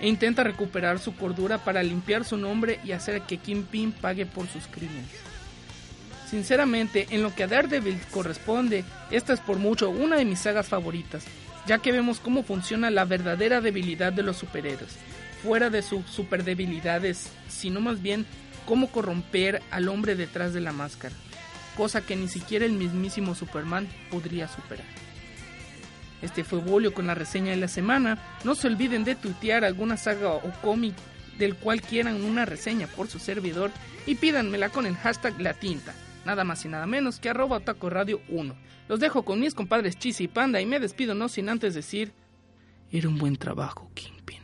e 0.00 0.08
intenta 0.08 0.44
recuperar 0.44 0.98
su 0.98 1.14
cordura 1.14 1.58
para 1.58 1.82
limpiar 1.82 2.24
su 2.24 2.36
nombre 2.36 2.80
y 2.84 2.92
hacer 2.92 3.22
que 3.22 3.38
Kingpin 3.38 3.92
pague 3.92 4.26
por 4.26 4.48
sus 4.48 4.66
crímenes. 4.66 5.10
Sinceramente, 6.28 7.06
en 7.10 7.22
lo 7.22 7.34
que 7.34 7.44
a 7.44 7.46
Daredevil 7.46 8.00
corresponde, 8.10 8.84
esta 9.10 9.32
es 9.32 9.40
por 9.40 9.58
mucho 9.58 9.90
una 9.90 10.16
de 10.16 10.24
mis 10.24 10.40
sagas 10.40 10.66
favoritas, 10.66 11.24
ya 11.66 11.78
que 11.78 11.92
vemos 11.92 12.18
cómo 12.18 12.42
funciona 12.42 12.90
la 12.90 13.04
verdadera 13.04 13.60
debilidad 13.60 14.12
de 14.12 14.22
los 14.24 14.38
superhéroes, 14.38 14.96
fuera 15.42 15.70
de 15.70 15.82
sus 15.82 16.04
superdebilidades, 16.06 17.30
sino 17.48 17.80
más 17.80 18.02
bien 18.02 18.26
cómo 18.66 18.88
corromper 18.90 19.62
al 19.70 19.88
hombre 19.88 20.14
detrás 20.14 20.52
de 20.52 20.60
la 20.60 20.72
máscara, 20.72 21.14
cosa 21.76 22.04
que 22.04 22.16
ni 22.16 22.28
siquiera 22.28 22.64
el 22.64 22.72
mismísimo 22.72 23.34
Superman 23.34 23.88
podría 24.10 24.48
superar. 24.48 24.86
Este 26.22 26.44
fue 26.44 26.60
Bolio 26.60 26.94
con 26.94 27.08
la 27.08 27.14
reseña 27.14 27.50
de 27.50 27.56
la 27.56 27.68
semana. 27.68 28.18
No 28.44 28.54
se 28.54 28.68
olviden 28.68 29.02
de 29.02 29.16
tuitear 29.16 29.64
alguna 29.64 29.96
saga 29.96 30.32
o 30.32 30.52
cómic 30.62 30.94
del 31.36 31.56
cual 31.56 31.82
quieran 31.82 32.22
una 32.22 32.44
reseña 32.44 32.86
por 32.86 33.08
su 33.08 33.18
servidor 33.18 33.72
y 34.06 34.14
pídanmela 34.14 34.68
con 34.68 34.86
el 34.86 34.96
hashtag 34.96 35.40
La 35.40 35.54
Tinta. 35.54 35.94
Nada 36.24 36.44
más 36.44 36.64
y 36.64 36.68
nada 36.68 36.86
menos 36.86 37.18
que 37.18 37.28
arroba 37.28 37.56
Otaku 37.56 37.90
Radio 37.90 38.20
1. 38.28 38.54
Los 38.88 39.00
dejo 39.00 39.24
con 39.24 39.40
mis 39.40 39.54
compadres 39.54 39.98
Chis 39.98 40.20
y 40.20 40.28
Panda 40.28 40.60
y 40.60 40.66
me 40.66 40.78
despido 40.78 41.14
no 41.14 41.28
sin 41.28 41.48
antes 41.48 41.74
decir... 41.74 42.12
Era 42.92 43.08
un 43.08 43.18
buen 43.18 43.36
trabajo, 43.36 43.90
Kingpin. 43.94 44.42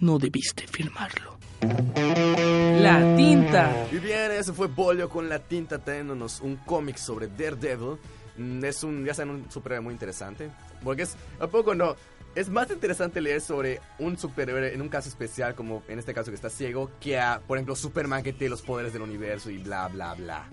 No 0.00 0.18
debiste 0.18 0.66
firmarlo. 0.68 1.39
La 1.62 3.14
tinta. 3.16 3.86
Y 3.92 3.98
bien, 3.98 4.30
eso 4.32 4.54
fue 4.54 4.66
Bolio 4.68 5.08
con 5.08 5.28
la 5.28 5.38
tinta 5.38 5.78
trayéndonos 5.78 6.40
un 6.40 6.56
cómic 6.56 6.96
sobre 6.96 7.28
Daredevil. 7.28 7.98
Mm, 8.36 8.64
Es 8.64 8.82
un, 8.82 9.04
ya 9.04 9.14
saben, 9.14 9.30
un 9.34 9.50
superhéroe 9.50 9.82
muy 9.84 9.92
interesante. 9.92 10.50
Porque 10.82 11.02
es, 11.02 11.16
¿a 11.38 11.46
poco 11.46 11.74
no? 11.74 11.96
Es 12.34 12.48
más 12.48 12.70
interesante 12.70 13.20
leer 13.20 13.40
sobre 13.40 13.80
un 13.98 14.16
superhéroe 14.16 14.72
en 14.72 14.80
un 14.80 14.88
caso 14.88 15.08
especial, 15.08 15.54
como 15.54 15.82
en 15.88 15.98
este 15.98 16.14
caso 16.14 16.30
que 16.30 16.36
está 16.36 16.48
ciego, 16.48 16.90
que 17.00 17.18
a, 17.18 17.40
por 17.46 17.58
ejemplo, 17.58 17.74
Superman 17.76 18.22
que 18.22 18.32
tiene 18.32 18.50
los 18.50 18.62
poderes 18.62 18.92
del 18.92 19.02
universo 19.02 19.50
y 19.50 19.58
bla, 19.58 19.88
bla, 19.88 20.14
bla. 20.14 20.48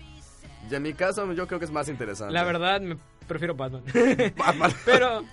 Y 0.70 0.74
en 0.76 0.82
mi 0.84 0.94
caso, 0.94 1.32
yo 1.34 1.48
creo 1.48 1.60
que 1.60 1.66
es 1.66 1.72
más 1.72 1.88
interesante. 1.88 2.34
La 2.34 2.44
verdad, 2.44 2.82
me 2.82 2.98
prefiero 3.28 3.56
Batman. 3.56 3.84
Batman. 4.38 4.72
pero, 4.86 5.24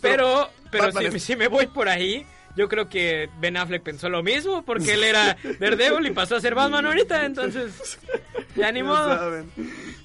pero, 0.00 0.48
pero 0.70 0.84
Batman 0.86 1.10
si, 1.10 1.16
es- 1.16 1.22
si 1.24 1.36
me 1.36 1.48
voy 1.48 1.66
por 1.66 1.88
ahí, 1.88 2.24
yo 2.58 2.68
creo 2.68 2.88
que 2.88 3.30
Ben 3.38 3.56
Affleck 3.56 3.84
pensó 3.84 4.08
lo 4.08 4.20
mismo, 4.24 4.64
porque 4.64 4.94
él 4.94 5.04
era 5.04 5.36
Daredevil 5.60 6.04
y 6.08 6.10
pasó 6.10 6.34
a 6.34 6.40
ser 6.40 6.56
Batman 6.56 6.86
ahorita, 6.86 7.24
entonces, 7.24 8.00
ya 8.56 8.72
ni 8.72 8.82
modo. 8.82 9.16
saben. 9.16 9.48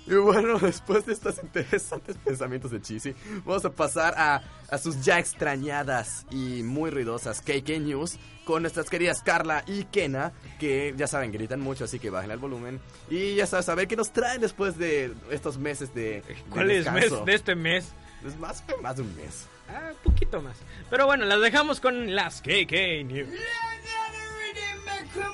Y 0.06 0.14
bueno, 0.14 0.60
después 0.60 1.04
de 1.08 1.14
estos 1.14 1.42
interesantes 1.42 2.16
pensamientos 2.24 2.70
de 2.70 2.80
Cheesy, 2.80 3.16
vamos 3.44 3.66
a 3.66 3.72
pasar 3.72 4.14
a, 4.18 4.44
a 4.70 4.78
sus 4.78 5.02
ya 5.04 5.18
extrañadas 5.18 6.28
y 6.30 6.62
muy 6.62 6.92
ruidosas 6.92 7.42
KK 7.42 7.80
News 7.80 8.20
con 8.46 8.62
nuestras 8.62 8.88
queridas 8.88 9.24
Carla 9.24 9.64
y 9.66 9.86
Kena, 9.86 10.34
que 10.60 10.94
ya 10.96 11.08
saben, 11.08 11.32
gritan 11.32 11.60
mucho, 11.60 11.86
así 11.86 11.98
que 11.98 12.12
bajen 12.12 12.30
el 12.30 12.38
volumen. 12.38 12.80
Y 13.10 13.34
ya 13.34 13.48
sabes, 13.48 13.68
a 13.70 13.74
ver 13.74 13.88
qué 13.88 13.96
nos 13.96 14.14
traen 14.14 14.42
después 14.42 14.78
de 14.78 15.12
estos 15.32 15.58
meses 15.58 15.96
de, 15.96 16.22
de 16.22 16.36
¿Cuál 16.52 16.70
es 16.70 16.92
mes 16.92 17.12
de 17.26 17.34
este 17.34 17.56
mes? 17.56 17.94
Es 18.26 18.38
más, 18.38 18.64
más 18.82 18.96
de 18.96 19.02
un 19.02 19.16
mes. 19.16 19.46
Ah, 19.70 19.92
poquito 20.04 20.42
más. 20.42 20.56
Pero 20.90 21.06
bueno, 21.06 21.26
las 21.26 21.42
dejamos 21.42 21.80
con 21.80 22.16
las 22.16 22.42
KK 22.42 23.04
News. 23.06 23.30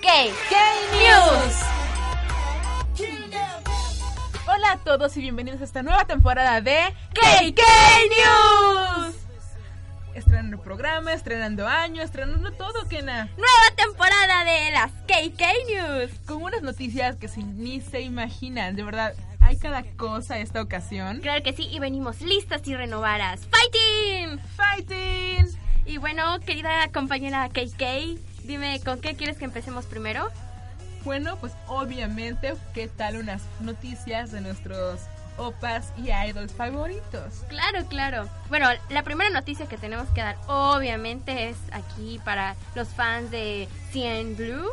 KK 0.01 0.55
News. 0.93 1.55
Hola 4.47 4.71
a 4.71 4.77
todos 4.77 5.15
y 5.17 5.21
bienvenidos 5.21 5.61
a 5.61 5.63
esta 5.65 5.83
nueva 5.83 6.05
temporada 6.05 6.61
de 6.61 6.79
KK 7.13 7.61
News. 8.09 9.15
Estrenando 10.15 10.59
programa, 10.61 11.13
estrenando 11.13 11.67
año, 11.67 12.01
estrenando 12.01 12.51
todo, 12.53 12.87
Kena. 12.89 13.25
Nueva 13.37 13.75
temporada 13.75 14.43
de 14.43 14.71
las 14.71 14.91
KK 15.07 15.43
News. 15.67 16.11
Con 16.25 16.41
unas 16.43 16.61
noticias 16.63 17.15
que 17.17 17.27
se- 17.27 17.41
ni 17.43 17.79
se 17.81 18.01
imaginan, 18.01 18.75
de 18.75 18.83
verdad. 18.83 19.13
Hay 19.49 19.57
cada 19.57 19.81
cosa 19.97 20.37
esta 20.37 20.61
ocasión. 20.61 21.21
Claro 21.21 21.41
que 21.41 21.53
sí, 21.53 21.67
y 21.71 21.79
venimos 21.79 22.21
listas 22.21 22.67
y 22.67 22.75
renovadas. 22.75 23.47
¡Fighting! 23.49 24.39
Fighting. 24.55 25.47
Y 25.87 25.97
bueno, 25.97 26.39
querida 26.41 26.87
compañera 26.93 27.49
KK, 27.49 28.19
dime, 28.43 28.79
¿con 28.85 29.01
qué 29.01 29.15
quieres 29.15 29.39
que 29.39 29.45
empecemos 29.45 29.87
primero? 29.87 30.29
Bueno, 31.03 31.35
pues 31.37 31.53
obviamente, 31.65 32.53
¿qué 32.75 32.89
tal 32.89 33.17
unas 33.17 33.41
noticias 33.59 34.31
de 34.31 34.41
nuestros 34.41 34.99
opas 35.39 35.93
y 35.97 36.11
idols 36.11 36.53
favoritos? 36.53 37.45
Claro, 37.47 37.85
claro. 37.87 38.29
Bueno, 38.49 38.67
la 38.89 39.03
primera 39.03 39.29
noticia 39.29 39.67
que 39.67 39.77
tenemos 39.77 40.09
que 40.09 40.21
dar, 40.21 40.37
obviamente, 40.47 41.49
es 41.49 41.57
aquí 41.71 42.19
para 42.23 42.55
los 42.75 42.89
fans 42.89 43.31
de 43.31 43.67
CN 43.91 44.35
Blue, 44.35 44.69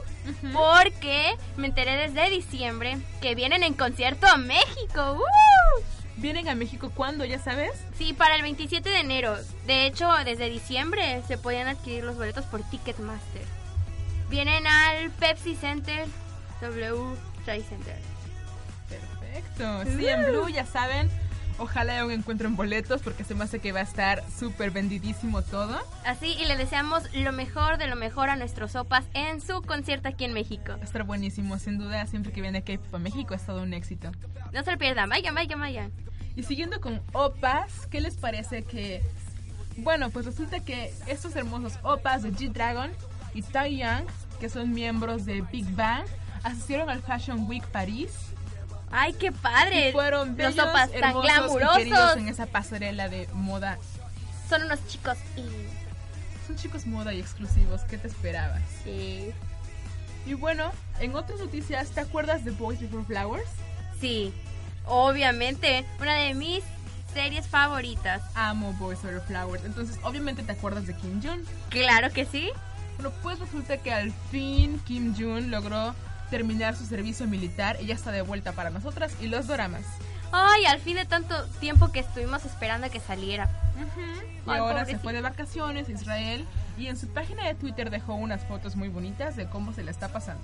porque 0.52 1.36
me 1.56 1.68
enteré 1.68 1.96
desde 1.96 2.30
diciembre 2.30 2.98
que 3.20 3.34
vienen 3.34 3.62
en 3.62 3.74
concierto 3.74 4.26
a 4.26 4.36
México. 4.36 5.18
¡Uh! 5.18 5.82
¿Vienen 6.18 6.48
a 6.48 6.54
México 6.54 6.90
cuándo, 6.94 7.24
ya 7.26 7.38
sabes? 7.38 7.72
Sí, 7.98 8.14
para 8.14 8.36
el 8.36 8.42
27 8.42 8.88
de 8.88 9.00
enero. 9.00 9.36
De 9.66 9.86
hecho, 9.86 10.10
desde 10.24 10.48
diciembre 10.48 11.22
se 11.28 11.36
podían 11.36 11.68
adquirir 11.68 12.04
los 12.04 12.16
boletos 12.16 12.46
por 12.46 12.62
Ticketmaster. 12.62 13.44
Vienen 14.30 14.66
al 14.66 15.10
Pepsi 15.10 15.54
Center 15.54 16.06
W 16.60 17.16
Trade 17.44 17.62
Center. 17.62 18.15
Perfecto. 19.36 19.84
Sí, 19.96 20.06
en 20.06 20.24
Blue, 20.24 20.48
ya 20.48 20.66
saben. 20.66 21.10
Ojalá 21.58 22.00
aún 22.00 22.10
encuentren 22.10 22.54
boletos 22.54 23.00
porque 23.00 23.24
se 23.24 23.34
me 23.34 23.44
hace 23.44 23.60
que 23.60 23.72
va 23.72 23.80
a 23.80 23.82
estar 23.82 24.22
súper 24.30 24.70
vendidísimo 24.70 25.40
todo. 25.40 25.80
Así, 26.04 26.36
y 26.38 26.44
le 26.44 26.56
deseamos 26.56 27.02
lo 27.14 27.32
mejor 27.32 27.78
de 27.78 27.86
lo 27.86 27.96
mejor 27.96 28.28
a 28.28 28.36
nuestros 28.36 28.72
sopas 28.72 29.06
en 29.14 29.40
su 29.40 29.62
concierto 29.62 30.08
aquí 30.08 30.26
en 30.26 30.34
México. 30.34 30.72
Va 30.72 30.82
a 30.82 30.84
estar 30.84 31.04
buenísimo, 31.04 31.58
sin 31.58 31.78
duda. 31.78 32.06
Siempre 32.06 32.32
que 32.32 32.42
viene 32.42 32.62
K-pop 32.62 32.94
a 32.94 32.98
México 32.98 33.32
es 33.32 33.46
todo 33.46 33.62
un 33.62 33.72
éxito. 33.72 34.12
No 34.52 34.62
se 34.64 34.72
lo 34.72 34.78
pierdan, 34.78 35.08
vayan, 35.08 35.34
vayan, 35.34 35.58
vayan. 35.58 35.92
Y 36.34 36.42
siguiendo 36.42 36.80
con 36.82 37.00
opas, 37.12 37.86
¿qué 37.90 38.02
les 38.02 38.16
parece 38.16 38.62
que... 38.62 39.02
Bueno, 39.78 40.10
pues 40.10 40.26
resulta 40.26 40.60
que 40.60 40.92
estos 41.06 41.36
hermosos 41.36 41.78
opas 41.82 42.22
de 42.22 42.32
G-Dragon 42.32 42.90
y 43.32 43.42
Tai 43.42 43.74
Young, 43.74 44.04
que 44.40 44.50
son 44.50 44.72
miembros 44.72 45.24
de 45.24 45.40
Big 45.40 45.66
Bang, 45.74 46.04
asistieron 46.42 46.90
al 46.90 47.00
Fashion 47.00 47.46
Week 47.48 47.66
París 47.68 48.10
Ay, 48.90 49.12
qué 49.14 49.32
padre. 49.32 49.90
Y 49.90 49.92
fueron 49.92 50.28
Los 50.28 50.36
bellos, 50.36 50.54
sopas 50.54 50.90
tan 50.92 51.20
glamurosos. 51.20 52.16
en 52.16 52.28
esa 52.28 52.46
pasarela 52.46 53.08
de 53.08 53.28
moda. 53.32 53.78
Son 54.48 54.62
unos 54.62 54.84
chicos 54.86 55.18
y... 55.36 55.42
Son 56.46 56.56
chicos 56.56 56.86
moda 56.86 57.12
y 57.12 57.20
exclusivos. 57.20 57.82
¿Qué 57.82 57.98
te 57.98 58.08
esperabas? 58.08 58.62
Sí. 58.84 59.32
Y 60.24 60.34
bueno, 60.34 60.70
en 61.00 61.14
otras 61.16 61.40
noticias, 61.40 61.90
¿te 61.90 62.00
acuerdas 62.00 62.44
de 62.44 62.52
Boys 62.52 62.80
Before 62.80 63.04
Flowers? 63.04 63.48
Sí. 64.00 64.32
Obviamente, 64.86 65.84
una 66.00 66.14
de 66.14 66.34
mis 66.34 66.62
series 67.12 67.46
favoritas. 67.48 68.22
Amo 68.34 68.72
Boys 68.74 69.02
Before 69.02 69.20
Flowers. 69.26 69.64
Entonces, 69.64 69.98
obviamente 70.04 70.42
te 70.42 70.52
acuerdas 70.52 70.86
de 70.86 70.94
Kim 70.94 71.20
Jong. 71.22 71.40
Claro 71.70 72.12
que 72.12 72.24
sí. 72.24 72.50
Bueno, 72.98 73.12
pues 73.22 73.38
resulta 73.38 73.76
que 73.78 73.92
al 73.92 74.12
fin 74.30 74.80
Kim 74.86 75.14
Jong 75.18 75.48
logró 75.48 75.94
terminar 76.30 76.76
su 76.76 76.84
servicio 76.86 77.26
militar 77.26 77.76
y 77.80 77.86
ya 77.86 77.94
está 77.94 78.10
de 78.12 78.22
vuelta 78.22 78.52
para 78.52 78.70
nosotras 78.70 79.12
y 79.20 79.28
los 79.28 79.46
doramas. 79.46 79.82
Ay, 80.32 80.66
al 80.66 80.80
fin 80.80 80.96
de 80.96 81.04
tanto 81.04 81.44
tiempo 81.60 81.92
que 81.92 82.00
estuvimos 82.00 82.44
esperando 82.44 82.90
que 82.90 83.00
saliera. 83.00 83.48
Y 84.46 84.50
Ay, 84.50 84.58
ahora 84.58 84.84
se 84.84 84.98
fue 84.98 85.12
de 85.12 85.20
vacaciones 85.20 85.88
a 85.88 85.92
Israel 85.92 86.44
y 86.76 86.88
en 86.88 86.96
su 86.96 87.08
página 87.08 87.44
de 87.46 87.54
Twitter 87.54 87.90
dejó 87.90 88.14
unas 88.14 88.44
fotos 88.44 88.74
muy 88.76 88.88
bonitas 88.88 89.36
de 89.36 89.46
cómo 89.48 89.72
se 89.72 89.82
le 89.84 89.90
está 89.90 90.08
pasando. 90.08 90.42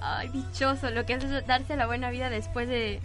Ay, 0.00 0.28
dichoso, 0.28 0.90
lo 0.90 1.06
que 1.06 1.14
es 1.14 1.46
darse 1.46 1.76
la 1.76 1.86
buena 1.86 2.10
vida 2.10 2.28
después 2.30 2.68
de 2.68 3.00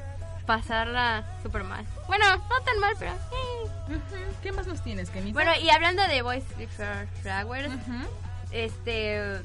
pasarla 0.47 1.23
súper 1.43 1.63
mal. 1.63 1.85
Bueno, 2.07 2.25
no 2.37 2.61
tan 2.65 2.79
mal, 2.79 2.93
pero... 2.97 3.11
eh. 3.11 3.99
¿Qué 4.41 4.51
más 4.51 4.65
nos 4.65 4.81
tienes, 4.81 5.09
Kenita? 5.09 5.33
Bueno, 5.33 5.51
y 5.61 5.69
hablando 5.69 6.05
de 6.07 6.21
Boys 6.21 6.43
Before 6.57 7.07
Flowers, 7.21 7.67
Ujú. 7.73 8.07
este... 8.51 9.39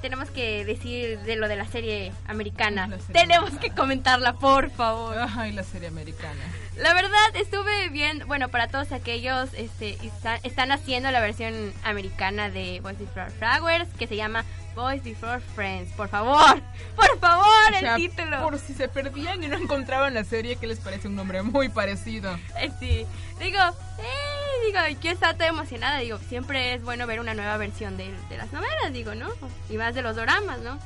Tenemos 0.00 0.30
que 0.30 0.64
decir 0.64 1.18
de 1.20 1.36
lo 1.36 1.46
de 1.46 1.56
la 1.56 1.66
serie 1.66 2.12
americana. 2.26 2.86
La 2.86 2.98
serie 2.98 3.12
Tenemos 3.12 3.50
americana. 3.50 3.60
que 3.74 3.80
comentarla, 3.80 4.32
por 4.34 4.70
favor. 4.70 5.14
Ay, 5.36 5.52
la 5.52 5.62
serie 5.62 5.88
americana. 5.88 6.40
La 6.80 6.94
verdad, 6.94 7.34
estuve 7.34 7.90
bien, 7.90 8.22
bueno, 8.26 8.48
para 8.48 8.68
todos 8.68 8.92
aquellos 8.92 9.50
este, 9.54 9.98
está- 10.04 10.36
están 10.36 10.72
haciendo 10.72 11.10
la 11.10 11.20
versión 11.20 11.74
americana 11.84 12.48
de 12.48 12.80
Boys 12.80 12.98
Before 12.98 13.30
Flowers, 13.32 13.88
que 13.98 14.06
se 14.06 14.16
llama 14.16 14.44
Boys 14.74 15.02
Before 15.04 15.40
Friends. 15.54 15.92
Por 15.92 16.08
favor, 16.08 16.62
por 16.96 17.18
favor, 17.20 17.74
O 17.74 17.78
sea, 17.78 17.96
el 17.96 18.08
título. 18.08 18.42
por 18.42 18.58
si 18.58 18.72
se 18.72 18.88
perdían 18.88 19.42
y 19.44 19.48
no 19.48 19.56
encontraban 19.58 20.14
la 20.14 20.24
serie, 20.24 20.56
que 20.56 20.66
les 20.66 20.78
parece 20.80 21.08
un 21.08 21.16
nombre 21.16 21.42
muy 21.42 21.68
parecido. 21.68 22.34
Eh, 22.58 22.70
sí, 22.80 23.04
digo, 23.38 23.58
eh, 23.98 24.66
digo, 24.66 25.00
yo 25.02 25.10
estaba 25.10 25.34
toda 25.34 25.48
emocionada, 25.48 25.98
digo, 25.98 26.18
siempre 26.30 26.72
es 26.74 26.82
bueno 26.82 27.06
ver 27.06 27.20
una 27.20 27.34
nueva 27.34 27.58
versión 27.58 27.98
de, 27.98 28.10
de 28.30 28.36
las 28.38 28.52
novelas, 28.52 28.90
digo, 28.92 29.14
¿no? 29.14 29.28
Y 29.68 29.76
más 29.76 29.94
de 29.94 30.00
los 30.00 30.16
doramas, 30.16 30.60
¿no? 30.60 30.78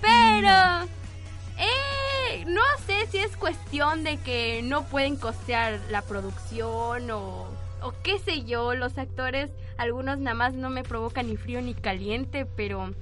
Pero, 0.00 0.88
eh, 1.58 2.44
no 2.46 2.62
sé 2.86 3.06
si 3.10 3.18
es 3.18 3.36
cuestión 3.36 4.04
de 4.04 4.18
que 4.18 4.62
no 4.62 4.84
pueden 4.84 5.16
costear 5.16 5.80
la 5.90 6.02
producción 6.02 7.10
o, 7.10 7.46
o 7.82 7.94
qué 8.02 8.18
sé 8.18 8.44
yo, 8.44 8.74
los 8.74 8.98
actores, 8.98 9.50
algunos 9.78 10.18
nada 10.18 10.34
más 10.34 10.54
no 10.54 10.70
me 10.70 10.82
provocan 10.82 11.28
ni 11.28 11.36
frío 11.36 11.60
ni 11.60 11.74
caliente, 11.74 12.46
pero 12.46 12.92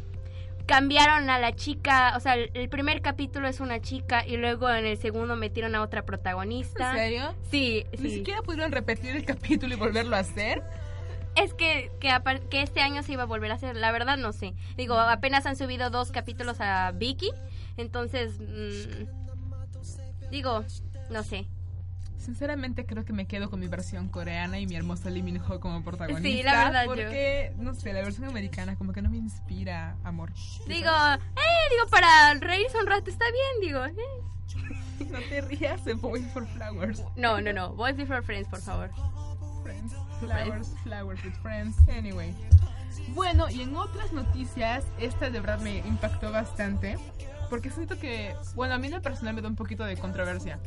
cambiaron 0.66 1.28
a 1.30 1.38
la 1.38 1.54
chica, 1.54 2.14
o 2.16 2.20
sea, 2.20 2.34
el, 2.34 2.68
primer 2.68 3.02
capítulo 3.02 3.48
es 3.48 3.60
una 3.60 3.80
chica 3.80 4.26
y 4.26 4.36
luego 4.36 4.70
en 4.70 4.86
el 4.86 4.96
segundo 4.96 5.36
metieron 5.36 5.74
a 5.74 5.82
otra 5.82 6.04
protagonista. 6.04 6.90
¿En 6.90 6.96
serio? 6.96 7.34
Sí, 7.50 7.86
Ni 7.98 8.10
sí. 8.10 8.16
siquiera 8.16 8.42
pudieron 8.42 8.72
repetir 8.72 9.16
el 9.16 9.24
capítulo 9.26 9.74
y 9.74 9.76
volverlo 9.76 10.16
a 10.16 10.20
hacer. 10.20 10.62
Es 11.36 11.52
que, 11.52 11.90
que, 11.98 12.10
que 12.48 12.62
este 12.62 12.80
año 12.80 13.02
se 13.02 13.12
iba 13.12 13.24
a 13.24 13.26
volver 13.26 13.50
a 13.50 13.54
hacer, 13.54 13.76
la 13.76 13.90
verdad 13.90 14.16
no 14.16 14.32
sé. 14.32 14.54
Digo, 14.76 14.94
apenas 14.96 15.46
han 15.46 15.56
subido 15.56 15.90
dos 15.90 16.12
capítulos 16.12 16.60
a 16.60 16.92
Vicky, 16.92 17.30
entonces, 17.76 18.32
mm, 18.40 20.30
digo, 20.30 20.64
no 21.10 21.22
sé. 21.22 21.46
Sinceramente 22.18 22.86
creo 22.86 23.04
que 23.04 23.12
me 23.12 23.26
quedo 23.26 23.50
con 23.50 23.60
mi 23.60 23.66
versión 23.68 24.08
coreana 24.08 24.58
y 24.58 24.66
mi 24.66 24.76
hermosa 24.76 25.10
Lee 25.10 25.22
Min 25.22 25.38
Ho 25.46 25.60
como 25.60 25.82
protagonista. 25.84 26.26
Sí, 26.28 26.42
la 26.42 26.64
verdad, 26.64 26.84
yo- 26.84 26.88
Porque, 26.94 27.52
no 27.58 27.74
sé, 27.74 27.92
la 27.92 28.00
versión 28.00 28.26
americana 28.28 28.76
como 28.76 28.92
que 28.94 29.02
no 29.02 29.10
me 29.10 29.18
inspira 29.18 29.96
amor. 30.04 30.32
Digo, 30.66 30.88
eh, 30.90 31.70
digo, 31.70 31.86
para 31.90 32.32
reírse 32.40 32.78
un 32.78 32.86
rato 32.86 33.10
está 33.10 33.26
bien, 33.30 33.60
digo. 33.68 33.84
eh. 33.84 33.94
No 35.10 35.18
te 35.28 35.40
rías 35.42 35.84
de 35.84 35.94
Boys 35.94 36.24
for 36.32 36.46
Flowers. 36.46 37.02
No, 37.16 37.40
no, 37.40 37.52
no, 37.52 37.74
Boys 37.74 37.96
Before 37.96 38.22
Friends, 38.22 38.48
por 38.48 38.60
favor. 38.60 38.90
Friends. 39.62 39.92
Flowers, 40.20 40.68
flowers 40.84 41.22
with 41.24 41.34
friends. 41.42 41.76
Anyway. 41.88 42.32
Bueno, 43.08 43.50
y 43.50 43.62
en 43.62 43.76
otras 43.76 44.12
noticias, 44.12 44.84
esta 44.98 45.28
de 45.30 45.40
verdad 45.40 45.58
me 45.60 45.78
impactó 45.78 46.30
bastante. 46.32 46.96
Porque 47.50 47.70
siento 47.70 47.98
que, 47.98 48.34
bueno, 48.54 48.74
a 48.74 48.78
mí 48.78 48.86
en 48.86 48.94
lo 48.94 49.02
personal 49.02 49.34
me 49.34 49.42
da 49.42 49.48
un 49.48 49.56
poquito 49.56 49.84
de 49.84 49.96
controversia. 49.96 50.58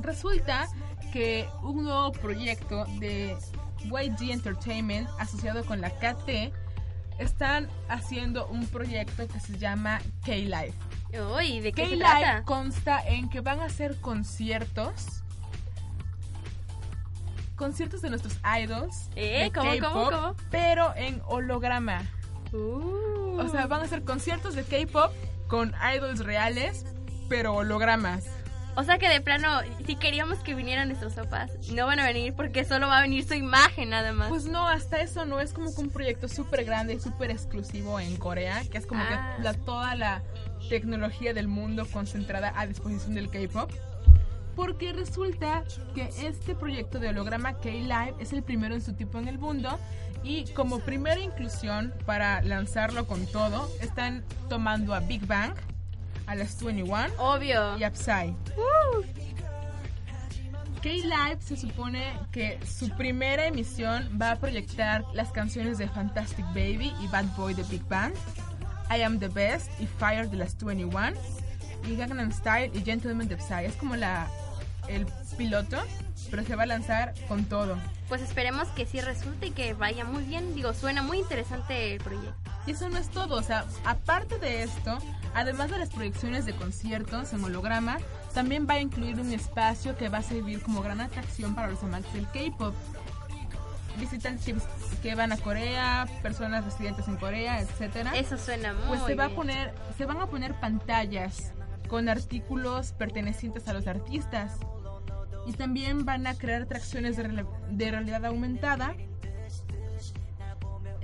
Resulta 0.00 0.68
que 1.12 1.48
un 1.62 1.84
nuevo 1.84 2.12
proyecto 2.12 2.84
de 2.98 3.36
YG 3.84 4.32
Entertainment 4.32 5.08
asociado 5.18 5.64
con 5.64 5.80
la 5.80 5.90
KT 5.90 6.52
están 7.18 7.68
haciendo 7.88 8.46
un 8.48 8.66
proyecto 8.66 9.28
que 9.28 9.40
se 9.40 9.56
llama 9.58 10.00
K-Life. 10.24 10.74
Uy, 11.36 11.60
¿de 11.60 11.72
qué 11.72 11.84
K-Life 11.84 12.42
consta 12.44 13.00
en 13.06 13.28
que 13.28 13.40
van 13.40 13.60
a 13.60 13.66
hacer 13.66 13.96
conciertos. 14.00 15.22
Conciertos 17.54 18.02
de 18.02 18.10
nuestros 18.10 18.36
idols. 18.60 19.10
Eh, 19.14 19.44
de 19.44 19.52
¿cómo, 19.52 19.70
cómo, 19.80 20.10
cómo? 20.10 20.36
Pero 20.50 20.92
en 20.96 21.22
holograma. 21.26 22.02
Uh. 22.52 23.38
O 23.38 23.48
sea, 23.48 23.66
van 23.66 23.82
a 23.82 23.84
hacer 23.84 24.02
conciertos 24.02 24.54
de 24.54 24.64
K-pop 24.64 25.12
con 25.48 25.74
idols 25.94 26.20
reales, 26.20 26.84
pero 27.28 27.54
hologramas. 27.54 28.24
O 28.76 28.82
sea 28.82 28.98
que 28.98 29.08
de 29.08 29.20
plano, 29.20 29.48
si 29.86 29.94
queríamos 29.94 30.38
que 30.40 30.52
vinieran 30.54 30.88
nuestros 30.88 31.12
papás, 31.12 31.52
no 31.72 31.86
van 31.86 32.00
a 32.00 32.04
venir 32.06 32.34
porque 32.34 32.64
solo 32.64 32.88
va 32.88 32.98
a 32.98 33.02
venir 33.02 33.24
su 33.24 33.34
imagen 33.34 33.90
nada 33.90 34.12
más. 34.12 34.28
Pues 34.28 34.46
no, 34.46 34.66
hasta 34.66 35.00
eso 35.00 35.24
no 35.24 35.38
es 35.38 35.52
como 35.52 35.72
que 35.72 35.80
un 35.80 35.90
proyecto 35.90 36.26
súper 36.26 36.64
grande 36.64 36.94
y 36.94 36.98
súper 37.00 37.30
exclusivo 37.30 38.00
en 38.00 38.16
Corea, 38.16 38.62
que 38.72 38.78
es 38.78 38.86
como 38.86 39.00
Ah. 39.04 39.34
que 39.36 39.42
la, 39.44 39.54
toda 39.54 39.94
la 39.94 40.22
tecnología 40.68 41.32
del 41.34 41.46
mundo 41.46 41.86
concentrada 41.92 42.52
a 42.56 42.66
disposición 42.66 43.14
del 43.14 43.30
K-pop. 43.30 43.70
Porque 44.56 44.92
resulta 44.92 45.62
que 45.94 46.10
este 46.22 46.54
proyecto 46.54 46.98
de 47.00 47.08
holograma 47.10 47.54
K-Live 47.58 48.14
es 48.20 48.32
el 48.32 48.42
primero 48.42 48.74
en 48.74 48.80
su 48.80 48.92
tipo 48.94 49.18
en 49.18 49.28
el 49.28 49.38
mundo 49.38 49.78
y 50.24 50.46
como 50.54 50.80
primera 50.80 51.20
inclusión 51.20 51.92
para 52.06 52.42
lanzarlo 52.42 53.06
con 53.06 53.26
todo, 53.26 53.70
están 53.80 54.24
tomando 54.48 54.94
a 54.94 55.00
Big 55.00 55.26
Bang, 55.26 55.54
a 56.26 56.34
las 56.34 56.62
21 56.62 57.08
Obvio. 57.18 57.78
y 57.78 57.84
a 57.84 57.94
Psy. 57.94 58.34
K-Live 60.82 61.38
se 61.40 61.56
supone 61.56 62.12
que 62.32 62.58
su 62.66 62.90
primera 62.90 63.46
emisión 63.46 64.18
va 64.20 64.32
a 64.32 64.36
proyectar 64.36 65.04
las 65.14 65.30
canciones 65.30 65.78
de 65.78 65.88
Fantastic 65.88 66.46
Baby 66.48 66.92
y 67.02 67.06
Bad 67.08 67.24
Boy 67.36 67.54
de 67.54 67.62
Big 67.64 67.84
Bang, 67.88 68.12
I 68.90 69.02
Am 69.02 69.18
the 69.18 69.28
Best 69.28 69.70
y 69.80 69.86
Fire 69.86 70.28
de 70.28 70.36
las 70.36 70.56
21, 70.56 71.12
y 71.86 71.96
Gangnam 71.96 72.32
Style 72.32 72.70
y 72.74 72.80
Gentleman 72.82 73.28
de 73.28 73.38
Psy. 73.38 73.66
Es 73.66 73.76
como 73.76 73.96
la 73.96 74.26
el 74.88 75.06
piloto, 75.36 75.78
pero 76.30 76.44
se 76.44 76.56
va 76.56 76.64
a 76.64 76.66
lanzar 76.66 77.14
con 77.28 77.44
todo. 77.44 77.76
Pues 78.08 78.20
esperemos 78.20 78.68
que 78.68 78.86
sí 78.86 79.00
resulte 79.00 79.46
y 79.46 79.50
que 79.52 79.74
vaya 79.74 80.04
muy 80.04 80.24
bien. 80.24 80.54
Digo, 80.54 80.74
suena 80.74 81.02
muy 81.02 81.18
interesante 81.18 81.94
el 81.94 82.00
proyecto. 82.00 82.34
Y 82.66 82.72
eso 82.72 82.88
no 82.88 82.98
es 82.98 83.08
todo, 83.10 83.36
o 83.36 83.42
sea, 83.42 83.66
aparte 83.84 84.38
de 84.38 84.62
esto, 84.62 84.98
además 85.34 85.70
de 85.70 85.78
las 85.78 85.90
proyecciones 85.90 86.46
de 86.46 86.54
conciertos 86.54 87.32
en 87.34 87.44
holograma, 87.44 87.98
también 88.32 88.66
va 88.68 88.74
a 88.74 88.80
incluir 88.80 89.20
un 89.20 89.32
espacio 89.34 89.96
que 89.98 90.08
va 90.08 90.18
a 90.18 90.22
servir 90.22 90.62
como 90.62 90.82
gran 90.82 91.00
atracción 91.02 91.54
para 91.54 91.68
los 91.68 91.82
amantes 91.82 92.12
del 92.14 92.26
K-pop. 92.28 92.74
Visitantes 93.98 94.44
que, 94.44 94.56
que 95.02 95.14
van 95.14 95.30
a 95.32 95.36
Corea, 95.36 96.06
personas 96.22 96.64
residentes 96.64 97.06
en 97.06 97.16
Corea, 97.16 97.60
etcétera. 97.60 98.12
Eso 98.16 98.36
suena 98.38 98.72
muy 98.72 98.88
Pues 98.88 99.02
se 99.02 99.14
va 99.14 99.24
a 99.24 99.28
bien. 99.28 99.36
poner, 99.36 99.74
se 99.96 100.04
van 100.06 100.20
a 100.20 100.26
poner 100.26 100.58
pantallas 100.58 101.52
con 101.88 102.08
artículos 102.08 102.92
pertenecientes 102.92 103.68
a 103.68 103.72
los 103.72 103.86
artistas. 103.86 104.52
Y 105.46 105.52
también 105.52 106.04
van 106.04 106.26
a 106.26 106.34
crear 106.34 106.62
atracciones 106.62 107.16
de, 107.16 107.44
de 107.70 107.90
realidad 107.90 108.24
aumentada 108.24 108.94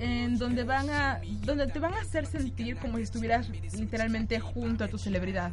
en 0.01 0.37
donde 0.39 0.63
van 0.63 0.89
a 0.89 1.21
donde 1.41 1.67
te 1.67 1.77
van 1.77 1.93
a 1.93 2.01
hacer 2.01 2.25
sentir 2.25 2.77
como 2.77 2.97
si 2.97 3.03
estuvieras 3.03 3.49
literalmente 3.49 4.39
junto 4.39 4.83
a 4.83 4.87
tu 4.87 4.97
celebridad. 4.97 5.51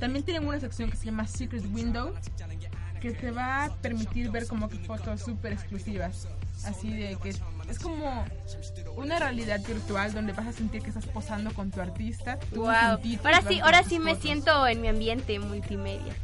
También 0.00 0.24
tienen 0.24 0.46
una 0.46 0.58
sección 0.58 0.90
que 0.90 0.96
se 0.96 1.06
llama 1.06 1.26
Secret 1.26 1.64
Window 1.72 2.12
que 3.00 3.12
te 3.12 3.30
va 3.30 3.64
a 3.64 3.74
permitir 3.76 4.30
ver 4.30 4.46
como 4.46 4.68
que 4.68 4.78
fotos 4.78 5.20
súper 5.20 5.52
exclusivas. 5.52 6.26
Así 6.64 6.90
de 6.90 7.16
que 7.22 7.28
es 7.28 7.78
como 7.78 8.24
una 8.96 9.18
realidad 9.18 9.60
virtual 9.66 10.12
donde 10.12 10.32
vas 10.32 10.46
a 10.46 10.52
sentir 10.52 10.82
que 10.82 10.88
estás 10.88 11.06
posando 11.06 11.52
con 11.52 11.70
tu 11.70 11.80
artista. 11.80 12.38
Wow. 12.54 12.68
Ahora 12.68 13.42
sí, 13.46 13.60
ahora 13.60 13.84
sí 13.84 13.98
me 13.98 14.12
fotos. 14.12 14.22
siento 14.22 14.66
en 14.66 14.80
mi 14.80 14.88
ambiente 14.88 15.38
multimedia. 15.38 16.14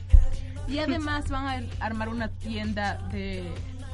Y 0.69 0.79
además 0.79 1.29
van 1.29 1.71
a 1.81 1.85
armar 1.85 2.09
una 2.09 2.29
tienda 2.29 2.95
de 3.11 3.53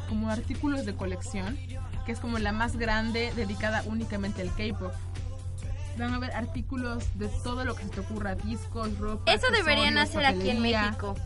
como 0.09 0.31
artículos 0.31 0.87
de 0.87 0.95
colección, 0.95 1.59
que 2.07 2.13
es 2.13 2.21
como 2.21 2.39
la 2.39 2.53
más 2.53 2.77
grande 2.77 3.33
dedicada 3.37 3.83
únicamente 3.87 4.43
al 4.43 4.49
K-pop. 4.55 4.93
van 5.99 6.13
a 6.13 6.17
haber 6.17 6.31
artículos 6.33 7.05
de 7.19 7.27
todo 7.43 7.65
lo 7.65 7.75
que 7.75 7.83
se 7.85 7.91
te 7.91 8.01
ocurra, 8.01 8.35
discos, 8.37 8.97
ropa. 8.99 9.33
Eso 9.33 9.51
deberían 9.51 9.99
hacer 9.99 10.25
aquí 10.25 10.51
en 10.51 10.57
papelería. 10.59 10.83
México. 10.85 11.17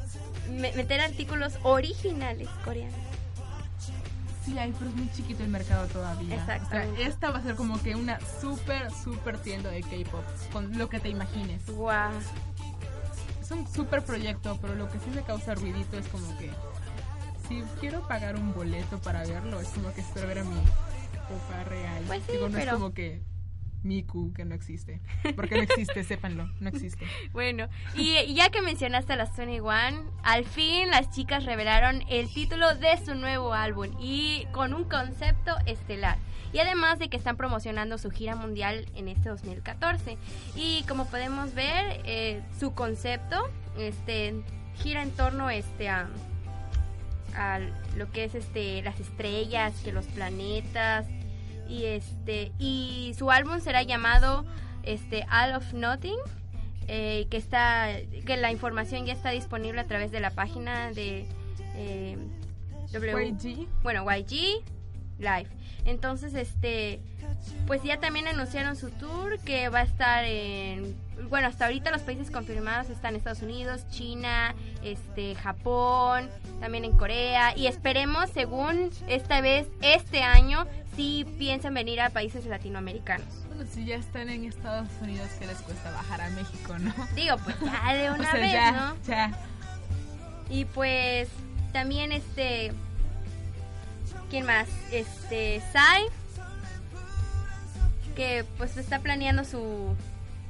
Me- 0.51 0.73
meter 0.73 1.01
artículos 1.01 1.53
originales 1.63 2.49
coreanos. 2.65 2.95
Sí, 4.45 4.59
hay, 4.59 4.73
pero 4.77 4.91
es 4.91 4.97
muy 4.97 5.09
chiquito 5.13 5.45
el 5.45 5.51
mercado 5.51 5.87
todavía. 5.87 6.35
Exactamente. 6.35 6.95
O 6.95 6.97
sea, 6.97 7.07
esta 7.09 7.31
va 7.31 7.39
a 7.39 7.43
ser 7.43 7.55
como 7.55 7.81
que 7.81 7.95
una 7.95 8.19
súper, 8.41 8.91
súper 8.91 9.39
tienda 9.39 9.71
de 9.71 9.83
K-pop, 9.83 10.25
con 10.53 10.77
lo 10.79 10.89
que 10.89 10.99
te 10.99 11.11
imagines. 11.11 11.65
Guau. 11.71 12.11
Es 12.19 12.27
un 13.53 13.67
súper 13.73 14.03
proyecto, 14.05 14.59
pero 14.61 14.75
lo 14.75 14.91
que 14.91 14.99
sí 14.99 15.11
me 15.15 15.23
causa 15.23 15.55
ruidito 15.55 15.97
es 15.99 16.07
como 16.09 16.37
que 16.39 16.51
si 17.49 17.63
quiero 17.81 18.07
pagar 18.09 18.37
un 18.37 18.53
boleto 18.55 18.99
para 18.99 19.23
verlo, 19.25 19.61
es 19.61 19.69
como 19.69 19.93
que 19.93 20.01
espero 20.01 20.27
ver 20.29 20.39
a 20.41 20.45
mi 20.45 20.57
papá 20.57 21.65
real. 21.69 22.03
Pues 22.07 22.23
sí, 22.27 22.33
Digo, 22.33 22.49
no 22.49 22.55
pero- 22.59 22.71
es 22.71 22.75
como 22.75 22.93
que 22.95 23.21
Miku, 23.83 24.33
que 24.33 24.45
no 24.45 24.55
existe. 24.55 25.01
Porque 25.37 25.57
no 25.57 25.63
existe, 25.63 26.05
sépanlo, 26.05 26.49
no 26.61 26.69
existe. 26.69 27.07
Bueno, 27.33 27.69
y, 27.97 28.17
y 28.19 28.35
ya 28.35 28.51
que 28.51 28.63
mencionaste 28.63 29.13
a 29.15 29.17
las 29.17 29.37
21, 29.37 30.11
al 30.23 30.45
fin 30.45 30.91
las 30.91 31.11
chicas 31.11 31.45
revelaron 31.45 32.03
el 32.09 32.33
título 32.33 32.75
de 32.75 32.97
su 33.05 33.15
nuevo 33.15 33.55
álbum 33.55 33.89
y 34.01 34.47
con 34.53 34.75
un 34.75 34.85
concepto 34.85 35.57
estelar. 35.67 36.19
Y 36.53 36.59
además 36.59 36.99
de 36.99 37.09
que 37.09 37.17
están 37.17 37.37
promocionando 37.37 37.97
su 37.97 38.11
gira 38.11 38.37
mundial 38.37 38.87
en 38.95 39.09
este 39.09 39.31
2014. 39.31 40.19
Y 40.55 40.83
como 40.87 41.07
podemos 41.07 41.55
ver, 41.55 42.03
eh, 42.05 42.43
su 42.61 42.75
concepto 42.75 43.49
este, 43.79 44.35
gira 44.75 45.03
en 45.03 45.11
torno 45.13 45.49
este, 45.49 45.89
a, 45.89 46.09
a 47.35 47.59
lo 47.97 48.11
que 48.13 48.25
es 48.25 48.35
este, 48.35 48.83
las 48.83 49.01
estrellas, 49.01 49.73
que 49.83 49.93
los 49.93 50.07
planetas. 50.07 51.07
Y, 51.69 51.85
este, 51.87 52.53
y 52.59 53.15
su 53.19 53.31
álbum 53.31 53.61
será 53.61 53.83
llamado 53.83 54.45
este, 54.83 55.27
All 55.31 55.55
of 55.55 55.73
Nothing 55.73 56.19
eh, 56.89 57.27
que 57.31 57.37
está 57.37 57.89
que 58.27 58.37
la 58.37 58.51
información 58.51 59.07
ya 59.07 59.13
está 59.13 59.31
disponible 59.31 59.81
a 59.81 59.87
través 59.87 60.11
de 60.11 60.21
la 60.21 60.31
página 60.31 60.91
de 60.91 61.27
eh, 61.77 62.19
W 62.93 63.29
YG, 63.29 63.69
bueno 63.83 64.05
YG 64.05 64.65
Live. 65.19 65.49
Entonces 65.85 66.35
este 66.35 67.01
pues 67.67 67.83
ya 67.83 67.99
también 67.99 68.27
anunciaron 68.29 68.77
su 68.77 68.91
tour 68.91 69.39
que 69.41 69.69
va 69.69 69.81
a 69.81 69.83
estar 69.83 70.25
en 70.25 70.97
bueno 71.31 71.47
hasta 71.49 71.67
ahorita 71.67 71.91
los 71.91 72.03
países 72.03 72.31
confirmados 72.31 72.91
están 72.91 73.15
Estados 73.15 73.43
Unidos 73.43 73.87
China 73.91 74.55
este 74.83 75.35
Japón 75.37 76.29
también 76.61 76.85
en 76.85 76.93
Corea 76.93 77.57
y 77.57 77.67
esperemos 77.67 78.31
según 78.31 78.91
esta 79.09 79.41
vez 79.41 79.69
este 79.81 80.23
año 80.23 80.67
si 80.97 81.25
piensan 81.39 81.75
venir 81.75 82.01
a 82.01 82.11
países 82.11 82.45
latinoamericanos 82.47 83.27
bueno, 83.49 83.65
si 83.71 83.85
ya 83.85 83.97
están 83.97 84.29
en 84.31 84.45
Estados 84.45 84.89
Unidos, 85.03 85.29
¿qué 85.39 85.47
les 85.47 85.59
cuesta 85.59 85.91
bajar 85.91 86.23
a 86.23 86.31
México, 86.31 86.79
no? 86.79 86.93
digo 87.15 87.37
pues 87.45 87.57
ya 87.61 87.95
de 87.95 88.11
O 88.13 88.15
una 88.15 88.31
sea, 88.31 88.41
vez 88.41 88.53
ya, 88.53 88.73
no 88.73 88.97
ya. 89.07 89.39
Y 90.51 90.65
pues 90.67 91.29
también 91.73 92.13
este 92.13 92.73
¿quién 94.31 94.47
más? 94.47 94.69
Este 94.91 95.63
Sai 95.73 96.05
que 98.15 98.45
pues 98.59 98.77
está 98.77 98.99
planeando 99.01 99.45
su 99.45 99.95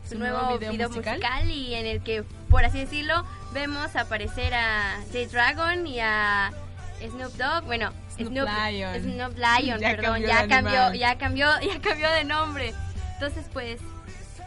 su, 0.04 0.14
¿Su 0.14 0.18
nuevo, 0.18 0.38
nuevo 0.38 0.58
video, 0.58 0.72
video 0.72 0.88
musical? 0.88 1.18
musical? 1.18 1.50
y 1.50 1.74
en 1.74 1.86
el 1.86 2.02
que 2.02 2.24
por 2.48 2.64
así 2.64 2.78
decirlo 2.78 3.24
vemos 3.52 3.94
aparecer 3.94 4.52
a 4.52 4.96
J-Dragon 5.12 5.86
y 5.86 6.00
a 6.00 6.52
Snoop 7.00 7.32
Dogg, 7.34 7.64
bueno, 7.64 7.92
Snoop 8.14 8.28
Snoop, 8.32 8.48
Lion. 8.68 9.02
Snoop 9.02 9.36
Lion, 9.36 9.80
Ya 9.80 9.90
perdón, 9.90 10.12
cambió 10.22 10.28
ya 10.28 10.48
cambió, 10.48 10.80
animal. 10.80 10.98
ya 10.98 11.18
cambió, 11.18 11.48
ya 11.74 11.80
cambió 11.80 12.10
de 12.10 12.24
nombre. 12.24 12.74
Entonces, 13.14 13.46
pues 13.52 13.80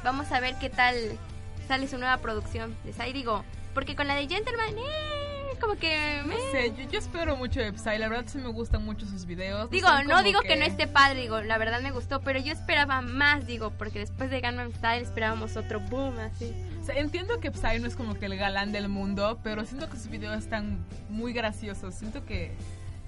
vamos 0.04 0.32
a 0.32 0.40
ver 0.40 0.56
qué 0.60 0.70
tal 0.70 0.96
sale 1.68 1.88
su 1.88 1.98
nueva 1.98 2.18
producción 2.18 2.76
de 2.84 2.94
Sai, 2.94 3.12
digo, 3.14 3.44
porque 3.74 3.96
con 3.96 4.08
la 4.08 4.16
de 4.16 4.28
Gentleman, 4.28 4.78
eh, 4.78 5.15
como 5.58 5.76
que 5.76 6.22
No 6.22 6.28
meh. 6.28 6.52
sé, 6.52 6.74
yo, 6.78 6.90
yo 6.90 7.00
espero 7.00 7.36
mucho 7.36 7.60
de 7.60 7.72
Psy, 7.78 7.98
la 7.98 8.10
verdad 8.10 8.26
sí 8.28 8.38
me 8.38 8.50
gustan 8.50 8.84
mucho 8.84 9.06
sus 9.06 9.26
videos. 9.26 9.70
Digo, 9.70 9.88
no 10.08 10.24
digo 10.24 10.42
que... 10.42 10.56
no 10.56 10.66
esté 10.66 10.88
padre, 10.88 11.22
digo, 11.22 11.42
la 11.42 11.58
verdad 11.58 11.82
me 11.82 11.92
gustó, 11.92 12.22
pero 12.22 12.40
yo 12.40 12.52
esperaba 12.52 13.02
más, 13.02 13.46
digo, 13.46 13.72
porque 13.72 14.00
después 14.00 14.30
de 14.30 14.42
Gangnam 14.42 14.72
Style 14.74 15.04
esperábamos 15.04 15.58
otro 15.58 15.80
boom 15.80 16.18
así. 16.20 16.54
O 16.82 16.86
sea, 16.86 16.96
entiendo 16.96 17.40
que 17.40 17.52
Psy 17.52 17.80
no 17.80 17.88
es 17.88 17.96
como 17.96 18.16
que 18.16 18.26
el 18.28 18.38
galán 18.38 18.72
del 18.72 18.90
mundo, 18.90 19.40
pero 19.44 19.66
siento 19.66 19.90
que 19.90 19.98
sus 19.98 20.10
videos 20.10 20.38
están 20.38 20.86
muy 21.10 21.34
graciosos. 21.34 21.96
Siento 21.96 22.26
que 22.26 22.52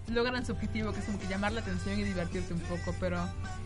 logran 0.08 0.46
su 0.46 0.54
objetivo, 0.54 0.94
que 0.94 1.00
es 1.00 1.06
como 1.06 1.20
que 1.20 1.28
llamar 1.28 1.52
la 1.52 1.62
atención 1.62 2.00
y 2.00 2.04
divertirte 2.04 2.54
un 2.54 2.62
poco, 2.62 2.96
pero 3.00 3.20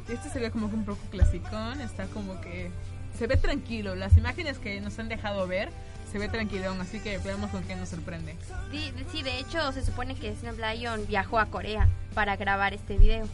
este 0.10 0.30
se 0.30 0.40
ve 0.40 0.52
como 0.52 0.70
que 0.70 0.76
un 0.76 0.86
poco 0.86 1.02
clasicón, 1.12 1.80
está 1.82 2.06
como 2.08 2.42
que 2.42 2.72
se 3.18 3.28
ve 3.28 3.38
tranquilo. 3.38 3.96
Las 3.96 4.18
imágenes 4.18 4.58
que 4.58 4.82
nos 4.82 4.98
han 5.00 5.08
dejado 5.08 5.48
ver 5.48 5.70
se 6.12 6.20
ve 6.20 6.28
tranquilón, 6.28 6.82
así 6.82 7.00
que 7.00 7.18
veamos 7.20 7.50
con 7.52 7.64
qué 7.64 7.76
nos 7.76 7.90
sorprende. 7.90 8.36
Sí, 8.72 8.92
de- 8.92 9.06
sí, 9.12 9.24
de 9.24 9.40
hecho 9.40 9.72
se 9.72 9.84
supone 9.86 10.16
que 10.16 10.36
Snoop 10.36 10.60
Lion 10.60 11.06
viajó 11.08 11.40
a 11.40 11.46
Corea 11.46 11.88
para 12.14 12.36
grabar 12.36 12.74
este 12.74 12.98
video. 12.98 13.28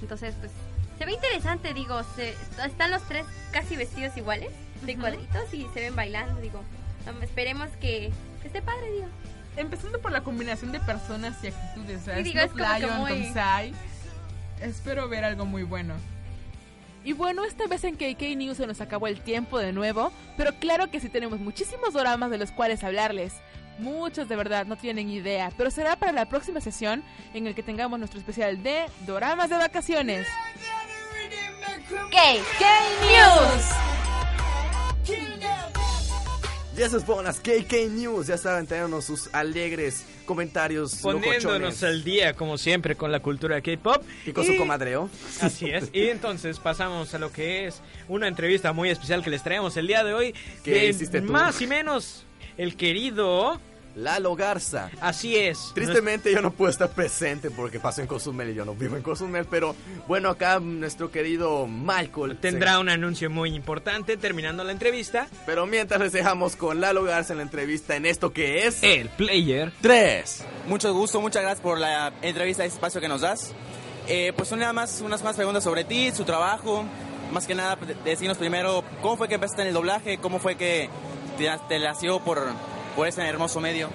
Entonces, 0.00 0.34
pues, 0.40 0.50
se 0.98 1.06
ve 1.06 1.12
interesante, 1.12 1.72
digo, 1.74 2.02
se- 2.16 2.34
están 2.66 2.90
los 2.90 3.02
tres 3.02 3.24
casi 3.52 3.76
vestidos 3.76 4.16
iguales, 4.16 4.50
de 4.82 4.92
Ujú. 4.94 5.00
cuadritos 5.02 5.54
y 5.54 5.66
se 5.74 5.80
ven 5.80 5.94
bailando, 5.96 6.40
digo. 6.40 6.62
esperemos 7.20 7.68
que, 7.80 8.12
que 8.40 8.46
esté 8.46 8.62
padre, 8.62 8.90
digo. 8.92 9.06
Empezando 9.56 10.00
por 10.00 10.12
la 10.12 10.22
combinación 10.22 10.70
de 10.72 10.78
personas 10.80 11.36
y 11.42 11.48
actitudes, 11.48 12.02
o 12.02 12.04
sea, 12.04 12.16
Sí, 12.16 12.22
digo, 12.22 12.40
Lion 12.56 12.98
muy- 12.98 13.10
con 13.10 13.22
Psy, 13.34 13.74
espero 14.60 15.08
ver 15.08 15.24
algo 15.24 15.44
muy 15.44 15.62
bueno. 15.64 15.94
Y 17.04 17.14
bueno, 17.14 17.44
esta 17.44 17.66
vez 17.66 17.84
en 17.84 17.96
KK 17.96 18.36
News 18.36 18.58
se 18.58 18.66
nos 18.66 18.80
acabó 18.80 19.08
el 19.08 19.20
tiempo 19.20 19.58
de 19.58 19.72
nuevo, 19.72 20.12
pero 20.36 20.52
claro 20.54 20.90
que 20.90 21.00
sí 21.00 21.08
tenemos 21.08 21.40
muchísimos 21.40 21.92
doramas 21.92 22.30
de 22.30 22.38
los 22.38 22.52
cuales 22.52 22.84
hablarles. 22.84 23.34
Muchos 23.78 24.28
de 24.28 24.36
verdad 24.36 24.66
no 24.66 24.76
tienen 24.76 25.08
idea, 25.08 25.50
pero 25.56 25.70
será 25.70 25.96
para 25.96 26.12
la 26.12 26.26
próxima 26.26 26.60
sesión 26.60 27.02
en 27.34 27.46
el 27.46 27.54
que 27.54 27.62
tengamos 27.62 27.98
nuestro 27.98 28.20
especial 28.20 28.62
de 28.62 28.84
doramas 29.06 29.50
de 29.50 29.56
vacaciones. 29.56 30.28
¿Qué? 32.10 32.40
News. 33.00 34.01
Ya 36.76 36.88
se 36.88 37.00
ponen 37.00 37.24
las 37.24 37.38
KK 37.38 37.90
News, 37.90 38.28
ya 38.28 38.38
saben, 38.38 38.66
trayéndonos 38.66 39.04
sus 39.04 39.28
alegres 39.34 40.04
comentarios 40.24 40.96
Poniéndonos 40.96 41.44
locochones. 41.44 41.82
al 41.82 42.02
día, 42.02 42.32
como 42.34 42.56
siempre, 42.56 42.96
con 42.96 43.12
la 43.12 43.20
cultura 43.20 43.60
K-pop. 43.60 44.02
Y 44.24 44.32
con 44.32 44.46
su 44.46 44.56
comadreo. 44.56 45.10
Así 45.40 45.68
es. 45.70 45.90
Y 45.92 46.08
entonces 46.08 46.58
pasamos 46.58 47.12
a 47.12 47.18
lo 47.18 47.30
que 47.30 47.66
es 47.66 47.82
una 48.08 48.26
entrevista 48.26 48.72
muy 48.72 48.88
especial 48.88 49.22
que 49.22 49.28
les 49.28 49.42
traemos 49.42 49.76
el 49.76 49.86
día 49.86 50.02
de 50.02 50.14
hoy. 50.14 50.34
¿Qué 50.64 50.72
de 50.72 50.86
hiciste 50.86 51.20
tú? 51.20 51.30
Más 51.30 51.60
y 51.60 51.66
menos 51.66 52.24
el 52.56 52.74
querido. 52.76 53.60
Lalo 53.94 54.34
Garza. 54.36 54.90
Así 55.00 55.36
es. 55.36 55.72
Tristemente 55.74 56.32
yo 56.32 56.40
no 56.40 56.50
puedo 56.50 56.70
estar 56.70 56.88
presente 56.90 57.50
porque 57.50 57.78
paso 57.78 58.00
en 58.00 58.06
Cozumel 58.06 58.50
y 58.50 58.54
yo 58.54 58.64
no 58.64 58.74
vivo 58.74 58.96
en 58.96 59.02
Cozumel, 59.02 59.44
pero 59.44 59.76
bueno, 60.08 60.30
acá 60.30 60.58
nuestro 60.60 61.10
querido 61.10 61.66
Michael 61.66 62.38
Tendrá 62.40 62.72
se- 62.74 62.78
un 62.78 62.88
anuncio 62.88 63.28
muy 63.30 63.54
importante 63.54 64.16
terminando 64.16 64.64
la 64.64 64.72
entrevista. 64.72 65.26
Pero 65.46 65.66
mientras 65.66 66.00
les 66.00 66.12
dejamos 66.12 66.56
con 66.56 66.80
Lalo 66.80 67.04
Garza 67.04 67.32
en 67.34 67.38
la 67.38 67.42
entrevista 67.42 67.94
en 67.96 68.06
esto 68.06 68.32
que 68.32 68.66
es... 68.66 68.82
El 68.82 69.08
player. 69.10 69.72
3. 69.82 70.44
Mucho 70.68 70.92
gusto, 70.94 71.20
muchas 71.20 71.42
gracias 71.42 71.60
por 71.60 71.78
la 71.78 72.12
entrevista, 72.22 72.64
este 72.64 72.76
espacio 72.76 73.00
que 73.00 73.08
nos 73.08 73.20
das. 73.20 73.52
Eh, 74.08 74.32
pues 74.36 74.50
nada 74.52 74.72
más, 74.72 75.00
unas 75.00 75.22
más 75.22 75.36
preguntas 75.36 75.62
sobre 75.64 75.84
ti, 75.84 76.10
su 76.12 76.24
trabajo. 76.24 76.84
Más 77.30 77.46
que 77.46 77.54
nada, 77.54 77.76
de- 77.76 77.94
decirnos 78.04 78.36
primero, 78.38 78.84
¿cómo 79.00 79.16
fue 79.16 79.28
que 79.28 79.34
empezaste 79.34 79.62
en 79.62 79.68
el 79.68 79.74
doblaje? 79.74 80.18
¿Cómo 80.18 80.38
fue 80.38 80.56
que 80.56 80.88
te, 81.38 81.48
te 81.68 81.78
nació 81.78 82.20
por, 82.20 82.42
por 82.96 83.06
ese 83.06 83.22
hermoso 83.22 83.60
medio? 83.60 83.88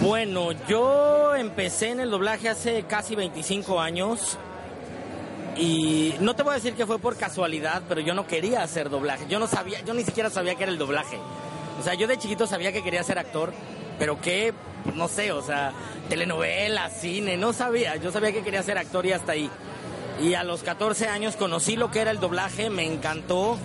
Bueno, 0.00 0.52
yo 0.68 1.34
empecé 1.34 1.90
en 1.90 2.00
el 2.00 2.10
doblaje 2.10 2.48
hace 2.48 2.82
casi 2.82 3.14
25 3.14 3.80
años 3.80 4.38
y 5.56 6.14
no 6.20 6.34
te 6.34 6.42
voy 6.42 6.52
a 6.52 6.54
decir 6.56 6.74
que 6.74 6.86
fue 6.86 6.98
por 6.98 7.16
casualidad, 7.16 7.82
pero 7.88 8.00
yo 8.00 8.14
no 8.14 8.26
quería 8.26 8.62
hacer 8.62 8.90
doblaje. 8.90 9.26
Yo 9.28 9.38
no 9.38 9.46
sabía, 9.46 9.80
yo 9.82 9.94
ni 9.94 10.02
siquiera 10.02 10.30
sabía 10.30 10.56
que 10.56 10.64
era 10.64 10.72
el 10.72 10.78
doblaje. 10.78 11.18
O 11.80 11.82
sea, 11.82 11.94
yo 11.94 12.06
de 12.06 12.18
chiquito 12.18 12.46
sabía 12.46 12.72
que 12.72 12.82
quería 12.82 13.02
ser 13.02 13.18
actor, 13.18 13.52
pero 13.98 14.20
que, 14.20 14.52
no 14.94 15.08
sé, 15.08 15.32
o 15.32 15.42
sea, 15.42 15.72
telenovela, 16.08 16.90
cine, 16.90 17.36
no 17.36 17.52
sabía. 17.52 17.96
Yo 17.96 18.10
sabía 18.10 18.32
que 18.32 18.42
quería 18.42 18.62
ser 18.62 18.78
actor 18.78 19.06
y 19.06 19.12
hasta 19.12 19.32
ahí. 19.32 19.48
Y 20.22 20.34
a 20.34 20.44
los 20.44 20.62
14 20.62 21.08
años 21.08 21.36
conocí 21.36 21.76
lo 21.76 21.90
que 21.90 22.00
era 22.00 22.10
el 22.10 22.20
doblaje, 22.20 22.70
me 22.70 22.84
encantó 22.84 23.56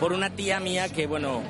por 0.00 0.12
una 0.12 0.30
tía 0.30 0.60
mía 0.60 0.88
que, 0.88 1.06
bueno, 1.06 1.42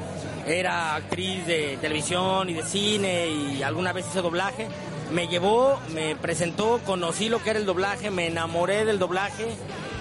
era 0.46 0.94
actriz 0.96 1.46
de 1.46 1.78
televisión 1.80 2.48
y 2.50 2.54
de 2.54 2.62
cine 2.64 3.28
y 3.28 3.62
alguna 3.62 3.92
vez 3.92 4.06
hizo 4.10 4.22
doblaje. 4.22 4.68
Me 5.12 5.28
llevó, 5.28 5.78
me 5.90 6.16
presentó, 6.16 6.80
conocí 6.86 7.28
lo 7.28 7.42
que 7.42 7.50
era 7.50 7.58
el 7.58 7.66
doblaje, 7.66 8.10
me 8.10 8.26
enamoré 8.28 8.84
del 8.84 8.98
doblaje 8.98 9.46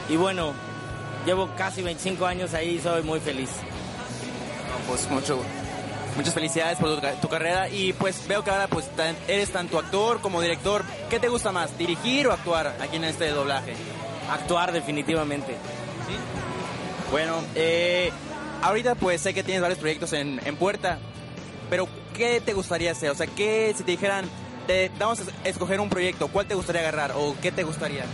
y 0.09 0.15
bueno, 0.15 0.53
llevo 1.25 1.49
casi 1.57 1.81
25 1.81 2.25
años 2.25 2.53
ahí 2.53 2.75
y 2.75 2.79
soy 2.79 3.03
muy 3.03 3.19
feliz. 3.19 3.49
No, 4.69 4.87
pues 4.87 5.09
mucho, 5.11 5.39
muchas 6.15 6.33
felicidades 6.33 6.77
por 6.77 6.95
tu, 6.95 7.01
ca- 7.01 7.13
tu 7.19 7.27
carrera 7.27 7.67
y 7.67 7.91
pues 7.93 8.25
veo 8.27 8.43
que 8.43 8.51
ahora 8.51 8.67
pues 8.67 8.87
tan- 8.95 9.17
eres 9.27 9.51
tanto 9.51 9.77
actor 9.79 10.21
como 10.21 10.41
director. 10.41 10.83
¿Qué 11.09 11.19
te 11.19 11.27
gusta 11.27 11.51
más, 11.51 11.77
dirigir 11.77 12.27
o 12.27 12.31
actuar 12.31 12.75
aquí 12.81 12.95
en 12.95 13.03
este 13.03 13.29
doblaje? 13.31 13.73
Actuar 14.31 14.71
definitivamente. 14.71 15.57
Bueno, 17.11 17.35
eh, 17.55 18.11
ahorita 18.61 18.95
pues 18.95 19.21
sé 19.21 19.33
que 19.33 19.43
tienes 19.43 19.61
varios 19.61 19.79
proyectos 19.79 20.13
en, 20.13 20.39
en 20.45 20.55
puerta, 20.55 20.99
pero 21.69 21.87
¿qué 22.15 22.41
te 22.41 22.53
gustaría 22.53 22.91
hacer? 22.91 23.09
O 23.09 23.15
sea, 23.15 23.27
¿qué 23.27 23.73
si 23.75 23.83
te 23.83 23.91
dijeran, 23.91 24.25
te 24.67 24.91
vamos 24.99 25.21
a 25.21 25.47
escoger 25.47 25.79
un 25.79 25.89
proyecto, 25.89 26.27
¿cuál 26.27 26.45
te 26.45 26.55
gustaría 26.55 26.81
agarrar 26.81 27.13
o 27.15 27.35
qué 27.41 27.51
te 27.51 27.63
gustaría? 27.63 28.05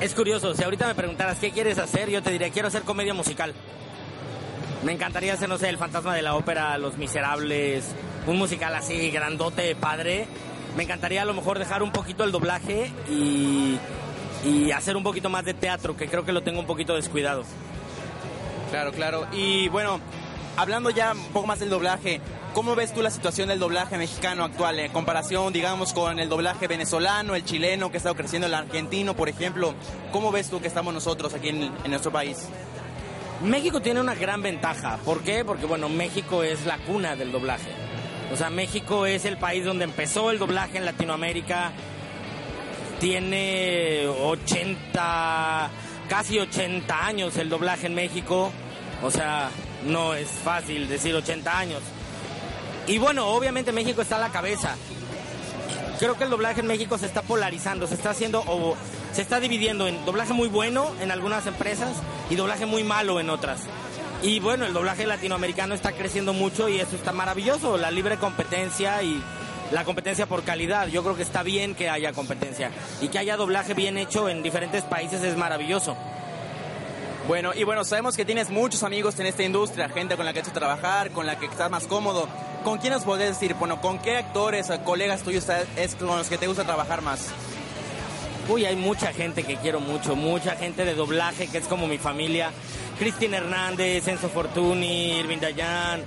Es 0.00 0.14
curioso, 0.14 0.54
si 0.54 0.62
ahorita 0.64 0.86
me 0.86 0.94
preguntaras 0.94 1.38
qué 1.38 1.50
quieres 1.50 1.78
hacer, 1.78 2.08
yo 2.08 2.22
te 2.22 2.30
diría, 2.30 2.50
quiero 2.50 2.68
hacer 2.68 2.82
comedia 2.82 3.12
musical. 3.12 3.54
Me 4.82 4.92
encantaría 4.92 5.34
hacer, 5.34 5.46
no 5.48 5.58
sé, 5.58 5.68
El 5.68 5.76
Fantasma 5.76 6.14
de 6.14 6.22
la 6.22 6.36
Ópera, 6.36 6.78
Los 6.78 6.96
Miserables, 6.96 7.84
un 8.26 8.38
musical 8.38 8.74
así, 8.74 9.10
grandote, 9.10 9.76
padre. 9.76 10.26
Me 10.74 10.84
encantaría 10.84 11.20
a 11.20 11.26
lo 11.26 11.34
mejor 11.34 11.58
dejar 11.58 11.82
un 11.82 11.92
poquito 11.92 12.24
el 12.24 12.32
doblaje 12.32 12.90
y, 13.10 13.78
y 14.46 14.70
hacer 14.70 14.96
un 14.96 15.02
poquito 15.02 15.28
más 15.28 15.44
de 15.44 15.52
teatro, 15.52 15.96
que 15.98 16.08
creo 16.08 16.24
que 16.24 16.32
lo 16.32 16.42
tengo 16.42 16.60
un 16.60 16.66
poquito 16.66 16.94
descuidado. 16.94 17.44
Claro, 18.70 18.92
claro. 18.92 19.26
Y 19.32 19.68
bueno, 19.68 20.00
hablando 20.56 20.90
ya 20.90 21.12
un 21.12 21.32
poco 21.32 21.46
más 21.46 21.58
del 21.58 21.70
doblaje, 21.70 22.20
¿cómo 22.54 22.74
ves 22.76 22.94
tú 22.94 23.02
la 23.02 23.10
situación 23.10 23.48
del 23.48 23.58
doblaje 23.58 23.98
mexicano 23.98 24.44
actual 24.44 24.78
en 24.78 24.92
comparación, 24.92 25.52
digamos, 25.52 25.92
con 25.92 26.18
el 26.20 26.28
doblaje 26.28 26.68
venezolano, 26.68 27.34
el 27.34 27.44
chileno 27.44 27.90
que 27.90 27.96
ha 27.96 27.98
estado 27.98 28.14
creciendo, 28.14 28.46
el 28.46 28.54
argentino, 28.54 29.14
por 29.14 29.28
ejemplo? 29.28 29.74
¿Cómo 30.12 30.30
ves 30.30 30.48
tú 30.48 30.60
que 30.60 30.68
estamos 30.68 30.94
nosotros 30.94 31.34
aquí 31.34 31.48
en, 31.48 31.62
en 31.62 31.90
nuestro 31.90 32.12
país? 32.12 32.48
México 33.42 33.80
tiene 33.80 34.00
una 34.00 34.14
gran 34.14 34.42
ventaja. 34.42 34.98
¿Por 35.04 35.22
qué? 35.22 35.44
Porque, 35.44 35.66
bueno, 35.66 35.88
México 35.88 36.42
es 36.42 36.66
la 36.66 36.78
cuna 36.78 37.16
del 37.16 37.32
doblaje. 37.32 37.70
O 38.32 38.36
sea, 38.36 38.50
México 38.50 39.06
es 39.06 39.24
el 39.24 39.36
país 39.38 39.64
donde 39.64 39.84
empezó 39.84 40.30
el 40.30 40.38
doblaje 40.38 40.78
en 40.78 40.84
Latinoamérica. 40.84 41.72
Tiene 43.00 44.06
80, 44.06 45.70
casi 46.10 46.40
80 46.40 47.06
años 47.06 47.36
el 47.36 47.48
doblaje 47.48 47.86
en 47.86 47.94
México. 47.94 48.52
O 49.02 49.10
sea, 49.10 49.48
no 49.86 50.12
es 50.12 50.28
fácil 50.28 50.88
decir 50.88 51.14
80 51.14 51.56
años. 51.58 51.80
Y 52.86 52.98
bueno, 52.98 53.28
obviamente 53.28 53.72
México 53.72 54.02
está 54.02 54.16
a 54.16 54.18
la 54.18 54.30
cabeza. 54.30 54.74
Creo 56.00 56.16
que 56.16 56.24
el 56.24 56.30
doblaje 56.30 56.60
en 56.60 56.66
México 56.66 56.98
se 56.98 57.06
está 57.06 57.22
polarizando, 57.22 57.86
se 57.86 57.94
está 57.94 58.10
haciendo 58.10 58.42
o 58.46 58.76
se 59.12 59.22
está 59.22 59.38
dividiendo 59.38 59.86
en 59.86 60.04
doblaje 60.04 60.32
muy 60.32 60.48
bueno 60.48 60.90
en 61.00 61.10
algunas 61.10 61.46
empresas 61.46 61.90
y 62.28 62.34
doblaje 62.34 62.66
muy 62.66 62.82
malo 62.82 63.20
en 63.20 63.30
otras. 63.30 63.60
Y 64.22 64.40
bueno, 64.40 64.66
el 64.66 64.72
doblaje 64.72 65.06
latinoamericano 65.06 65.74
está 65.74 65.92
creciendo 65.92 66.32
mucho 66.32 66.68
y 66.68 66.80
eso 66.80 66.96
está 66.96 67.12
maravilloso, 67.12 67.78
la 67.78 67.90
libre 67.90 68.16
competencia 68.16 69.02
y 69.02 69.22
la 69.70 69.84
competencia 69.84 70.26
por 70.26 70.42
calidad. 70.42 70.88
Yo 70.88 71.02
creo 71.02 71.16
que 71.16 71.22
está 71.22 71.42
bien 71.42 71.74
que 71.74 71.88
haya 71.88 72.12
competencia 72.12 72.70
y 73.00 73.08
que 73.08 73.18
haya 73.18 73.36
doblaje 73.36 73.74
bien 73.74 73.98
hecho 73.98 74.28
en 74.28 74.42
diferentes 74.42 74.84
países 74.84 75.22
es 75.22 75.36
maravilloso. 75.36 75.96
Bueno, 77.28 77.52
y 77.54 77.64
bueno, 77.64 77.84
sabemos 77.84 78.16
que 78.16 78.24
tienes 78.24 78.50
muchos 78.50 78.82
amigos 78.82 79.18
en 79.20 79.26
esta 79.26 79.44
industria, 79.44 79.88
gente 79.88 80.16
con 80.16 80.26
la 80.26 80.32
que 80.32 80.40
has 80.40 80.48
hecho 80.48 80.54
trabajar, 80.54 81.10
con 81.10 81.26
la 81.26 81.38
que 81.38 81.46
estás 81.46 81.70
más 81.70 81.86
cómodo. 81.86 82.28
¿Con 82.64 82.78
quién 82.78 82.92
nos 82.92 83.04
podés 83.04 83.28
decir? 83.28 83.54
Bueno, 83.54 83.80
¿con 83.80 83.98
qué 84.00 84.16
actores 84.16 84.68
o 84.70 84.82
colegas 84.82 85.22
tuyos 85.22 85.46
es 85.76 85.94
con 85.94 86.08
los 86.08 86.28
que 86.28 86.38
te 86.38 86.46
gusta 86.46 86.64
trabajar 86.64 87.02
más? 87.02 87.28
Uy, 88.48 88.64
hay 88.64 88.74
mucha 88.74 89.12
gente 89.12 89.44
que 89.44 89.56
quiero 89.58 89.78
mucho, 89.80 90.16
mucha 90.16 90.56
gente 90.56 90.84
de 90.84 90.94
doblaje 90.94 91.46
que 91.46 91.58
es 91.58 91.68
como 91.68 91.86
mi 91.86 91.98
familia. 91.98 92.50
Cristina 92.98 93.36
Hernández, 93.36 94.08
Enzo 94.08 94.28
Fortuni, 94.28 95.20
Irving 95.20 95.38
Dayan, 95.38 96.02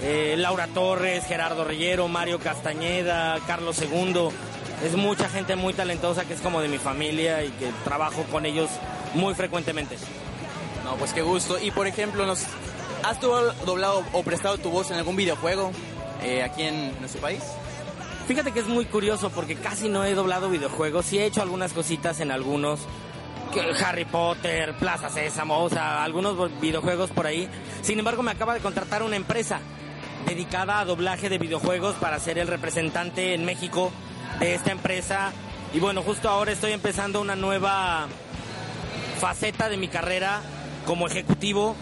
eh, 0.00 0.36
Laura 0.38 0.68
Torres, 0.68 1.24
Gerardo 1.26 1.64
Reyero, 1.64 2.08
Mario 2.08 2.38
Castañeda, 2.38 3.38
Carlos 3.46 3.80
II. 3.80 4.28
Es 4.84 4.96
mucha 4.96 5.28
gente 5.28 5.56
muy 5.56 5.74
talentosa 5.74 6.24
que 6.24 6.34
es 6.34 6.40
como 6.40 6.60
de 6.60 6.68
mi 6.68 6.78
familia 6.78 7.44
y 7.44 7.50
que 7.50 7.70
trabajo 7.84 8.22
con 8.30 8.46
ellos 8.46 8.70
muy 9.14 9.34
frecuentemente. 9.34 9.96
No, 10.84 10.94
pues 10.96 11.12
qué 11.12 11.22
gusto. 11.22 11.58
Y 11.58 11.70
por 11.70 11.86
ejemplo, 11.86 12.26
nos 12.26 12.44
¿has 13.02 13.18
tú 13.18 13.28
doblado 13.66 14.04
o 14.12 14.22
prestado 14.22 14.58
tu 14.58 14.70
voz 14.70 14.90
en 14.90 14.98
algún 14.98 15.16
videojuego 15.16 15.72
eh, 16.22 16.42
aquí 16.42 16.62
en 16.62 16.98
nuestro 17.00 17.20
país? 17.20 17.42
Fíjate 18.28 18.52
que 18.52 18.60
es 18.60 18.68
muy 18.68 18.84
curioso 18.84 19.30
porque 19.30 19.56
casi 19.56 19.88
no 19.88 20.04
he 20.04 20.14
doblado 20.14 20.48
videojuegos. 20.48 21.06
Sí 21.06 21.18
he 21.18 21.24
hecho 21.24 21.42
algunas 21.42 21.72
cositas 21.72 22.20
en 22.20 22.30
algunos. 22.30 22.80
Harry 23.84 24.04
Potter, 24.04 24.74
Plaza 24.78 25.08
Sésamo, 25.08 25.64
o 25.64 25.70
sea, 25.70 26.04
algunos 26.04 26.60
videojuegos 26.60 27.10
por 27.10 27.26
ahí. 27.26 27.48
Sin 27.82 27.98
embargo, 27.98 28.22
me 28.22 28.30
acaba 28.30 28.54
de 28.54 28.60
contratar 28.60 29.02
una 29.02 29.16
empresa 29.16 29.60
dedicada 30.28 30.80
a 30.80 30.84
doblaje 30.84 31.30
de 31.30 31.38
videojuegos 31.38 31.94
para 31.96 32.20
ser 32.20 32.38
el 32.38 32.48
representante 32.48 33.32
en 33.32 33.46
México 33.46 33.90
de 34.38 34.54
esta 34.54 34.72
empresa. 34.72 35.32
Y 35.72 35.80
bueno, 35.80 36.02
justo 36.02 36.28
ahora 36.28 36.52
estoy 36.52 36.72
empezando 36.72 37.20
una 37.20 37.34
nueva 37.34 38.06
faceta 39.18 39.70
de 39.70 39.78
mi 39.78 39.88
carrera 39.88 40.42
como 40.86 41.06
ejecutivo, 41.06 41.74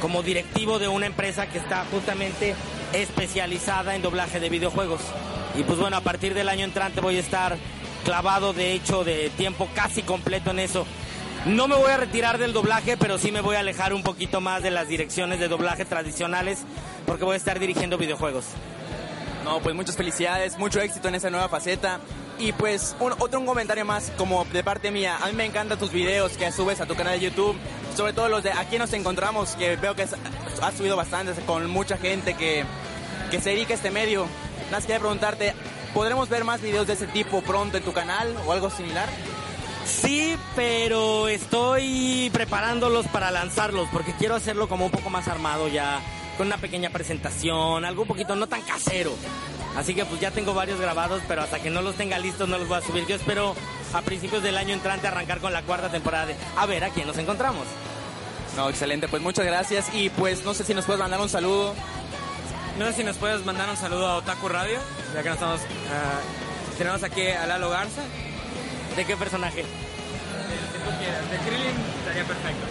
como 0.00 0.22
directivo 0.22 0.78
de 0.78 0.86
una 0.86 1.06
empresa 1.06 1.48
que 1.48 1.58
está 1.58 1.84
justamente 1.90 2.54
especializada 2.92 3.96
en 3.96 4.02
doblaje 4.02 4.38
de 4.38 4.48
videojuegos. 4.48 5.00
Y 5.56 5.64
pues 5.64 5.78
bueno, 5.78 5.96
a 5.96 6.00
partir 6.00 6.32
del 6.32 6.48
año 6.48 6.64
entrante 6.64 7.00
voy 7.00 7.16
a 7.16 7.20
estar 7.20 7.58
clavado 8.04 8.52
de 8.52 8.72
hecho 8.72 9.02
de 9.02 9.30
tiempo 9.30 9.68
casi 9.74 10.02
completo 10.02 10.52
en 10.52 10.60
eso. 10.60 10.86
No 11.46 11.68
me 11.68 11.74
voy 11.74 11.90
a 11.90 11.96
retirar 11.96 12.36
del 12.36 12.52
doblaje, 12.52 12.98
pero 12.98 13.16
sí 13.16 13.32
me 13.32 13.40
voy 13.40 13.56
a 13.56 13.60
alejar 13.60 13.94
un 13.94 14.02
poquito 14.02 14.42
más 14.42 14.62
de 14.62 14.70
las 14.70 14.88
direcciones 14.88 15.40
de 15.40 15.48
doblaje 15.48 15.86
tradicionales 15.86 16.58
porque 17.06 17.24
voy 17.24 17.32
a 17.32 17.36
estar 17.38 17.58
dirigiendo 17.58 17.96
videojuegos. 17.96 18.44
No, 19.42 19.60
pues 19.60 19.74
muchas 19.74 19.96
felicidades, 19.96 20.58
mucho 20.58 20.82
éxito 20.82 21.08
en 21.08 21.14
esa 21.14 21.30
nueva 21.30 21.48
faceta. 21.48 21.98
Y 22.38 22.52
pues 22.52 22.94
otro 22.98 23.40
un 23.40 23.46
comentario 23.46 23.86
más 23.86 24.12
como 24.18 24.44
de 24.52 24.62
parte 24.62 24.90
mía. 24.90 25.16
A 25.22 25.28
mí 25.28 25.32
me 25.32 25.46
encantan 25.46 25.78
tus 25.78 25.90
videos 25.92 26.32
que 26.32 26.52
subes 26.52 26.78
a 26.82 26.86
tu 26.86 26.94
canal 26.94 27.18
de 27.18 27.24
YouTube. 27.24 27.56
Sobre 27.96 28.12
todo 28.12 28.28
los 28.28 28.42
de 28.42 28.52
aquí 28.52 28.78
nos 28.78 28.92
encontramos, 28.92 29.56
que 29.56 29.76
veo 29.76 29.94
que 29.94 30.02
has 30.02 30.74
subido 30.76 30.94
bastantes 30.94 31.38
con 31.46 31.70
mucha 31.70 31.96
gente 31.96 32.34
que, 32.34 32.64
que 33.30 33.40
se 33.40 33.50
dedica 33.50 33.72
a 33.72 33.76
este 33.76 33.90
medio. 33.90 34.26
Nada 34.66 34.72
más 34.72 34.82
quería 34.82 35.00
preguntarte, 35.00 35.54
¿podremos 35.94 36.28
ver 36.28 36.44
más 36.44 36.60
videos 36.60 36.86
de 36.86 36.92
ese 36.92 37.06
tipo 37.06 37.40
pronto 37.40 37.78
en 37.78 37.82
tu 37.82 37.94
canal 37.94 38.36
o 38.46 38.52
algo 38.52 38.68
similar? 38.68 39.08
Sí, 39.90 40.36
pero 40.54 41.28
estoy 41.28 42.30
preparándolos 42.32 43.06
para 43.08 43.30
lanzarlos 43.30 43.88
porque 43.92 44.14
quiero 44.14 44.34
hacerlo 44.34 44.68
como 44.68 44.86
un 44.86 44.90
poco 44.90 45.10
más 45.10 45.26
armado 45.28 45.68
ya, 45.68 46.00
con 46.38 46.46
una 46.46 46.58
pequeña 46.58 46.90
presentación, 46.90 47.84
algo 47.84 48.02
un 48.02 48.08
poquito 48.08 48.36
no 48.36 48.46
tan 48.46 48.62
casero. 48.62 49.12
Así 49.76 49.94
que 49.94 50.04
pues 50.04 50.20
ya 50.20 50.30
tengo 50.30 50.54
varios 50.54 50.80
grabados, 50.80 51.22
pero 51.28 51.42
hasta 51.42 51.60
que 51.60 51.70
no 51.70 51.82
los 51.82 51.96
tenga 51.96 52.18
listos 52.18 52.48
no 52.48 52.58
los 52.58 52.68
voy 52.68 52.78
a 52.78 52.80
subir. 52.82 53.06
Yo 53.06 53.16
espero 53.16 53.54
a 53.92 54.02
principios 54.02 54.42
del 54.42 54.56
año 54.56 54.74
entrante 54.74 55.06
arrancar 55.06 55.40
con 55.40 55.52
la 55.52 55.62
cuarta 55.62 55.90
temporada 55.90 56.26
de 56.26 56.36
A 56.56 56.66
ver 56.66 56.84
a 56.84 56.90
quién 56.90 57.06
nos 57.06 57.18
encontramos. 57.18 57.66
No, 58.56 58.68
excelente, 58.68 59.08
pues 59.08 59.22
muchas 59.22 59.44
gracias 59.46 59.94
y 59.94 60.10
pues 60.10 60.44
no 60.44 60.54
sé 60.54 60.64
si 60.64 60.74
nos 60.74 60.84
puedes 60.84 61.00
mandar 61.00 61.20
un 61.20 61.28
saludo. 61.28 61.74
No 62.78 62.86
sé 62.86 62.94
si 62.94 63.04
nos 63.04 63.16
puedes 63.16 63.44
mandar 63.44 63.68
un 63.68 63.76
saludo 63.76 64.06
a 64.06 64.16
Otaku 64.16 64.48
Radio, 64.48 64.78
ya 65.14 65.22
que 65.22 65.28
nos 65.28 65.36
estamos, 65.36 65.60
uh, 65.60 66.78
tenemos 66.78 67.02
aquí 67.02 67.28
a 67.28 67.46
Lalo 67.46 67.70
Garza. 67.70 68.02
¿De 68.96 69.04
qué 69.04 69.16
personaje? 69.16 69.62
Tú 69.62 70.90
quieras, 70.98 71.30
de 71.30 71.38
Krillin 71.38 71.76
estaría 72.00 72.24
perfecto. 72.24 72.66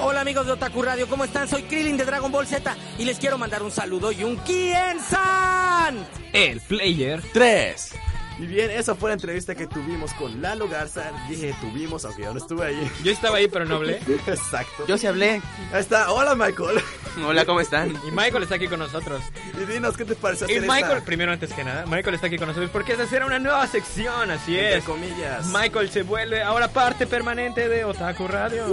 Hola 0.00 0.20
amigos 0.22 0.46
de 0.46 0.52
Otaku 0.52 0.82
Radio, 0.82 1.08
¿cómo 1.08 1.24
están? 1.24 1.48
Soy 1.48 1.62
Krillin 1.64 1.96
de 1.96 2.04
Dragon 2.04 2.32
Ball 2.32 2.46
Z 2.46 2.76
y 2.98 3.04
les 3.04 3.18
quiero 3.18 3.38
mandar 3.38 3.62
un 3.62 3.70
saludo 3.70 4.10
y 4.10 4.24
un 4.24 4.36
Kien-san. 4.38 6.06
El 6.32 6.60
Player 6.60 7.22
3. 7.32 7.92
Y 8.38 8.46
bien, 8.46 8.70
esa 8.70 8.94
fue 8.96 9.10
la 9.10 9.14
entrevista 9.14 9.54
que 9.54 9.66
tuvimos 9.68 10.12
con 10.14 10.42
Lalo 10.42 10.68
Garza. 10.68 11.12
Dije 11.28 11.54
tuvimos, 11.60 12.04
aunque 12.04 12.22
yo 12.22 12.32
no 12.32 12.38
estuve 12.38 12.66
ahí. 12.66 12.90
Yo 13.04 13.12
estaba 13.12 13.36
ahí, 13.36 13.46
pero 13.46 13.64
no 13.64 13.76
hablé. 13.76 14.00
Exacto. 14.26 14.86
Yo 14.88 14.98
sí 14.98 15.06
hablé. 15.06 15.40
Ahí 15.72 15.80
está. 15.80 16.10
Hola, 16.10 16.34
Michael. 16.34 16.80
Hola, 17.24 17.44
¿cómo 17.44 17.60
están? 17.60 17.90
Y 18.06 18.10
Michael 18.10 18.42
está 18.42 18.56
aquí 18.56 18.66
con 18.66 18.80
nosotros. 18.80 19.22
Y 19.62 19.64
dinos, 19.72 19.96
¿qué 19.96 20.04
te 20.04 20.16
pareció 20.16 20.48
Y 20.48 20.56
hacer 20.56 20.62
Michael, 20.68 20.92
esta- 20.98 21.04
primero 21.04 21.30
antes 21.32 21.52
que 21.52 21.62
nada, 21.62 21.86
Michael 21.86 22.16
está 22.16 22.26
aquí 22.26 22.38
con 22.38 22.48
nosotros 22.48 22.70
porque 22.72 22.94
esa 22.94 23.06
será 23.06 23.26
una 23.26 23.38
nueva 23.38 23.64
sección, 23.68 24.30
así 24.32 24.58
entre 24.58 24.78
es. 24.78 24.84
comillas. 24.84 25.46
Michael 25.46 25.90
se 25.90 26.02
vuelve 26.02 26.42
ahora 26.42 26.66
parte 26.68 27.06
permanente 27.06 27.68
de 27.68 27.84
Otaku 27.84 28.26
Radio. 28.26 28.66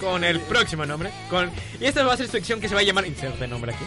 Con 0.00 0.24
el 0.24 0.40
próximo 0.40 0.86
nombre. 0.86 1.10
Con... 1.28 1.50
Y 1.78 1.84
esta 1.84 2.02
va 2.04 2.14
a 2.14 2.16
ser 2.16 2.24
su 2.26 2.32
sección 2.32 2.58
que 2.58 2.70
se 2.70 2.74
va 2.74 2.80
a 2.80 2.84
llamar 2.84 3.06
Inserte 3.06 3.46
nombre 3.46 3.74
aquí. 3.74 3.84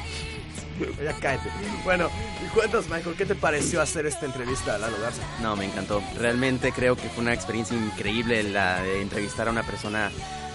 Ya 1.03 1.13
cállate. 1.13 1.49
Bueno, 1.83 2.09
y 2.45 2.49
cuéntanos, 2.49 2.89
Michael, 2.89 3.15
¿qué 3.17 3.25
te 3.25 3.35
pareció 3.35 3.81
hacer 3.81 4.05
esta 4.05 4.25
entrevista 4.25 4.75
a 4.75 4.77
Lalo 4.77 4.97
Garza? 5.01 5.21
No, 5.41 5.55
me 5.55 5.65
encantó. 5.65 6.01
Realmente 6.17 6.71
creo 6.71 6.95
que 6.95 7.09
fue 7.09 7.23
una 7.23 7.33
experiencia 7.33 7.75
increíble 7.75 8.43
la 8.43 8.81
de 8.81 9.01
entrevistar 9.01 9.47
a 9.47 9.51
una 9.51 9.63
persona, 9.63 10.11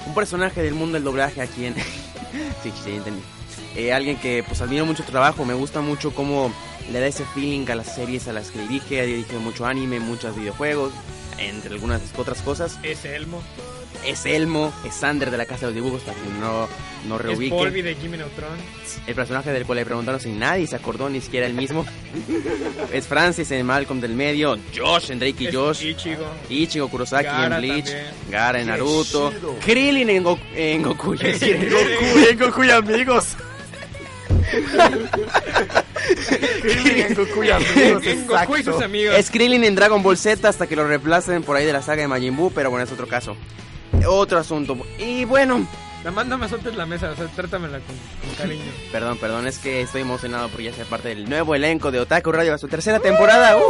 un 0.06 0.14
personaje 0.14 0.62
del 0.62 0.74
mundo 0.74 0.94
del 0.94 1.04
doblaje 1.04 1.40
aquí 1.40 1.66
en... 1.66 1.74
sí, 2.62 2.72
sí, 2.84 2.96
entendí. 2.96 3.22
Eh, 3.76 3.92
alguien 3.92 4.16
que 4.16 4.42
pues 4.42 4.60
admiro 4.60 4.86
mucho 4.86 5.04
trabajo, 5.04 5.44
me 5.44 5.54
gusta 5.54 5.80
mucho 5.80 6.12
cómo 6.14 6.52
le 6.90 7.00
da 7.00 7.06
ese 7.06 7.24
feeling 7.24 7.68
a 7.70 7.74
las 7.74 7.94
series 7.94 8.26
a 8.28 8.32
las 8.32 8.50
que 8.50 8.60
dirige, 8.60 9.04
dirige 9.04 9.36
mucho 9.38 9.66
anime, 9.66 10.00
muchos 10.00 10.36
videojuegos, 10.36 10.92
entre 11.38 11.74
algunas 11.74 12.00
otras 12.16 12.40
cosas. 12.42 12.78
Ese 12.82 13.14
Elmo. 13.14 13.42
Es 14.06 14.24
Elmo, 14.26 14.72
es 14.86 14.94
Sander 14.94 15.30
de 15.30 15.36
la 15.36 15.44
Casa 15.44 15.60
de 15.62 15.66
los 15.66 15.74
Dibujos, 15.74 16.02
para 16.02 16.16
quien 16.18 16.40
no, 16.40 16.66
no 17.06 17.16
Es 17.16 17.22
reubique. 17.22 17.54
Polly 17.54 17.82
de 17.82 17.94
Jimmy 17.96 18.16
Neutron. 18.16 18.48
El 19.06 19.14
personaje 19.14 19.50
del 19.52 19.64
cual 19.66 19.76
le 19.78 19.84
preguntaron 19.84 20.20
si 20.20 20.30
nadie 20.30 20.66
se 20.66 20.76
acordó, 20.76 21.08
ni 21.10 21.20
siquiera 21.20 21.46
el 21.46 21.54
mismo. 21.54 21.84
es 22.92 23.06
Francis 23.06 23.50
en 23.50 23.66
Malcolm 23.66 24.00
del 24.00 24.14
Medio, 24.14 24.56
Josh 24.76 25.10
en 25.10 25.18
Drake 25.18 25.44
y 25.44 25.46
Es 25.48 25.54
Josh, 25.54 25.84
Ichigo. 25.84 26.24
Ichigo 26.48 26.88
Kurosaki 26.88 27.24
Gara 27.24 27.56
en 27.56 27.62
Bleach, 27.62 27.84
también. 27.86 28.06
Gara 28.30 28.60
en 28.60 28.66
Naruto. 28.68 29.32
Krillin 29.64 30.08
en, 30.10 30.22
Go- 30.22 30.38
en 30.54 30.82
Goku. 30.82 31.14
decir, 31.16 31.56
en 31.56 31.68
Goku. 31.70 32.18
En 32.30 32.38
Goku 32.38 32.64
y 32.64 32.70
amigos. 32.70 33.36
Krillin 36.62 37.06
en 37.06 37.14
Goku 37.14 37.42
y 37.44 37.50
amigos, 37.50 38.06
En 38.06 38.26
Goku 38.26 38.56
y 38.56 38.62
sus 38.62 38.80
amigos. 38.82 39.16
Es 39.18 39.30
Krillin 39.30 39.64
en 39.64 39.74
Dragon 39.74 40.02
Ball 40.02 40.16
Z 40.16 40.48
hasta 40.48 40.66
que 40.66 40.76
lo 40.76 40.86
reemplacen 40.86 41.42
por 41.42 41.56
ahí 41.56 41.66
de 41.66 41.72
la 41.72 41.82
saga 41.82 42.02
de 42.02 42.08
Majin 42.08 42.34
Buu, 42.36 42.50
pero 42.52 42.70
bueno, 42.70 42.84
es 42.84 42.92
otro 42.92 43.06
caso. 43.06 43.36
Otro 44.06 44.38
asunto. 44.38 44.76
Y 44.98 45.24
bueno, 45.24 45.66
Nada 45.98 46.12
más 46.12 46.26
no 46.26 46.38
me 46.38 46.48
sueltes 46.48 46.76
la 46.76 46.86
mesa, 46.86 47.10
o 47.10 47.16
sea, 47.16 47.26
trátamela 47.26 47.80
con, 47.80 47.96
con 47.96 48.36
cariño. 48.36 48.64
perdón, 48.92 49.18
perdón, 49.18 49.46
es 49.48 49.58
que 49.58 49.80
estoy 49.80 50.02
emocionado 50.02 50.48
por 50.48 50.60
ya 50.62 50.72
ser 50.72 50.86
parte 50.86 51.08
del 51.08 51.28
nuevo 51.28 51.56
elenco 51.56 51.90
de 51.90 51.98
Otaku 51.98 52.30
Radio 52.30 52.54
a 52.54 52.58
su 52.58 52.68
tercera 52.68 53.00
temporada. 53.00 53.56
¡Uh! 53.56 53.60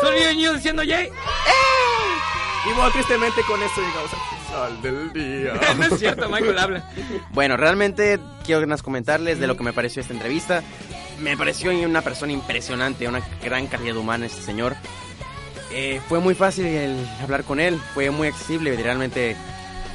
Sonido 0.00 0.28
de 0.28 0.34
niños 0.34 0.54
diciendo 0.56 0.82
Jay. 0.86 1.10
Y 2.64 2.72
bueno, 2.74 2.90
tristemente 2.92 3.42
con 3.42 3.62
esto 3.62 3.80
llegamos 3.80 4.10
al 4.12 4.80
final 4.80 4.82
del 4.82 5.12
día. 5.12 5.74
no 5.76 5.84
es 5.84 5.98
cierto, 5.98 6.28
Michael 6.28 6.58
habla. 6.58 6.90
Bueno, 7.32 7.56
realmente 7.56 8.18
quiero 8.44 8.66
más 8.66 8.82
comentarles 8.82 9.38
de 9.38 9.46
lo 9.46 9.56
que 9.56 9.64
me 9.64 9.72
pareció 9.72 10.00
esta 10.00 10.14
entrevista. 10.14 10.62
Me 11.20 11.36
pareció 11.36 11.70
una 11.70 12.02
persona 12.02 12.32
impresionante, 12.32 13.08
una 13.08 13.20
gran 13.42 13.66
calidad 13.66 13.96
humana 13.96 14.26
este 14.26 14.42
señor. 14.42 14.74
Eh, 15.74 16.00
fue 16.08 16.20
muy 16.20 16.34
fácil 16.34 16.66
el 16.66 16.96
hablar 17.22 17.44
con 17.44 17.58
él, 17.60 17.78
fue 17.94 18.10
muy 18.10 18.28
accesible, 18.28 18.70
literalmente. 18.72 19.36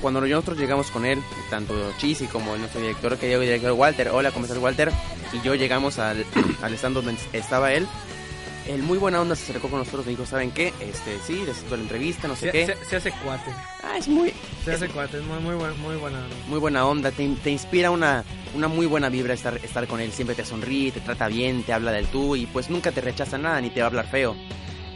Cuando 0.01 0.21
nosotros 0.21 0.59
llegamos 0.59 0.91
con 0.91 1.05
él, 1.05 1.19
tanto 1.49 1.73
Chisi 1.97 2.27
como 2.27 2.55
nuestro 2.55 2.79
director, 2.81 3.17
querido 3.17 3.39
director 3.39 3.71
Walter, 3.71 4.09
hola, 4.09 4.29
¿cómo 4.31 4.45
estás 4.45 4.59
Walter? 4.61 4.91
Y 5.33 5.41
yo 5.43 5.55
llegamos 5.55 5.97
al, 5.97 6.23
al 6.61 6.73
stand 6.75 6.95
donde 6.95 7.15
estaba 7.33 7.73
él. 7.73 7.87
El 8.67 8.83
muy 8.83 8.97
buena 8.97 9.21
onda 9.21 9.35
se 9.35 9.43
acercó 9.43 9.69
con 9.69 9.79
nosotros 9.79 10.05
y 10.07 10.09
dijo, 10.11 10.25
¿saben 10.25 10.51
qué? 10.51 10.67
Este, 10.81 11.17
sí, 11.25 11.41
les 11.45 11.57
hizo 11.63 11.75
la 11.77 11.81
entrevista, 11.83 12.27
no 12.27 12.35
sé 12.35 12.47
Se, 12.47 12.51
qué. 12.51 12.65
se- 12.67 12.85
se 12.85 12.95
hace 12.97 13.11
cuate. 13.23 13.49
Ah, 13.81 13.97
es 13.97 14.07
muy, 14.07 14.33
Se 14.65 14.73
hace 14.73 14.87
cuate, 14.89 15.17
es 15.17 15.23
muy, 15.23 15.39
muy, 15.39 15.55
buen- 15.55 15.79
muy 15.79 15.95
buena. 15.95 16.19
onda. 16.19 16.35
muy 16.47 16.59
buena 16.59 16.85
onda, 16.85 17.11
te, 17.11 17.27
te 17.43 17.49
inspira 17.49 17.89
una, 17.91 18.23
una 18.55 18.67
muy 18.67 18.85
buena 18.85 19.07
vibra 19.09 19.33
estar, 19.33 19.57
estar 19.63 19.87
con 19.87 20.01
él, 20.01 20.11
siempre 20.11 20.35
te 20.35 20.43
sonríe, 20.43 20.91
te 20.91 20.99
trata 20.99 21.27
bien, 21.29 21.63
te 21.63 21.71
habla 21.73 21.91
del 21.93 22.07
tú 22.07 22.35
y 22.35 22.45
pues 22.45 22.69
nunca 22.69 22.91
te 22.91 22.99
rechaza 23.01 23.37
nada 23.37 23.61
ni 23.61 23.69
te 23.69 23.79
va 23.79 23.85
a 23.85 23.89
hablar 23.89 24.07
feo. 24.11 24.35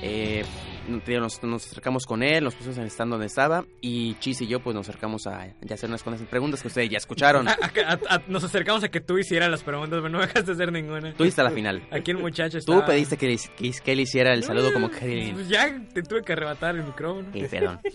Eh, 0.01 0.43
nos, 0.87 1.43
nos 1.43 1.65
acercamos 1.65 2.05
con 2.05 2.23
él, 2.23 2.43
nos 2.43 2.55
pusimos 2.55 2.77
en 2.77 2.83
el 2.83 2.89
stand 2.89 3.11
donde 3.11 3.25
estaba 3.27 3.65
y 3.81 4.15
Chis 4.15 4.41
y 4.41 4.47
yo 4.47 4.59
pues 4.59 4.75
nos 4.75 4.87
acercamos 4.87 5.27
a 5.27 5.47
ya 5.61 5.75
hacer 5.75 5.89
unas 5.89 6.03
cuantas 6.03 6.25
preguntas 6.27 6.61
que 6.61 6.67
ustedes 6.67 6.89
ya 6.89 6.97
escucharon. 6.97 7.47
A- 7.47 7.51
a- 7.87 8.15
a- 8.15 8.21
nos 8.27 8.43
acercamos 8.43 8.83
a 8.83 8.89
que 8.89 8.99
tú 8.99 9.17
hicieras 9.17 9.49
las 9.49 9.63
preguntas, 9.63 9.99
pero 10.01 10.09
no 10.09 10.19
dejaste 10.19 10.43
de 10.43 10.51
hacer 10.53 10.71
ninguna. 10.71 11.13
Tú 11.13 11.23
hiciste 11.23 11.43
la 11.43 11.51
final. 11.51 11.81
Aquí 11.91 12.11
el 12.11 12.17
muchacho 12.17 12.57
Tú 12.59 12.73
estaba- 12.73 12.85
pediste 12.85 13.17
que, 13.17 13.37
que, 13.57 13.71
que 13.71 13.91
él 13.91 13.99
hiciera 13.99 14.33
el 14.33 14.43
saludo 14.43 14.73
como 14.73 14.89
Krillin. 14.89 15.33
Pues 15.35 15.49
ya 15.49 15.69
te 15.93 16.03
tuve 16.03 16.21
que 16.23 16.33
arrebatar 16.33 16.75
el 16.75 16.83
micrófono. 16.83 17.27
Sí, 17.33 17.43
perdón. 17.49 17.79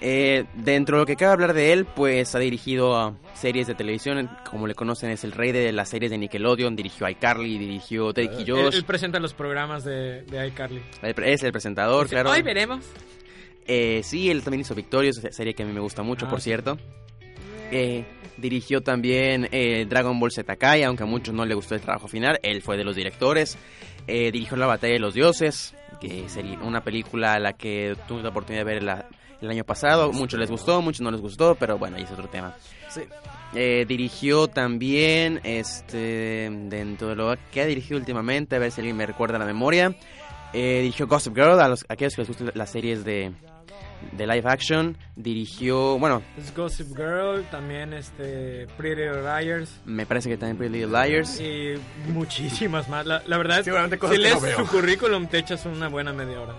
Eh, 0.00 0.44
dentro 0.54 0.96
de 0.96 1.02
lo 1.02 1.06
que 1.06 1.16
cabe 1.16 1.32
hablar 1.32 1.52
de 1.54 1.72
él, 1.72 1.84
pues 1.84 2.34
ha 2.34 2.38
dirigido 2.38 2.96
a 2.96 3.14
series 3.34 3.66
de 3.66 3.74
televisión, 3.74 4.30
como 4.48 4.66
le 4.66 4.74
conocen 4.74 5.10
es 5.10 5.24
el 5.24 5.32
rey 5.32 5.52
de 5.52 5.72
las 5.72 5.88
series 5.88 6.10
de 6.10 6.18
Nickelodeon, 6.18 6.76
dirigió 6.76 7.08
iCarly, 7.08 7.58
dirigió 7.58 8.12
Drake 8.12 8.34
y 8.38 8.42
Él, 8.42 8.52
Josh, 8.64 8.74
él 8.76 8.84
presenta 8.84 9.18
los 9.18 9.34
programas 9.34 9.84
de, 9.84 10.22
de 10.22 10.46
iCarly. 10.48 10.80
Es 11.24 11.42
el 11.42 11.52
presentador, 11.52 12.04
Dice, 12.04 12.14
claro. 12.16 12.30
Hoy 12.30 12.42
veremos. 12.42 12.84
Eh, 13.66 14.00
sí, 14.04 14.30
él 14.30 14.42
también 14.42 14.60
hizo 14.62 14.74
Victorious, 14.74 15.20
serie 15.30 15.54
que 15.54 15.62
a 15.62 15.66
mí 15.66 15.72
me 15.72 15.80
gusta 15.80 16.02
mucho, 16.02 16.26
Ah, 16.26 16.30
por 16.30 16.40
sí. 16.40 16.44
cierto. 16.50 16.78
Eh, 17.70 18.04
dirigió 18.36 18.80
también 18.82 19.48
eh, 19.52 19.86
Dragon 19.88 20.18
Ball 20.18 20.30
Z 20.32 20.56
Kai, 20.56 20.82
aunque 20.82 21.04
a 21.04 21.06
muchos 21.06 21.34
no 21.34 21.44
le 21.44 21.54
gustó 21.54 21.74
el 21.74 21.80
trabajo 21.80 22.08
final. 22.08 22.38
Él 22.42 22.60
fue 22.62 22.76
de 22.76 22.84
los 22.84 22.96
directores. 22.96 23.56
Eh, 24.06 24.30
dirigió 24.32 24.56
La 24.56 24.66
Batalla 24.66 24.94
de 24.94 24.98
los 24.98 25.14
Dioses, 25.14 25.74
que 26.00 26.28
sería 26.28 26.58
una 26.58 26.82
película 26.82 27.34
a 27.34 27.38
la 27.38 27.52
que 27.54 27.96
tuve 28.08 28.22
la 28.22 28.30
oportunidad 28.30 28.64
de 28.64 28.72
ver 28.74 28.82
la- 28.82 29.06
el 29.40 29.48
año 29.50 29.64
pasado. 29.64 30.12
Muchos 30.12 30.38
les 30.38 30.50
gustó, 30.50 30.82
muchos 30.82 31.00
no 31.00 31.10
les 31.10 31.20
gustó, 31.20 31.54
pero 31.54 31.78
bueno, 31.78 31.96
ahí 31.96 32.02
es 32.02 32.10
otro 32.10 32.28
tema. 32.28 32.54
Sí. 32.94 33.02
Eh, 33.54 33.84
dirigió 33.86 34.48
también, 34.48 35.40
este, 35.44 36.48
dentro 36.50 37.08
de 37.08 37.16
lo 37.16 37.36
que 37.52 37.60
ha 37.60 37.66
dirigido 37.66 37.98
últimamente, 37.98 38.56
a 38.56 38.58
ver 38.58 38.70
si 38.70 38.80
alguien 38.80 38.96
me 38.96 39.04
recuerda 39.06 39.38
la 39.38 39.44
memoria. 39.44 39.94
Eh, 40.54 40.80
dirigió 40.82 41.06
Gossip 41.06 41.34
Girl, 41.34 41.60
a, 41.60 41.68
los, 41.68 41.84
a 41.88 41.94
aquellos 41.94 42.14
que 42.14 42.22
les 42.22 42.28
gustan 42.28 42.50
las 42.54 42.70
series 42.70 43.04
de, 43.04 43.32
de 44.12 44.26
live 44.26 44.42
action. 44.44 44.96
Dirigió, 45.16 45.98
bueno, 45.98 46.22
Es 46.38 46.54
Gossip 46.54 46.88
Girl, 46.96 47.44
también 47.50 47.92
este 47.92 48.66
Pretty 48.76 49.02
Little 49.02 49.22
Liars 49.22 49.80
me 49.84 50.06
parece 50.06 50.28
que 50.30 50.36
también 50.36 50.56
Pretty 50.56 50.78
Little 50.78 51.06
Liars. 51.06 51.40
y 51.40 51.74
muchísimas 52.10 52.88
más. 52.88 53.06
La, 53.06 53.22
la 53.26 53.38
verdad, 53.38 53.62
si 53.62 53.70
que 53.70 54.18
lees 54.18 54.40
no 54.42 54.64
su 54.64 54.66
currículum 54.70 55.26
te 55.26 55.38
echas 55.38 55.64
una 55.66 55.88
buena 55.88 56.12
media 56.12 56.40
hora. 56.40 56.54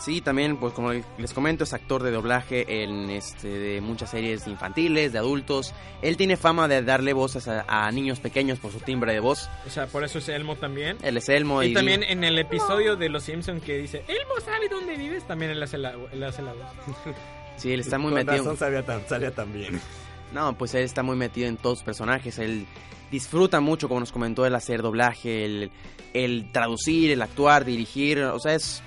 Sí, 0.00 0.20
también, 0.20 0.56
pues 0.56 0.72
como 0.72 0.92
les 0.92 1.32
comento, 1.32 1.64
es 1.64 1.72
actor 1.72 2.02
de 2.02 2.10
doblaje 2.10 2.82
en 2.84 3.10
este 3.10 3.48
de 3.48 3.80
muchas 3.80 4.10
series 4.10 4.46
infantiles, 4.46 5.12
de 5.12 5.18
adultos. 5.18 5.74
Él 6.02 6.16
tiene 6.16 6.36
fama 6.36 6.68
de 6.68 6.82
darle 6.82 7.12
voces 7.12 7.48
a, 7.48 7.64
a 7.68 7.90
niños 7.90 8.20
pequeños 8.20 8.58
por 8.58 8.72
su 8.72 8.80
timbre 8.80 9.12
de 9.12 9.20
voz. 9.20 9.48
O 9.66 9.70
sea, 9.70 9.86
por 9.86 10.04
eso 10.04 10.18
es 10.18 10.28
Elmo 10.28 10.56
también. 10.56 10.96
Él 11.02 11.16
es 11.16 11.28
Elmo 11.28 11.62
y, 11.62 11.68
Y 11.68 11.74
también 11.74 12.02
en 12.02 12.24
el 12.24 12.38
episodio 12.38 12.96
de 12.96 13.08
Los 13.08 13.24
Simpson 13.24 13.60
que 13.60 13.78
dice 13.78 14.04
Elmo 14.08 14.40
sabe 14.44 14.68
dónde 14.68 14.96
vives, 14.96 15.26
también 15.26 15.50
él 15.50 15.62
hace 15.62 15.78
la, 15.78 15.94
él 16.12 16.22
hace 16.22 16.42
la 16.42 16.52
voz. 16.52 16.66
sí, 17.56 17.72
él 17.72 17.80
está 17.80 17.98
muy 17.98 18.10
Con 18.12 18.14
metido. 18.24 18.38
razón 18.38 18.56
sabía 18.56 18.84
tan, 18.84 19.06
salía 19.08 19.30
tan 19.32 19.52
bien. 19.52 19.80
No, 20.30 20.58
pues 20.58 20.74
él 20.74 20.82
está 20.82 21.02
muy 21.02 21.16
metido 21.16 21.48
en 21.48 21.56
todos 21.56 21.78
los 21.78 21.84
personajes. 21.84 22.38
Él 22.38 22.66
disfruta 23.10 23.60
mucho, 23.60 23.88
como 23.88 24.00
nos 24.00 24.12
comentó, 24.12 24.44
el 24.44 24.54
hacer 24.54 24.82
doblaje, 24.82 25.46
el, 25.46 25.70
el 26.12 26.52
traducir, 26.52 27.10
el 27.10 27.22
actuar, 27.22 27.64
dirigir. 27.64 28.22
O 28.24 28.38
sea, 28.38 28.54
es, 28.54 28.82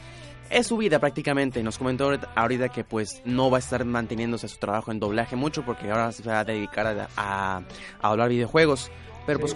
es 0.52 0.68
su 0.68 0.78
vida 0.78 1.00
prácticamente. 1.00 1.64
Nos 1.64 1.78
comentó 1.78 2.12
ahorita- 2.36 2.70
que 2.70 2.84
pues 2.84 3.22
no 3.26 3.50
va 3.50 3.58
a 3.58 3.60
estar 3.60 3.84
manteniéndose 3.86 4.48
su 4.48 4.58
trabajo 4.58 4.92
en 4.92 5.00
doblaje 5.00 5.36
mucho 5.36 5.64
porque 5.64 5.90
ahora 5.90 6.12
se 6.12 6.24
va 6.24 6.40
a 6.40 6.44
dedicar 6.44 6.88
a, 6.88 7.08
a, 7.18 7.58
a 7.58 8.08
hablar 8.08 8.30
videojuegos. 8.30 8.92
Pero 9.26 9.40
pues 9.40 9.56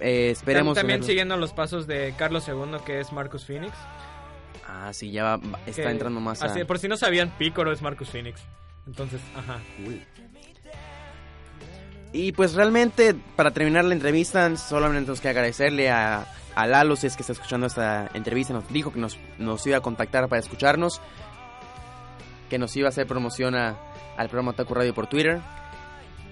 eh, 0.00 0.30
esperemos... 0.30 0.72
Tam- 0.76 0.80
También 0.82 1.00
verlo. 1.00 1.06
siguiendo 1.08 1.36
los 1.36 1.52
pasos 1.52 1.86
de 1.86 2.14
Carlos 2.16 2.46
II, 2.48 2.78
que 2.86 3.00
es 3.00 3.12
Marcus 3.12 3.44
Phoenix. 3.44 3.72
Ah, 4.66 4.92
sí, 4.92 5.10
ya 5.10 5.24
va- 5.36 5.58
está 5.66 5.82
que- 5.82 5.90
entrando 5.90 6.20
más 6.20 6.42
a... 6.42 6.46
así, 6.46 6.64
por 6.64 6.78
si 6.78 6.88
no 6.88 6.96
sabían, 6.96 7.30
Picoro 7.38 7.72
es 7.72 7.82
Marcus 7.82 8.08
Phoenix. 8.10 8.40
Entonces, 8.86 9.20
ajá. 9.36 9.58
Y 12.12 12.32
pues 12.32 12.54
realmente, 12.54 13.14
para 13.36 13.52
terminar 13.52 13.84
la 13.84 13.94
entrevista, 13.94 14.56
solamente 14.56 15.02
tenemos 15.04 15.20
que 15.20 15.28
agradecerle 15.28 15.90
a, 15.90 16.26
a 16.54 16.66
Lalo, 16.66 16.96
si 16.96 17.06
es 17.06 17.16
que 17.16 17.22
está 17.22 17.32
escuchando 17.32 17.66
esta 17.66 18.10
entrevista, 18.14 18.52
nos 18.52 18.68
dijo 18.68 18.92
que 18.92 18.98
nos, 18.98 19.18
nos 19.38 19.66
iba 19.66 19.76
a 19.76 19.80
contactar 19.80 20.28
para 20.28 20.40
escucharnos, 20.40 21.00
que 22.48 22.58
nos 22.58 22.74
iba 22.76 22.88
a 22.88 22.90
hacer 22.90 23.06
promoción 23.06 23.54
a- 23.54 23.76
al 24.16 24.28
programa 24.28 24.52
Taco 24.52 24.74
Radio 24.74 24.92
por 24.94 25.06
Twitter. 25.06 25.40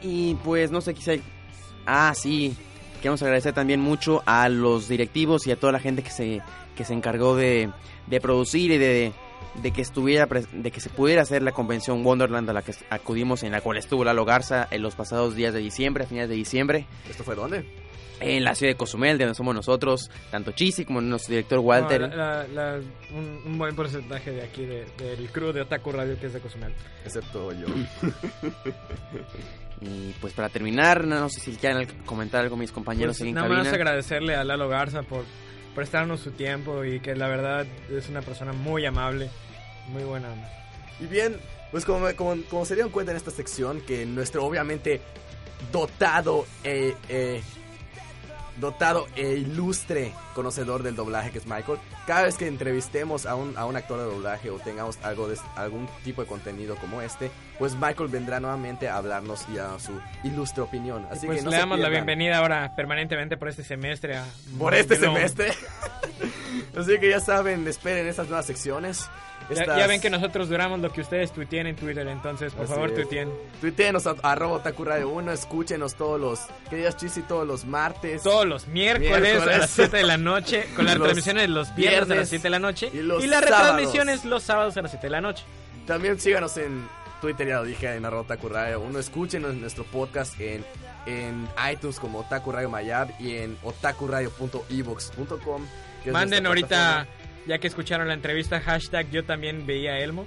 Y 0.02 0.34
pues 0.36 0.70
no 0.70 0.80
sé, 0.80 0.94
quizá... 0.94 1.12
Ah, 1.86 2.12
sí, 2.14 2.56
queremos 3.00 3.22
agradecer 3.22 3.52
también 3.54 3.80
mucho 3.80 4.22
a 4.26 4.48
los 4.48 4.88
directivos 4.88 5.46
y 5.46 5.52
a 5.52 5.56
toda 5.56 5.72
la 5.72 5.80
gente 5.80 6.02
que 6.02 6.10
se, 6.10 6.42
que 6.76 6.84
se 6.84 6.92
encargó 6.92 7.34
de, 7.36 7.70
de 8.06 8.20
producir 8.20 8.70
y 8.72 8.78
de, 8.78 9.12
de 9.62 9.70
que 9.70 9.80
estuviera 9.80 10.26
de 10.52 10.70
que 10.70 10.80
se 10.80 10.90
pudiera 10.90 11.22
hacer 11.22 11.42
la 11.42 11.52
convención 11.52 12.04
Wonderland 12.04 12.50
a 12.50 12.52
la 12.52 12.62
que 12.62 12.74
acudimos 12.90 13.42
en 13.42 13.52
la 13.52 13.60
cual 13.62 13.78
estuvo 13.78 14.04
Lalo 14.04 14.24
Garza 14.26 14.68
en 14.70 14.82
los 14.82 14.94
pasados 14.96 15.34
días 15.34 15.54
de 15.54 15.60
diciembre, 15.60 16.04
a 16.04 16.06
finales 16.06 16.28
de 16.28 16.36
diciembre, 16.36 16.86
¿Esto 17.08 17.24
fue 17.24 17.34
dónde? 17.34 17.64
En 18.20 18.44
la 18.44 18.54
ciudad 18.54 18.72
de 18.72 18.76
Cozumel, 18.76 19.16
de 19.18 19.24
donde 19.24 19.36
somos 19.36 19.54
nosotros, 19.54 20.10
tanto 20.30 20.52
Chisi 20.52 20.84
como 20.84 21.00
nuestro 21.00 21.32
director 21.32 21.58
Walter. 21.60 22.00
No, 22.02 22.08
la- 22.08 22.46
la- 22.48 22.76
la- 22.76 22.80
un, 23.14 23.42
un 23.46 23.58
buen 23.58 23.74
porcentaje 23.76 24.30
de 24.32 24.42
aquí, 24.42 24.64
de- 24.64 24.86
del 24.98 25.30
crew 25.30 25.52
de 25.52 25.60
Otaku 25.62 25.92
Radio, 25.92 26.18
que 26.18 26.26
es 26.26 26.32
de 26.32 26.40
Cozumel. 26.40 26.72
Excepto 27.04 27.52
yo. 27.52 27.66
Y 29.80 30.12
pues 30.20 30.32
para 30.32 30.48
terminar, 30.48 31.04
no 31.06 31.28
sé 31.28 31.38
si 31.40 31.52
quieren 31.52 31.86
comentar 32.04 32.42
algo 32.42 32.56
mis 32.56 32.72
compañeros 32.72 33.18
Pues, 33.18 33.28
en 33.28 33.34
nada 33.34 33.46
cabina. 33.46 33.62
más 33.64 33.72
agradecerle 33.72 34.34
a 34.34 34.42
Lalo 34.42 34.68
Garza 34.68 35.02
por 35.02 35.24
prestarnos 35.74 36.18
su 36.20 36.32
tiempo 36.32 36.84
y 36.84 36.98
que 36.98 37.14
la 37.14 37.28
verdad 37.28 37.64
es 37.88 38.08
una 38.08 38.20
persona 38.22 38.52
muy 38.52 38.84
amable, 38.86 39.30
muy 39.88 40.02
buena. 40.02 40.28
Y 40.98 41.06
bien, 41.06 41.36
pues 41.70 41.84
como, 41.84 42.12
como, 42.16 42.42
como 42.50 42.64
se 42.64 42.74
dieron 42.74 42.90
cuenta 42.90 43.12
en 43.12 43.18
esta 43.18 43.30
sección, 43.30 43.80
que 43.82 44.04
nuestro 44.04 44.44
obviamente 44.44 45.00
dotado 45.70 46.44
e, 46.64 46.94
eh, 47.08 47.40
dotado 48.60 49.06
e 49.16 49.34
ilustre 49.34 50.12
conocedor 50.34 50.82
del 50.82 50.96
doblaje 50.96 51.30
que 51.30 51.38
es 51.38 51.46
Michael, 51.46 51.78
cada 52.06 52.22
vez 52.22 52.36
que 52.36 52.46
entrevistemos 52.46 53.26
a 53.26 53.34
un, 53.34 53.56
a 53.56 53.66
un 53.66 53.76
actor 53.76 53.98
de 53.98 54.04
doblaje 54.04 54.50
o 54.50 54.58
tengamos 54.58 54.98
algo 55.02 55.28
de, 55.28 55.36
algún 55.56 55.88
tipo 56.04 56.22
de 56.22 56.28
contenido 56.28 56.76
como 56.76 57.02
este, 57.02 57.30
pues 57.58 57.74
Michael 57.74 58.08
vendrá 58.08 58.40
nuevamente 58.40 58.88
a 58.88 58.96
hablarnos 58.96 59.46
y 59.52 59.58
a 59.58 59.78
su 59.78 59.92
ilustre 60.24 60.62
opinión. 60.62 61.06
Así 61.10 61.26
pues 61.26 61.38
que 61.38 61.44
no 61.44 61.50
le 61.50 61.56
damos 61.56 61.78
la 61.78 61.88
bienvenida 61.88 62.38
ahora 62.38 62.74
permanentemente 62.76 63.36
por 63.36 63.48
este 63.48 63.64
semestre 63.64 64.16
a 64.16 64.24
por 64.58 64.74
este 64.74 64.96
semestre. 64.96 65.52
Así 66.76 66.98
que 66.98 67.10
ya 67.10 67.20
saben, 67.20 67.66
esperen 67.66 68.06
estas 68.06 68.28
nuevas 68.28 68.46
secciones. 68.46 69.08
Ya, 69.50 69.60
estas- 69.62 69.78
ya 69.78 69.86
ven 69.86 70.00
que 70.00 70.10
nosotros 70.10 70.48
duramos 70.48 70.80
lo 70.80 70.92
que 70.92 71.00
ustedes 71.00 71.32
tuiteen 71.32 71.66
en 71.66 71.76
Twitter, 71.76 72.06
entonces 72.08 72.52
por 72.52 72.64
Así 72.64 72.74
favor 72.74 72.90
es. 72.90 72.94
tuiteen. 72.96 73.30
Tuiteenos 73.60 74.06
a 74.06 74.14
arroba 74.22 74.56
Otaku 74.56 74.84
Radio 74.84 75.08
1, 75.08 75.32
escúchenos 75.32 75.94
todos 75.94 76.20
los, 76.20 76.40
que 76.68 76.76
digas 76.76 76.96
Chisi, 76.96 77.22
todos 77.22 77.46
los 77.46 77.64
martes. 77.64 78.22
Todos 78.22 78.46
los 78.46 78.66
miércoles, 78.68 79.20
Miércoles. 79.20 79.54
a 79.54 79.58
las 79.58 79.70
7 79.70 79.96
de 79.96 80.02
la 80.04 80.16
noche, 80.18 80.66
con 80.76 80.84
las 80.84 80.96
Los 80.96 81.04
transmisiones 81.04 81.48
los 81.48 81.74
viernes, 81.74 82.10
a 82.10 82.14
las 82.16 82.28
7 82.28 82.42
de 82.42 82.50
la 82.50 82.58
noche 82.58 82.90
y 82.92 82.98
los 82.98 83.24
las 83.26 83.40
retransmisiones 83.40 84.24
los 84.24 84.42
sábados 84.42 84.76
a 84.76 84.82
las 84.82 84.90
7 84.90 85.06
de 85.06 85.10
la 85.10 85.20
noche. 85.20 85.44
También 85.86 86.20
síganos 86.20 86.56
en 86.58 86.86
Twitter, 87.22 87.48
ya 87.48 87.56
lo 87.56 87.64
dije, 87.64 87.94
en 87.94 88.04
arroba 88.04 88.22
Otaku 88.22 88.48
Radio 88.50 88.80
1. 88.80 88.98
Escúchenos 88.98 89.52
en 89.52 89.60
nuestro 89.62 89.84
podcast 89.84 90.38
en, 90.40 90.62
en 91.06 91.48
iTunes 91.72 91.98
como 91.98 92.18
Otaku 92.20 92.52
Radio 92.52 92.68
Mayab 92.68 93.08
y 93.18 93.36
en 93.38 93.56
otakuradio.evox.com. 93.62 95.66
Manden 96.12 96.46
ahorita. 96.46 97.06
Ya 97.48 97.58
que 97.58 97.66
escucharon 97.66 98.06
la 98.06 98.14
entrevista, 98.14 98.60
hashtag 98.60 99.10
yo 99.10 99.24
también 99.24 99.66
veía 99.66 99.92
a 99.92 99.98
Elmo. 99.98 100.26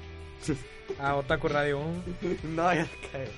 A 0.99 1.15
Otaku 1.15 1.47
Radio 1.47 1.79
1. 1.79 2.03
No, 2.43 2.73
ya 2.73 2.87
cae. 3.11 3.29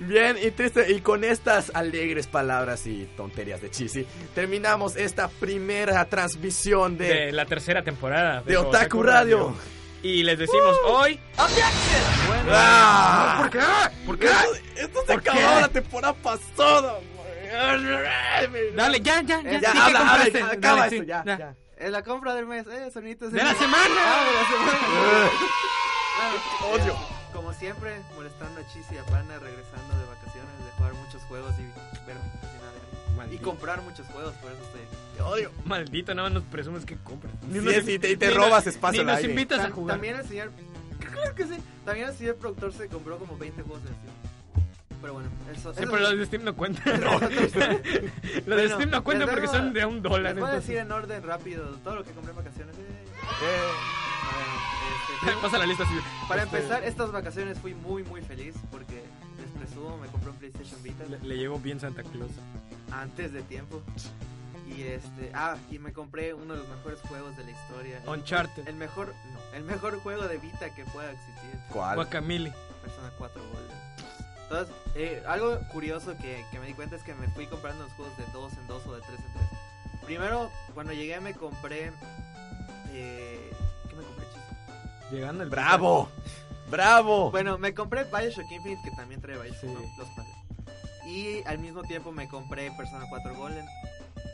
Bien, 0.00 0.36
y, 0.42 0.50
triste, 0.50 0.90
y 0.90 1.00
con 1.02 1.24
estas 1.24 1.70
alegres 1.74 2.26
palabras 2.26 2.86
y 2.86 3.04
tonterías 3.18 3.60
de 3.60 3.70
Chisi, 3.70 4.06
terminamos 4.34 4.96
esta 4.96 5.28
primera 5.28 6.02
transmisión 6.06 6.96
de, 6.96 7.08
de 7.26 7.32
la 7.32 7.44
tercera 7.44 7.82
temporada 7.82 8.40
de 8.40 8.56
Otaku 8.56 9.02
Radio. 9.02 9.54
Y 10.02 10.22
les 10.22 10.38
decimos 10.38 10.76
hoy. 10.86 11.20
¡Ah! 12.48 13.36
¿Por 13.40 13.50
qué? 13.50 13.60
¿Por 14.06 14.18
qué? 14.18 14.26
Esto, 14.26 14.54
esto 14.76 15.00
se 15.00 15.06
¿Por 15.06 15.20
acabó 15.20 15.38
qué? 15.38 15.60
la 15.60 15.68
temporada 15.68 16.14
pasada. 16.14 16.98
Dale, 18.74 19.00
ya, 19.00 19.20
ya, 19.22 19.42
ya. 19.42 19.42
Ya, 19.42 19.58
di 19.58 19.60
que 19.60 19.66
habla, 19.66 20.14
habla, 20.14 20.28
ya, 20.28 20.32
Dale, 20.40 20.52
acaba 20.56 20.88
sí, 20.88 20.94
esto, 20.96 21.06
ya, 21.06 21.22
ya. 21.26 21.38
ya. 21.38 21.54
Es 21.82 21.90
la 21.90 22.02
compra 22.02 22.34
del 22.34 22.46
mes, 22.46 22.66
eh, 22.68 22.90
sonitos. 22.92 23.32
¡De 23.32 23.42
la 23.42 23.54
semana! 23.54 23.94
Ah, 23.98 24.24
de 24.24 24.32
la 24.34 24.44
semana. 24.48 25.30
Odio. 26.84 26.96
Como 27.32 27.52
siempre, 27.54 28.00
molestando 28.14 28.60
a 28.60 28.66
Chis 28.68 28.86
y 28.92 28.98
a 28.98 29.04
Pana, 29.06 29.38
regresando 29.38 29.98
de 29.98 30.04
vacaciones, 30.06 30.52
de 30.64 30.70
jugar 30.76 30.94
muchos 30.94 31.22
juegos 31.22 31.52
y 31.58 31.62
ver 32.06 32.16
nada 33.16 33.32
Y 33.32 33.38
comprar 33.38 33.80
muchos 33.82 34.06
juegos, 34.08 34.32
por 34.34 34.52
eso 34.52 34.60
estoy. 34.62 35.24
Odio. 35.26 35.50
Maldito, 35.64 36.14
no 36.14 36.28
nos 36.30 36.42
presumes 36.44 36.84
que 36.84 36.96
compras. 36.98 37.32
Sí, 37.50 37.58
nos- 37.58 37.74
sí, 37.84 37.98
te- 37.98 38.10
y 38.12 38.16
te 38.16 38.30
robas 38.30 38.66
espacio 38.66 39.00
al 39.00 39.06
nos 39.08 39.16
aire. 39.16 39.30
invitas 39.30 39.60
a 39.60 39.70
jugar. 39.70 39.94
También 39.96 40.16
el 40.16 40.26
señor. 40.28 40.50
Claro 41.12 41.34
que 41.34 41.44
sí. 41.46 41.56
También 41.84 42.08
el 42.08 42.14
señor 42.16 42.36
productor 42.36 42.72
se 42.72 42.86
compró 42.88 43.18
como 43.18 43.36
20 43.36 43.62
juegos 43.62 43.82
de 43.84 43.90
Steam. 43.90 44.14
Pero 45.02 45.12
bueno, 45.14 45.28
eso. 45.52 45.74
Sí, 45.74 45.82
eso- 45.82 45.90
pero 45.90 46.02
los 46.10 46.18
de 46.18 46.26
Steam 46.26 46.44
no 46.44 46.54
cuentan. 46.56 47.00
Los 47.02 47.20
de 47.20 48.42
Bueno, 48.46 48.74
Steam 48.74 48.90
no 48.90 49.04
cuentan 49.04 49.28
porque 49.28 49.48
son 49.48 49.72
de 49.74 49.84
un 49.84 50.00
dólar. 50.00 50.34
Les 50.34 50.40
voy 50.40 50.44
a 50.44 50.54
entonces- 50.54 50.68
decir 50.68 50.76
en 50.78 50.92
orden 50.92 51.22
rápido 51.24 51.64
todo 51.84 51.96
lo 51.96 52.04
que 52.04 52.12
compré 52.12 52.30
en 52.30 52.36
vacaciones. 52.36 52.74
eh. 52.76 52.80
Eh, 53.42 53.58
A 54.32 55.26
ver, 55.26 55.34
este, 55.34 55.42
Pasa 55.42 55.58
la 55.58 55.66
lista 55.66 55.84
así. 55.84 55.94
Para 56.28 56.44
Este, 56.44 56.56
empezar, 56.56 56.84
estas 56.84 57.12
vacaciones 57.12 57.58
fui 57.58 57.74
muy 57.74 58.02
muy 58.04 58.22
feliz 58.22 58.54
porque 58.70 59.02
les 59.38 59.50
presumo, 59.66 59.98
me 59.98 60.06
compré 60.08 60.30
un 60.30 60.36
PlayStation 60.36 60.82
Vita 60.82 61.04
Le, 61.04 61.18
le 61.20 61.36
llegó 61.36 61.58
bien 61.58 61.78
Santa 61.80 62.02
Claus. 62.02 62.30
antes 62.92 63.32
de 63.32 63.42
tiempo. 63.42 63.82
Y 64.76 64.82
este, 64.84 65.30
ah, 65.34 65.56
y 65.70 65.78
me 65.78 65.92
compré 65.92 66.32
uno 66.32 66.54
de 66.54 66.60
los 66.60 66.68
mejores 66.68 66.98
juegos 67.02 67.36
de 67.36 67.44
la 67.44 67.50
historia. 67.50 68.00
Uncharted. 68.06 68.66
El 68.66 68.76
mejor, 68.76 69.08
no, 69.08 69.56
el 69.58 69.64
mejor 69.64 69.98
juego 70.00 70.22
de 70.28 70.38
Vita 70.38 70.74
que 70.74 70.84
pueda 70.86 71.10
existir. 71.10 71.60
¿Cuál? 71.70 71.96
Guacamole. 71.96 72.52
Persona 72.82 73.10
4 73.18 73.42
Golden. 73.52 73.76
Entonces, 74.42 74.74
eh, 74.94 75.22
algo 75.26 75.58
curioso 75.72 76.16
que, 76.18 76.44
que 76.50 76.58
me 76.58 76.66
di 76.66 76.74
cuenta 76.74 76.96
es 76.96 77.02
que 77.02 77.14
me 77.14 77.28
fui 77.28 77.46
comprando 77.46 77.84
los 77.84 77.92
juegos 77.94 78.16
de 78.18 78.24
2 78.32 78.52
en 78.52 78.66
2 78.68 78.86
o 78.86 78.94
de 78.94 79.00
3 79.00 79.12
en 79.18 79.32
3. 79.32 79.46
Primero, 80.04 80.50
cuando 80.74 80.92
llegué 80.92 81.20
me 81.20 81.32
compré... 81.34 81.92
Eh, 82.90 83.50
¿Qué 83.88 83.96
me 83.96 84.02
compré, 84.02 84.24
Chis? 84.32 85.10
Llegando 85.12 85.42
el 85.44 85.48
¡Bravo! 85.50 86.08
¡Bravo! 86.70 87.30
Bueno, 87.30 87.56
me 87.58 87.72
compré 87.74 88.04
Bioshock 88.04 88.50
Infinite, 88.50 88.82
que 88.84 88.90
también 88.96 89.20
trae 89.20 89.38
Bioshock, 89.38 89.60
Sí. 89.60 89.66
¿no? 89.68 89.80
Los 89.98 90.08
padres. 90.10 90.32
Y 91.06 91.42
al 91.46 91.58
mismo 91.58 91.82
tiempo 91.82 92.12
me 92.12 92.28
compré 92.28 92.70
Persona 92.72 93.06
4 93.08 93.34
Golden. 93.34 93.66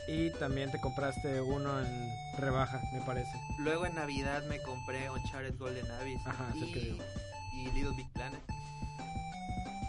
Y 0.07 0.31
también 0.31 0.71
te 0.71 0.79
compraste 0.81 1.39
uno 1.41 1.79
en 1.81 2.09
rebaja, 2.37 2.81
me 2.93 3.01
parece. 3.01 3.31
Luego 3.59 3.85
en 3.85 3.95
Navidad 3.95 4.43
me 4.47 4.59
compré 4.61 5.09
Uncharted 5.09 5.57
Golden 5.57 5.89
Abyss. 5.91 6.19
Ajá, 6.25 6.47
es 6.55 6.61
el 6.63 6.73
que 6.73 6.79
y, 6.79 6.83
digo. 6.85 7.03
y 7.55 7.71
Little 7.71 7.95
Big 7.95 8.09
Planet. 8.13 8.39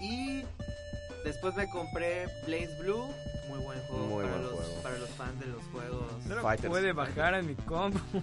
Y 0.00 0.42
después 1.24 1.54
me 1.56 1.68
compré 1.68 2.26
Blaze 2.46 2.76
Blue. 2.80 3.04
Muy 3.48 3.58
buen 3.64 3.78
juego, 3.80 4.06
Muy 4.06 4.22
para, 4.24 4.36
buen 4.36 4.42
los, 4.46 4.52
juego. 4.54 4.82
para 4.82 4.98
los 4.98 5.08
fans 5.10 5.40
de 5.40 5.46
los 5.46 5.62
juegos. 5.72 6.26
No 6.26 6.34
lo 6.36 6.42
Fighters. 6.42 6.68
puede 6.70 6.92
bajar 6.92 7.34
en 7.34 7.46
mi 7.46 7.54
compu. 7.54 7.98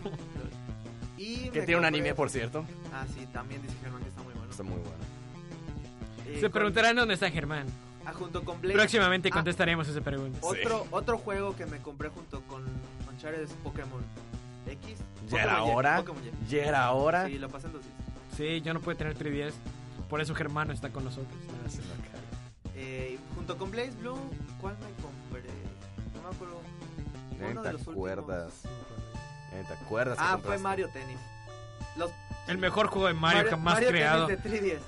Y 1.20 1.50
Que 1.50 1.64
tiene 1.64 1.78
un 1.80 1.86
anime, 1.86 2.14
por 2.14 2.30
cierto. 2.30 2.64
Ah, 2.94 3.04
sí, 3.12 3.26
también 3.34 3.60
dice 3.64 3.74
Germán 3.82 4.04
que 4.04 4.10
está 4.10 4.22
muy 4.22 4.34
bueno. 4.36 4.52
Está 4.52 4.62
muy 4.64 4.74
bueno. 4.78 4.92
Eh, 6.28 6.36
Se 6.36 6.42
con- 6.42 6.52
preguntarán 6.52 6.96
dónde 6.96 7.16
está 7.16 7.32
Germán. 7.32 7.66
ah, 8.06 8.14
junto 8.14 8.44
con 8.46 8.62
Blaze. 8.62 8.78
Próximamente 8.78 9.30
Ah, 9.32 9.34
contestaremos 9.34 9.88
esa 9.88 10.02
pregunta. 10.02 10.38
Otro, 10.44 10.86
otro 10.92 11.18
juego 11.18 11.56
que 11.56 11.66
me 11.66 11.80
compré 11.80 12.10
junto 12.10 12.42
con 12.42 12.64
Uncharted 13.12 13.42
es 13.42 13.50
Pokémon 13.64 14.04
X. 14.68 15.00
¿Ya 15.28 15.42
era 15.42 15.64
hora? 15.64 16.04
¿Ya 16.48 16.64
era 16.66 16.92
hora? 16.92 17.26
Sí, 17.26 17.40
lo 17.40 17.50
pasé 17.50 17.66
en 17.66 17.74
dos 17.74 17.82
días. 17.82 17.96
Sí, 18.38 18.62
yo 18.62 18.76
no 18.76 18.80
puedo 18.80 18.96
tener 18.96 19.18
3DS. 19.18 19.54
Por 20.12 20.22
eso 20.22 20.36
Germán 20.36 20.68
no 20.68 20.74
está 20.76 20.90
con 20.92 21.04
nosotros. 21.04 21.34
Eh, 22.76 23.18
junto 23.36 23.58
con 23.58 23.72
Blaze 23.72 23.92
Blue, 24.00 24.20
¿cuál 24.62 24.76
me 24.78 24.86
compré? 25.02 25.50
No 26.16 26.30
me 26.30 26.36
acuerdo. 26.36 26.62
Uno 27.52 27.62
¿Te 27.62 27.68
de 27.68 27.74
los 27.74 27.82
últimos. 27.88 27.88
acuerdas? 27.96 28.54
¿Te 29.68 29.74
acuerdas? 29.74 30.18
que 30.18 30.24
Ah, 30.24 30.38
fue? 30.44 30.58
Mario 30.60 30.90
Tennis. 30.90 31.18
Los 31.96 32.12
El 32.48 32.58
mejor 32.60 32.88
juego 32.88 33.08
de 33.08 33.14
Mario, 33.16 33.50
jamás 33.50 33.74
Mario 33.76 33.90
creado. 33.90 34.28
Tennis 34.28 34.44
de 34.44 34.50
3DS. 34.50 34.82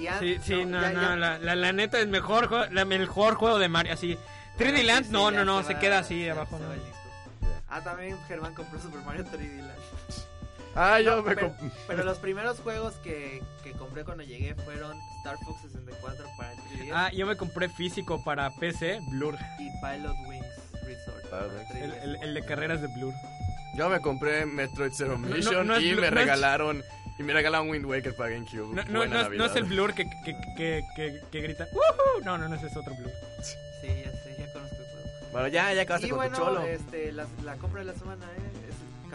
Y 0.00 0.06
an- 0.08 0.18
Sí, 0.20 0.38
sí, 0.42 0.64
no, 0.64 0.80
ya- 0.80 0.90
no, 0.92 1.00
ya- 1.02 1.16
La, 1.16 1.38
la, 1.38 1.54
la 1.56 1.72
neta, 1.72 1.98
el 2.00 2.08
mejor, 2.08 2.48
juego- 2.48 2.66
la, 2.70 2.82
el 2.82 2.86
mejor 2.88 3.34
juego 3.36 3.58
de 3.58 3.68
Mario. 3.68 3.92
Así, 3.94 4.18
3D 4.58 4.78
Sí, 4.78 4.82
Land, 4.84 5.06
sí, 5.06 5.12
no, 5.12 5.30
no, 5.30 5.44
no, 5.44 5.62
se, 5.62 5.74
va- 5.74 5.80
queda 5.80 5.98
así 6.00 6.28
abajo. 6.28 6.58
Ah, 7.70 7.80
también 7.82 8.16
Germán 8.28 8.54
compró 8.54 8.78
Super 8.80 9.00
Mario 9.02 9.24
3D 9.24 9.56
Land. 9.58 9.78
Ah, 10.76 11.00
yo 11.00 11.16
No, 11.16 11.22
me 11.22 11.34
pero, 11.34 11.48
compré. 11.48 11.70
pero 11.86 12.04
los 12.04 12.18
primeros 12.20 12.60
juegos 12.60 12.94
que, 12.96 13.42
que 13.62 13.72
compré 13.72 14.04
cuando 14.04 14.22
llegué 14.24 14.54
fueron 14.56 14.96
Star 15.18 15.36
Fox 15.44 15.62
64 15.62 16.24
para 16.36 16.52
el 16.52 16.58
3DS 16.58 16.90
Ah, 16.92 17.10
yo 17.12 17.26
me 17.26 17.36
compré 17.36 17.68
físico 17.68 18.22
para 18.24 18.50
PC, 18.50 19.00
Blur. 19.10 19.36
y 19.58 19.68
Pilot 19.80 20.16
Wings 20.26 20.46
Resort. 20.84 21.30
para 21.30 21.46
Pilot 21.48 21.70
el 21.70 21.82
El, 21.82 21.92
3DS. 21.92 22.02
el, 22.02 22.16
el 22.22 22.34
de 22.34 22.44
carreras 22.44 22.80
de 22.82 22.88
Blur. 22.88 23.14
Yo 23.76 23.88
me 23.88 24.00
compré 24.00 24.46
Metroid 24.46 24.92
Zero 24.92 25.18
no, 25.18 25.26
Mission 25.28 25.66
no 25.66 25.80
y 25.80 25.90
me 25.94 26.00
no 26.02 26.04
es- 26.06 26.12
regalaron 26.14 26.82
y 27.18 27.22
me 27.22 27.32
regalaron 27.32 27.70
Wind 27.70 27.84
Waker 27.86 28.14
para 28.16 28.30
GameCube. 28.30 28.74
No, 28.74 28.82
no, 28.84 28.98
Buena 28.98 29.22
no, 29.22 29.32
es, 29.32 29.38
no 29.38 29.44
es 29.46 29.54
el 29.56 29.64
Blur 29.64 29.94
que, 29.94 30.04
que, 30.24 30.36
que, 30.56 30.82
que, 30.96 31.20
que 31.30 31.40
grita. 31.40 31.68
"Woohoo". 31.72 32.24
No, 32.24 32.36
no, 32.38 32.48
no, 32.48 32.56
ese 32.56 32.66
es 32.66 32.76
otro 32.76 32.92
Blur. 32.96 33.10
Sí, 33.42 33.88
ya 34.04 34.10
sé, 34.10 34.36
ya 34.38 34.52
conozco 34.52 34.76
el 34.76 34.84
juego. 34.86 35.28
Bueno, 35.32 35.48
ya, 35.48 35.72
ya 35.72 35.82
acabaste 35.82 36.06
Y 36.08 36.10
con 36.10 36.18
bueno, 36.18 36.36
tu 36.36 36.44
cholo. 36.44 36.62
este, 36.62 37.12
la, 37.12 37.26
la 37.44 37.54
compra 37.56 37.80
de 37.80 37.86
la 37.86 37.94
semana 37.94 38.26
eh, 38.36 38.63
es 38.63 38.63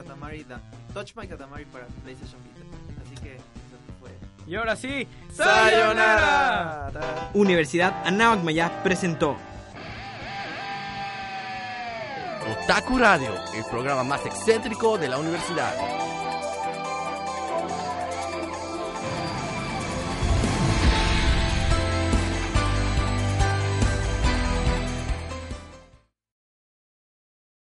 Katamari, 0.02 0.43
da, 0.43 0.60
Touch 0.93 1.14
My 1.16 1.28
Katamari 1.28 1.66
para 1.66 1.86
PlayStation 2.04 2.39
Vita. 2.43 2.66
Así 3.06 3.16
que 3.22 3.36
eso 3.36 3.78
fue. 4.00 4.12
Y 4.47 4.56
ahora 4.56 4.76
sí, 4.76 5.08
¡Sayonara! 5.34 6.91
Universidad 7.34 7.93
Anáhuac 8.06 8.43
Maya 8.43 8.82
presentó 8.84 9.36
Otaku 12.64 12.97
Radio, 12.97 13.30
el 13.56 13.64
programa 13.66 14.04
más 14.04 14.26
excéntrico 14.26 14.97
de 14.97 15.08
la 15.08 15.18
universidad. 15.18 15.74